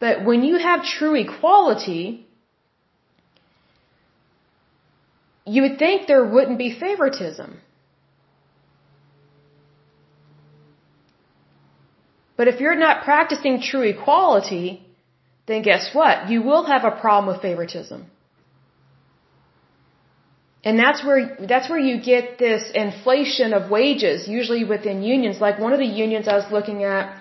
But 0.00 0.24
when 0.24 0.42
you 0.42 0.56
have 0.58 0.84
true 0.84 1.14
equality, 1.14 2.26
you 5.44 5.62
would 5.62 5.78
think 5.78 6.08
there 6.08 6.24
wouldn't 6.24 6.58
be 6.58 6.72
favoritism. 6.86 7.60
But 12.42 12.48
if 12.52 12.60
you're 12.60 12.80
not 12.86 13.04
practicing 13.04 13.60
true 13.60 13.82
equality, 13.82 14.84
then 15.46 15.62
guess 15.62 15.84
what? 15.98 16.28
You 16.28 16.42
will 16.42 16.64
have 16.64 16.82
a 16.82 16.90
problem 17.02 17.32
with 17.32 17.40
favoritism. 17.40 18.00
And 20.64 20.76
that's 20.76 21.04
where, 21.04 21.36
that's 21.52 21.70
where 21.70 21.78
you 21.78 22.00
get 22.00 22.38
this 22.38 22.64
inflation 22.74 23.52
of 23.58 23.70
wages, 23.70 24.26
usually 24.26 24.64
within 24.64 25.04
unions. 25.04 25.40
Like 25.40 25.60
one 25.60 25.72
of 25.72 25.78
the 25.78 25.92
unions 26.04 26.26
I 26.26 26.34
was 26.34 26.50
looking 26.50 26.82
at, 26.82 27.14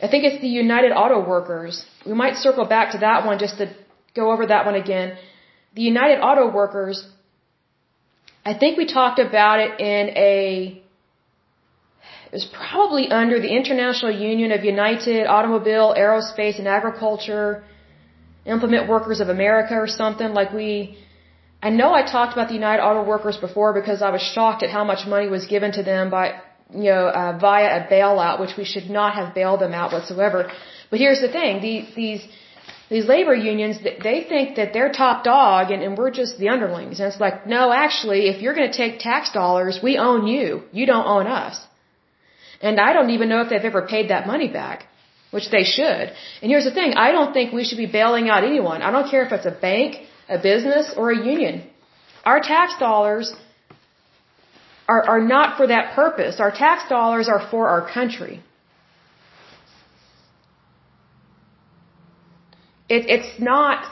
I 0.00 0.06
think 0.06 0.22
it's 0.28 0.40
the 0.40 0.54
United 0.64 0.92
Auto 0.92 1.18
Workers. 1.28 1.84
We 2.06 2.14
might 2.14 2.36
circle 2.36 2.66
back 2.66 2.92
to 2.92 2.98
that 2.98 3.26
one 3.26 3.40
just 3.40 3.58
to 3.58 3.66
go 4.14 4.30
over 4.30 4.46
that 4.46 4.64
one 4.64 4.76
again. 4.76 5.18
The 5.74 5.82
United 5.82 6.20
Auto 6.20 6.48
Workers, 6.52 7.04
I 8.46 8.54
think 8.54 8.78
we 8.78 8.86
talked 8.86 9.18
about 9.18 9.58
it 9.58 9.80
in 9.80 10.16
a, 10.16 10.83
was 12.34 12.44
probably 12.68 13.04
under 13.22 13.36
the 13.46 13.52
International 13.60 14.12
Union 14.32 14.50
of 14.56 14.60
United 14.64 15.26
Automobile, 15.36 15.88
Aerospace, 16.04 16.58
and 16.58 16.68
Agriculture 16.78 17.64
Implement 18.54 18.88
Workers 18.94 19.20
of 19.24 19.28
America 19.28 19.74
or 19.84 19.86
something. 19.86 20.30
Like 20.40 20.52
we, 20.52 20.98
I 21.62 21.70
know 21.70 21.90
I 22.00 22.02
talked 22.16 22.32
about 22.36 22.48
the 22.48 22.58
United 22.62 22.82
Auto 22.86 23.02
Workers 23.14 23.36
before 23.46 23.70
because 23.80 24.02
I 24.02 24.10
was 24.16 24.22
shocked 24.34 24.62
at 24.64 24.70
how 24.78 24.84
much 24.92 25.06
money 25.06 25.28
was 25.28 25.46
given 25.54 25.70
to 25.78 25.82
them 25.82 26.10
by, 26.10 26.24
you 26.84 26.90
know, 26.92 27.06
uh, 27.20 27.38
via 27.46 27.68
a 27.78 27.80
bailout, 27.92 28.40
which 28.40 28.54
we 28.60 28.64
should 28.72 28.88
not 28.90 29.14
have 29.18 29.28
bailed 29.34 29.60
them 29.60 29.74
out 29.80 29.92
whatsoever. 29.92 30.50
But 30.90 30.98
here's 30.98 31.20
the 31.26 31.32
thing: 31.38 31.62
these 31.62 31.86
these 31.94 32.22
these 32.90 33.06
labor 33.06 33.34
unions, 33.34 33.78
they 33.82 34.18
think 34.32 34.56
that 34.56 34.72
they're 34.74 34.92
top 34.92 35.24
dog 35.24 35.70
and, 35.70 35.82
and 35.82 35.96
we're 35.96 36.10
just 36.10 36.36
the 36.38 36.48
underlings. 36.54 37.00
And 37.00 37.10
it's 37.10 37.20
like, 37.26 37.46
no, 37.46 37.72
actually, 37.72 38.20
if 38.32 38.42
you're 38.42 38.54
going 38.54 38.70
to 38.70 38.76
take 38.76 38.98
tax 38.98 39.32
dollars, 39.32 39.80
we 39.82 39.96
own 39.96 40.26
you. 40.26 40.64
You 40.70 40.84
don't 40.84 41.06
own 41.06 41.26
us. 41.26 41.56
And 42.66 42.80
I 42.88 42.90
don't 42.96 43.10
even 43.16 43.28
know 43.32 43.40
if 43.42 43.48
they've 43.50 43.70
ever 43.72 43.82
paid 43.94 44.06
that 44.10 44.26
money 44.26 44.48
back, 44.60 44.86
which 45.36 45.48
they 45.54 45.64
should. 45.76 46.04
And 46.40 46.46
here's 46.52 46.68
the 46.70 46.76
thing, 46.78 46.94
I 47.06 47.08
don't 47.16 47.32
think 47.36 47.52
we 47.52 47.64
should 47.66 47.82
be 47.86 47.90
bailing 48.00 48.30
out 48.30 48.42
anyone. 48.52 48.80
I 48.88 48.90
don't 48.94 49.10
care 49.14 49.24
if 49.26 49.32
it's 49.36 49.50
a 49.54 49.56
bank, 49.68 49.90
a 50.36 50.38
business, 50.50 50.94
or 50.96 51.10
a 51.16 51.18
union. 51.34 51.56
Our 52.24 52.40
tax 52.40 52.78
dollars 52.78 53.34
are, 54.88 55.02
are 55.12 55.20
not 55.20 55.58
for 55.58 55.66
that 55.74 55.94
purpose. 55.94 56.40
Our 56.40 56.52
tax 56.64 56.88
dollars 56.88 57.28
are 57.28 57.42
for 57.50 57.68
our 57.68 57.84
country. 57.98 58.42
It, 62.88 63.02
it's 63.16 63.32
not 63.38 63.84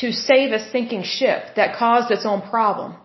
to 0.00 0.12
save 0.12 0.52
a 0.52 0.60
sinking 0.70 1.02
ship 1.02 1.56
that 1.56 1.76
caused 1.76 2.12
its 2.12 2.24
own 2.24 2.42
problem. 2.42 2.96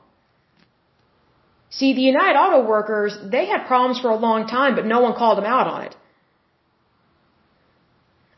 See, 1.70 1.94
the 1.94 2.02
United 2.02 2.38
Auto 2.38 2.66
Workers, 2.66 3.18
they 3.24 3.46
had 3.46 3.68
problems 3.68 4.00
for 4.00 4.10
a 4.10 4.16
long 4.16 4.48
time, 4.48 4.76
but 4.76 4.86
no 4.86 5.02
one 5.02 5.14
called 5.16 5.38
them 5.38 5.46
out 5.46 5.68
on 5.68 5.84
it. 5.84 5.96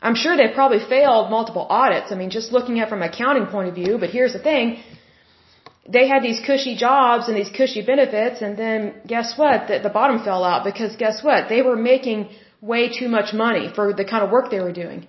I'm 0.02 0.14
sure 0.14 0.36
they 0.36 0.48
probably 0.48 0.80
failed 0.80 1.30
multiple 1.30 1.66
audits. 1.68 2.10
I 2.10 2.14
mean, 2.14 2.30
just 2.30 2.52
looking 2.52 2.80
at 2.80 2.86
it 2.86 2.90
from 2.90 3.02
an 3.02 3.10
accounting 3.10 3.46
point 3.46 3.68
of 3.68 3.74
view, 3.74 3.98
but 3.98 4.10
here's 4.10 4.32
the 4.32 4.38
thing. 4.38 4.82
They 5.88 6.08
had 6.08 6.22
these 6.22 6.40
cushy 6.40 6.74
jobs 6.76 7.28
and 7.28 7.36
these 7.36 7.50
cushy 7.50 7.82
benefits, 7.82 8.40
and 8.42 8.56
then 8.56 8.94
guess 9.06 9.36
what? 9.36 9.68
The, 9.68 9.80
the 9.80 9.90
bottom 9.90 10.22
fell 10.24 10.42
out 10.44 10.64
because 10.64 10.96
guess 10.96 11.22
what? 11.22 11.48
They 11.48 11.62
were 11.62 11.76
making 11.76 12.30
way 12.60 12.88
too 12.88 13.08
much 13.08 13.32
money 13.32 13.70
for 13.74 13.92
the 13.92 14.04
kind 14.04 14.24
of 14.24 14.30
work 14.30 14.50
they 14.50 14.60
were 14.60 14.72
doing. 14.72 15.06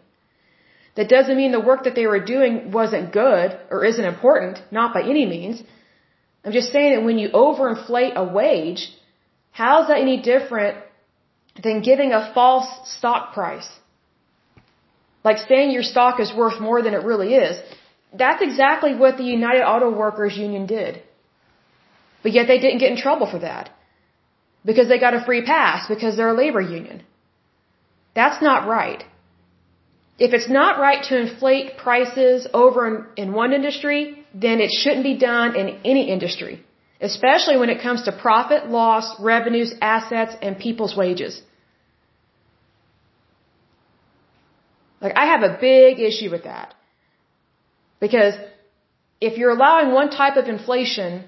That 0.95 1.07
doesn't 1.07 1.37
mean 1.37 1.51
the 1.51 1.59
work 1.59 1.85
that 1.85 1.95
they 1.95 2.07
were 2.07 2.19
doing 2.19 2.71
wasn't 2.71 3.13
good 3.13 3.57
or 3.69 3.85
isn't 3.85 4.03
important, 4.03 4.61
not 4.71 4.93
by 4.93 5.03
any 5.03 5.25
means. 5.25 5.63
I'm 6.43 6.51
just 6.51 6.71
saying 6.71 6.95
that 6.95 7.03
when 7.03 7.19
you 7.19 7.29
overinflate 7.29 8.15
a 8.15 8.23
wage, 8.23 8.89
how's 9.51 9.87
that 9.89 9.99
any 9.99 10.21
different 10.21 10.77
than 11.63 11.81
giving 11.81 12.13
a 12.13 12.31
false 12.33 12.69
stock 12.97 13.33
price? 13.33 13.69
Like 15.23 15.37
saying 15.37 15.71
your 15.71 15.83
stock 15.83 16.19
is 16.19 16.33
worth 16.33 16.59
more 16.59 16.81
than 16.81 16.93
it 16.93 17.03
really 17.03 17.35
is. 17.35 17.61
That's 18.13 18.41
exactly 18.41 18.95
what 18.95 19.17
the 19.17 19.23
United 19.23 19.63
Auto 19.63 19.91
Workers 19.91 20.35
Union 20.37 20.65
did. 20.65 21.01
But 22.23 22.31
yet 22.33 22.47
they 22.47 22.59
didn't 22.59 22.79
get 22.79 22.91
in 22.91 22.97
trouble 22.97 23.29
for 23.29 23.39
that. 23.39 23.69
Because 24.65 24.87
they 24.87 24.99
got 24.99 25.13
a 25.13 25.23
free 25.23 25.43
pass 25.43 25.87
because 25.87 26.17
they're 26.17 26.29
a 26.29 26.41
labor 26.45 26.61
union. 26.61 27.03
That's 28.13 28.41
not 28.41 28.67
right. 28.67 29.03
If 30.19 30.33
it's 30.33 30.49
not 30.49 30.79
right 30.79 31.03
to 31.05 31.19
inflate 31.19 31.77
prices 31.77 32.47
over 32.53 32.87
in, 32.87 33.29
in 33.29 33.33
one 33.33 33.53
industry, 33.53 34.20
then 34.33 34.59
it 34.61 34.71
shouldn't 34.71 35.03
be 35.03 35.17
done 35.17 35.55
in 35.55 35.79
any 35.83 36.09
industry, 36.09 36.63
especially 37.01 37.57
when 37.57 37.69
it 37.69 37.81
comes 37.81 38.03
to 38.03 38.11
profit, 38.11 38.69
loss, 38.69 39.19
revenues, 39.19 39.73
assets, 39.81 40.35
and 40.41 40.57
people's 40.57 40.95
wages. 40.95 41.41
Like, 45.01 45.17
I 45.17 45.25
have 45.25 45.41
a 45.41 45.57
big 45.59 45.99
issue 45.99 46.29
with 46.29 46.43
that. 46.43 46.75
Because 47.99 48.35
if 49.19 49.37
you're 49.37 49.51
allowing 49.51 49.91
one 49.91 50.09
type 50.09 50.37
of 50.37 50.47
inflation, 50.47 51.25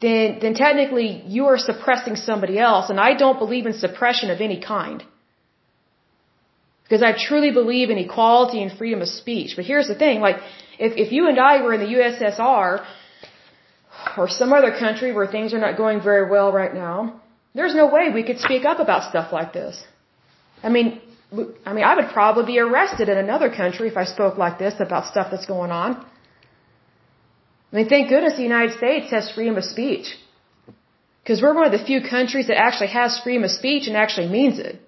then, 0.00 0.38
then 0.40 0.54
technically 0.54 1.22
you 1.26 1.46
are 1.46 1.58
suppressing 1.58 2.16
somebody 2.16 2.58
else, 2.58 2.90
and 2.90 3.00
I 3.00 3.14
don't 3.14 3.38
believe 3.38 3.66
in 3.66 3.72
suppression 3.72 4.30
of 4.30 4.40
any 4.40 4.60
kind. 4.60 5.02
Because 6.82 7.02
I 7.02 7.12
truly 7.12 7.50
believe 7.50 7.88
in 7.90 7.98
equality 7.98 8.62
and 8.62 8.76
freedom 8.76 9.00
of 9.00 9.08
speech. 9.08 9.56
But 9.56 9.64
here's 9.64 9.88
the 9.88 9.94
thing, 9.94 10.20
like, 10.20 10.36
if, 10.78 10.92
if 10.96 11.12
you 11.12 11.28
and 11.28 11.38
I 11.38 11.62
were 11.62 11.72
in 11.74 11.80
the 11.80 11.86
USSR, 11.86 12.84
or 14.16 14.28
some 14.28 14.52
other 14.52 14.72
country 14.78 15.12
where 15.12 15.26
things 15.26 15.54
are 15.54 15.58
not 15.58 15.76
going 15.76 16.02
very 16.02 16.28
well 16.30 16.52
right 16.52 16.74
now, 16.74 17.20
there's 17.54 17.74
no 17.74 17.86
way 17.86 18.10
we 18.10 18.22
could 18.22 18.38
speak 18.38 18.64
up 18.64 18.80
about 18.80 19.08
stuff 19.10 19.32
like 19.32 19.52
this. 19.52 19.82
I 20.62 20.68
mean, 20.68 21.00
I 21.64 21.72
mean, 21.72 21.84
I 21.84 21.94
would 21.96 22.10
probably 22.12 22.44
be 22.44 22.58
arrested 22.58 23.08
in 23.08 23.18
another 23.18 23.50
country 23.50 23.88
if 23.88 23.96
I 23.96 24.04
spoke 24.04 24.36
like 24.38 24.58
this 24.58 24.74
about 24.80 25.06
stuff 25.06 25.28
that's 25.30 25.46
going 25.46 25.70
on. 25.70 26.04
I 27.72 27.76
mean, 27.76 27.88
thank 27.88 28.08
goodness 28.08 28.36
the 28.36 28.42
United 28.42 28.76
States 28.76 29.10
has 29.10 29.30
freedom 29.32 29.56
of 29.56 29.64
speech. 29.64 30.16
Because 31.22 31.40
we're 31.42 31.54
one 31.54 31.66
of 31.66 31.72
the 31.72 31.84
few 31.84 32.00
countries 32.02 32.48
that 32.48 32.58
actually 32.58 32.88
has 32.88 33.18
freedom 33.20 33.44
of 33.44 33.50
speech 33.50 33.86
and 33.88 33.96
actually 33.96 34.28
means 34.28 34.58
it. 34.58 34.80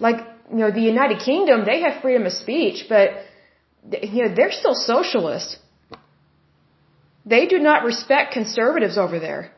like 0.00 0.26
you 0.50 0.56
know 0.56 0.70
the 0.70 0.86
United 0.94 1.20
Kingdom 1.20 1.64
they 1.64 1.80
have 1.82 2.02
freedom 2.02 2.26
of 2.26 2.32
speech, 2.32 2.86
but 2.88 3.10
you 4.02 4.22
know 4.22 4.34
they're 4.34 4.52
still 4.52 4.74
socialist. 4.74 5.58
They 7.24 7.46
do 7.46 7.58
not 7.58 7.84
respect 7.84 8.32
conservatives 8.32 8.96
over 8.98 9.18
there. 9.18 9.52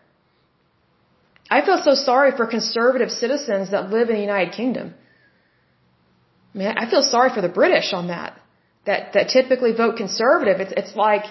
I 1.51 1.64
feel 1.64 1.78
so 1.78 1.95
sorry 1.95 2.32
for 2.36 2.47
conservative 2.47 3.11
citizens 3.11 3.70
that 3.70 3.90
live 3.90 4.09
in 4.11 4.16
the 4.16 4.22
United 4.22 4.53
Kingdom. 4.55 4.95
I 6.55 6.59
mean, 6.59 6.68
I 6.82 6.88
feel 6.90 7.03
sorry 7.03 7.30
for 7.34 7.40
the 7.40 7.55
British 7.61 7.93
on 7.93 8.09
that. 8.09 8.38
That 8.84 9.12
that 9.14 9.28
typically 9.28 9.72
vote 9.72 9.97
conservative. 9.97 10.61
It's 10.61 10.72
it's 10.76 10.97
like 10.97 11.24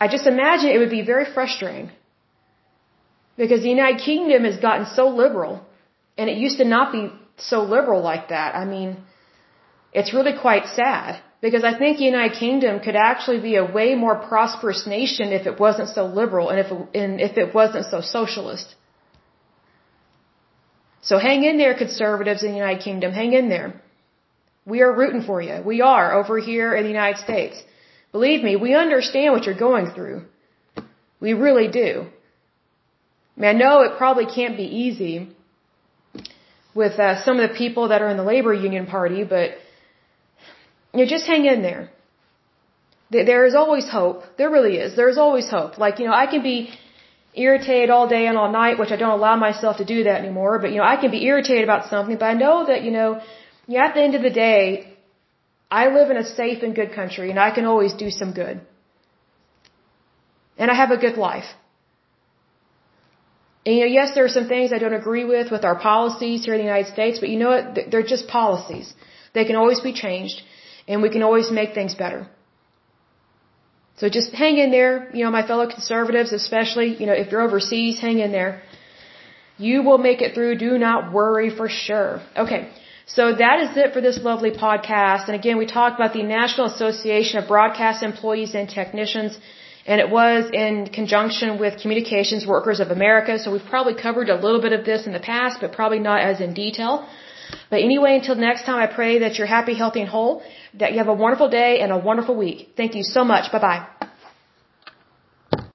I 0.00 0.06
just 0.08 0.26
imagine 0.26 0.70
it 0.70 0.78
would 0.78 0.90
be 0.90 1.02
very 1.02 1.24
frustrating 1.24 1.90
because 3.36 3.62
the 3.62 3.70
United 3.70 4.00
Kingdom 4.00 4.44
has 4.44 4.58
gotten 4.58 4.86
so 4.86 5.08
liberal 5.08 5.66
and 6.18 6.28
it 6.28 6.36
used 6.36 6.58
to 6.58 6.64
not 6.64 6.92
be 6.92 7.10
so 7.36 7.62
liberal 7.62 8.02
like 8.02 8.28
that. 8.28 8.54
I 8.56 8.64
mean, 8.64 8.96
it's 9.92 10.12
really 10.12 10.36
quite 10.46 10.66
sad 10.66 11.20
because 11.40 11.64
I 11.64 11.78
think 11.78 11.98
the 11.98 12.04
United 12.04 12.36
Kingdom 12.38 12.80
could 12.80 12.96
actually 12.96 13.40
be 13.40 13.54
a 13.56 13.64
way 13.64 13.94
more 13.94 14.16
prosperous 14.16 14.86
nation 14.86 15.32
if 15.32 15.46
it 15.46 15.58
wasn't 15.58 15.88
so 15.90 16.06
liberal 16.06 16.50
and 16.50 16.58
if 16.58 16.72
it, 16.72 16.78
and 17.02 17.20
if 17.20 17.38
it 17.38 17.54
wasn't 17.54 17.86
so 17.86 18.00
socialist. 18.00 18.74
So 21.00 21.18
hang 21.18 21.44
in 21.44 21.56
there, 21.58 21.74
conservatives 21.74 22.42
in 22.42 22.50
the 22.50 22.56
United 22.56 22.82
Kingdom. 22.82 23.12
Hang 23.12 23.32
in 23.32 23.48
there. 23.48 23.80
We 24.66 24.82
are 24.82 24.92
rooting 24.92 25.22
for 25.22 25.40
you. 25.40 25.62
We 25.64 25.80
are 25.80 26.12
over 26.20 26.38
here 26.38 26.74
in 26.74 26.82
the 26.82 26.90
United 26.90 27.18
States. 27.22 27.56
Believe 28.12 28.42
me, 28.42 28.56
we 28.56 28.74
understand 28.74 29.32
what 29.32 29.44
you're 29.46 29.64
going 29.68 29.92
through. 29.92 30.24
We 31.20 31.32
really 31.32 31.68
do. 31.68 32.06
I, 33.36 33.40
mean, 33.40 33.50
I 33.50 33.52
know 33.52 33.82
it 33.82 33.96
probably 33.96 34.26
can't 34.26 34.56
be 34.56 34.64
easy 34.64 35.34
with 36.74 36.98
uh, 36.98 37.22
some 37.24 37.38
of 37.40 37.48
the 37.48 37.56
people 37.56 37.88
that 37.88 38.02
are 38.02 38.08
in 38.08 38.16
the 38.16 38.24
labor 38.24 38.52
union 38.52 38.86
party, 38.86 39.24
but 39.24 39.52
you 40.92 41.00
know, 41.00 41.06
just 41.06 41.26
hang 41.26 41.44
in 41.46 41.62
there. 41.62 41.90
There 43.10 43.46
is 43.46 43.54
always 43.54 43.88
hope. 43.88 44.22
There 44.36 44.50
really 44.50 44.76
is. 44.76 44.94
There 44.94 45.08
is 45.08 45.18
always 45.18 45.48
hope. 45.48 45.78
Like, 45.78 45.98
you 45.98 46.06
know, 46.06 46.12
I 46.12 46.26
can 46.26 46.42
be 46.42 46.70
irritated 47.34 47.90
all 47.90 48.06
day 48.08 48.26
and 48.26 48.36
all 48.36 48.50
night, 48.50 48.78
which 48.78 48.90
I 48.90 48.96
don't 48.96 49.16
allow 49.18 49.36
myself 49.36 49.78
to 49.78 49.84
do 49.84 50.04
that 50.04 50.20
anymore, 50.20 50.58
but, 50.58 50.70
you 50.72 50.78
know, 50.78 50.84
I 50.84 50.96
can 50.96 51.10
be 51.10 51.24
irritated 51.24 51.64
about 51.64 51.88
something, 51.88 52.16
but 52.16 52.26
I 52.26 52.34
know 52.34 52.66
that, 52.66 52.82
you 52.82 52.90
know, 52.90 53.20
at 53.86 53.94
the 53.94 54.02
end 54.02 54.14
of 54.14 54.22
the 54.22 54.30
day, 54.30 54.94
I 55.70 55.88
live 55.88 56.10
in 56.10 56.16
a 56.16 56.24
safe 56.24 56.62
and 56.62 56.74
good 56.74 56.92
country 56.94 57.30
and 57.30 57.38
I 57.38 57.50
can 57.50 57.64
always 57.64 57.92
do 57.94 58.10
some 58.10 58.32
good. 58.32 58.60
And 60.56 60.70
I 60.70 60.74
have 60.74 60.90
a 60.90 60.96
good 60.96 61.16
life. 61.16 61.44
And 63.68 63.76
you 63.76 63.80
know, 63.84 63.92
yes, 63.94 64.12
there 64.14 64.24
are 64.24 64.34
some 64.34 64.48
things 64.50 64.72
I 64.72 64.78
don't 64.82 64.98
agree 64.98 65.24
with 65.30 65.50
with 65.54 65.64
our 65.70 65.78
policies 65.78 66.44
here 66.46 66.54
in 66.54 66.60
the 66.60 66.68
United 66.68 66.90
States, 66.92 67.18
but 67.22 67.28
you 67.32 67.38
know 67.40 67.50
what? 67.54 67.90
They're 67.90 68.10
just 68.14 68.26
policies. 68.26 68.86
They 69.34 69.44
can 69.48 69.56
always 69.62 69.80
be 69.88 69.92
changed, 69.92 70.38
and 70.90 71.02
we 71.06 71.10
can 71.16 71.22
always 71.26 71.50
make 71.58 71.74
things 71.74 71.94
better. 72.04 72.20
So 73.98 74.08
just 74.18 74.32
hang 74.42 74.56
in 74.64 74.70
there, 74.70 74.92
you 75.16 75.22
know, 75.24 75.32
my 75.36 75.44
fellow 75.50 75.66
conservatives, 75.74 76.32
especially, 76.32 76.88
you 77.00 77.06
know, 77.08 77.18
if 77.22 77.30
you're 77.30 77.44
overseas, 77.48 78.00
hang 78.06 78.20
in 78.26 78.32
there. 78.38 78.52
You 79.68 79.82
will 79.88 80.00
make 80.08 80.22
it 80.26 80.34
through. 80.34 80.52
Do 80.66 80.72
not 80.86 81.12
worry 81.20 81.50
for 81.60 81.68
sure. 81.68 82.22
Okay. 82.44 82.62
So 83.16 83.22
that 83.44 83.56
is 83.66 83.76
it 83.82 83.92
for 83.92 84.02
this 84.08 84.18
lovely 84.30 84.52
podcast. 84.66 85.24
And 85.28 85.36
again, 85.42 85.58
we 85.62 85.66
talked 85.78 85.96
about 86.00 86.14
the 86.20 86.22
National 86.22 86.68
Association 86.74 87.42
of 87.42 87.48
Broadcast 87.54 88.02
Employees 88.12 88.54
and 88.54 88.66
Technicians 88.80 89.38
and 89.88 90.00
it 90.04 90.10
was 90.10 90.50
in 90.64 90.74
conjunction 90.98 91.58
with 91.58 91.80
Communications 91.82 92.46
Workers 92.46 92.78
of 92.84 92.88
America. 92.98 93.38
So 93.38 93.50
we've 93.54 93.70
probably 93.74 93.94
covered 94.06 94.28
a 94.28 94.38
little 94.44 94.60
bit 94.66 94.74
of 94.78 94.84
this 94.84 95.06
in 95.08 95.12
the 95.18 95.24
past, 95.32 95.54
but 95.62 95.72
probably 95.72 95.98
not 96.10 96.20
as 96.30 96.40
in 96.46 96.52
detail. 96.52 97.08
But 97.70 97.80
anyway, 97.88 98.16
until 98.20 98.34
next 98.34 98.64
time, 98.64 98.78
I 98.86 98.88
pray 99.00 99.20
that 99.20 99.38
you're 99.38 99.52
happy, 99.58 99.74
healthy, 99.74 100.02
and 100.02 100.10
whole, 100.10 100.42
that 100.74 100.92
you 100.92 100.98
have 100.98 101.08
a 101.08 101.18
wonderful 101.24 101.48
day 101.48 101.80
and 101.80 101.90
a 101.90 101.98
wonderful 102.10 102.36
week. 102.36 102.74
Thank 102.76 102.94
you 102.94 103.02
so 103.02 103.24
much. 103.24 103.50
Bye 103.50 103.64
bye. 103.68 103.97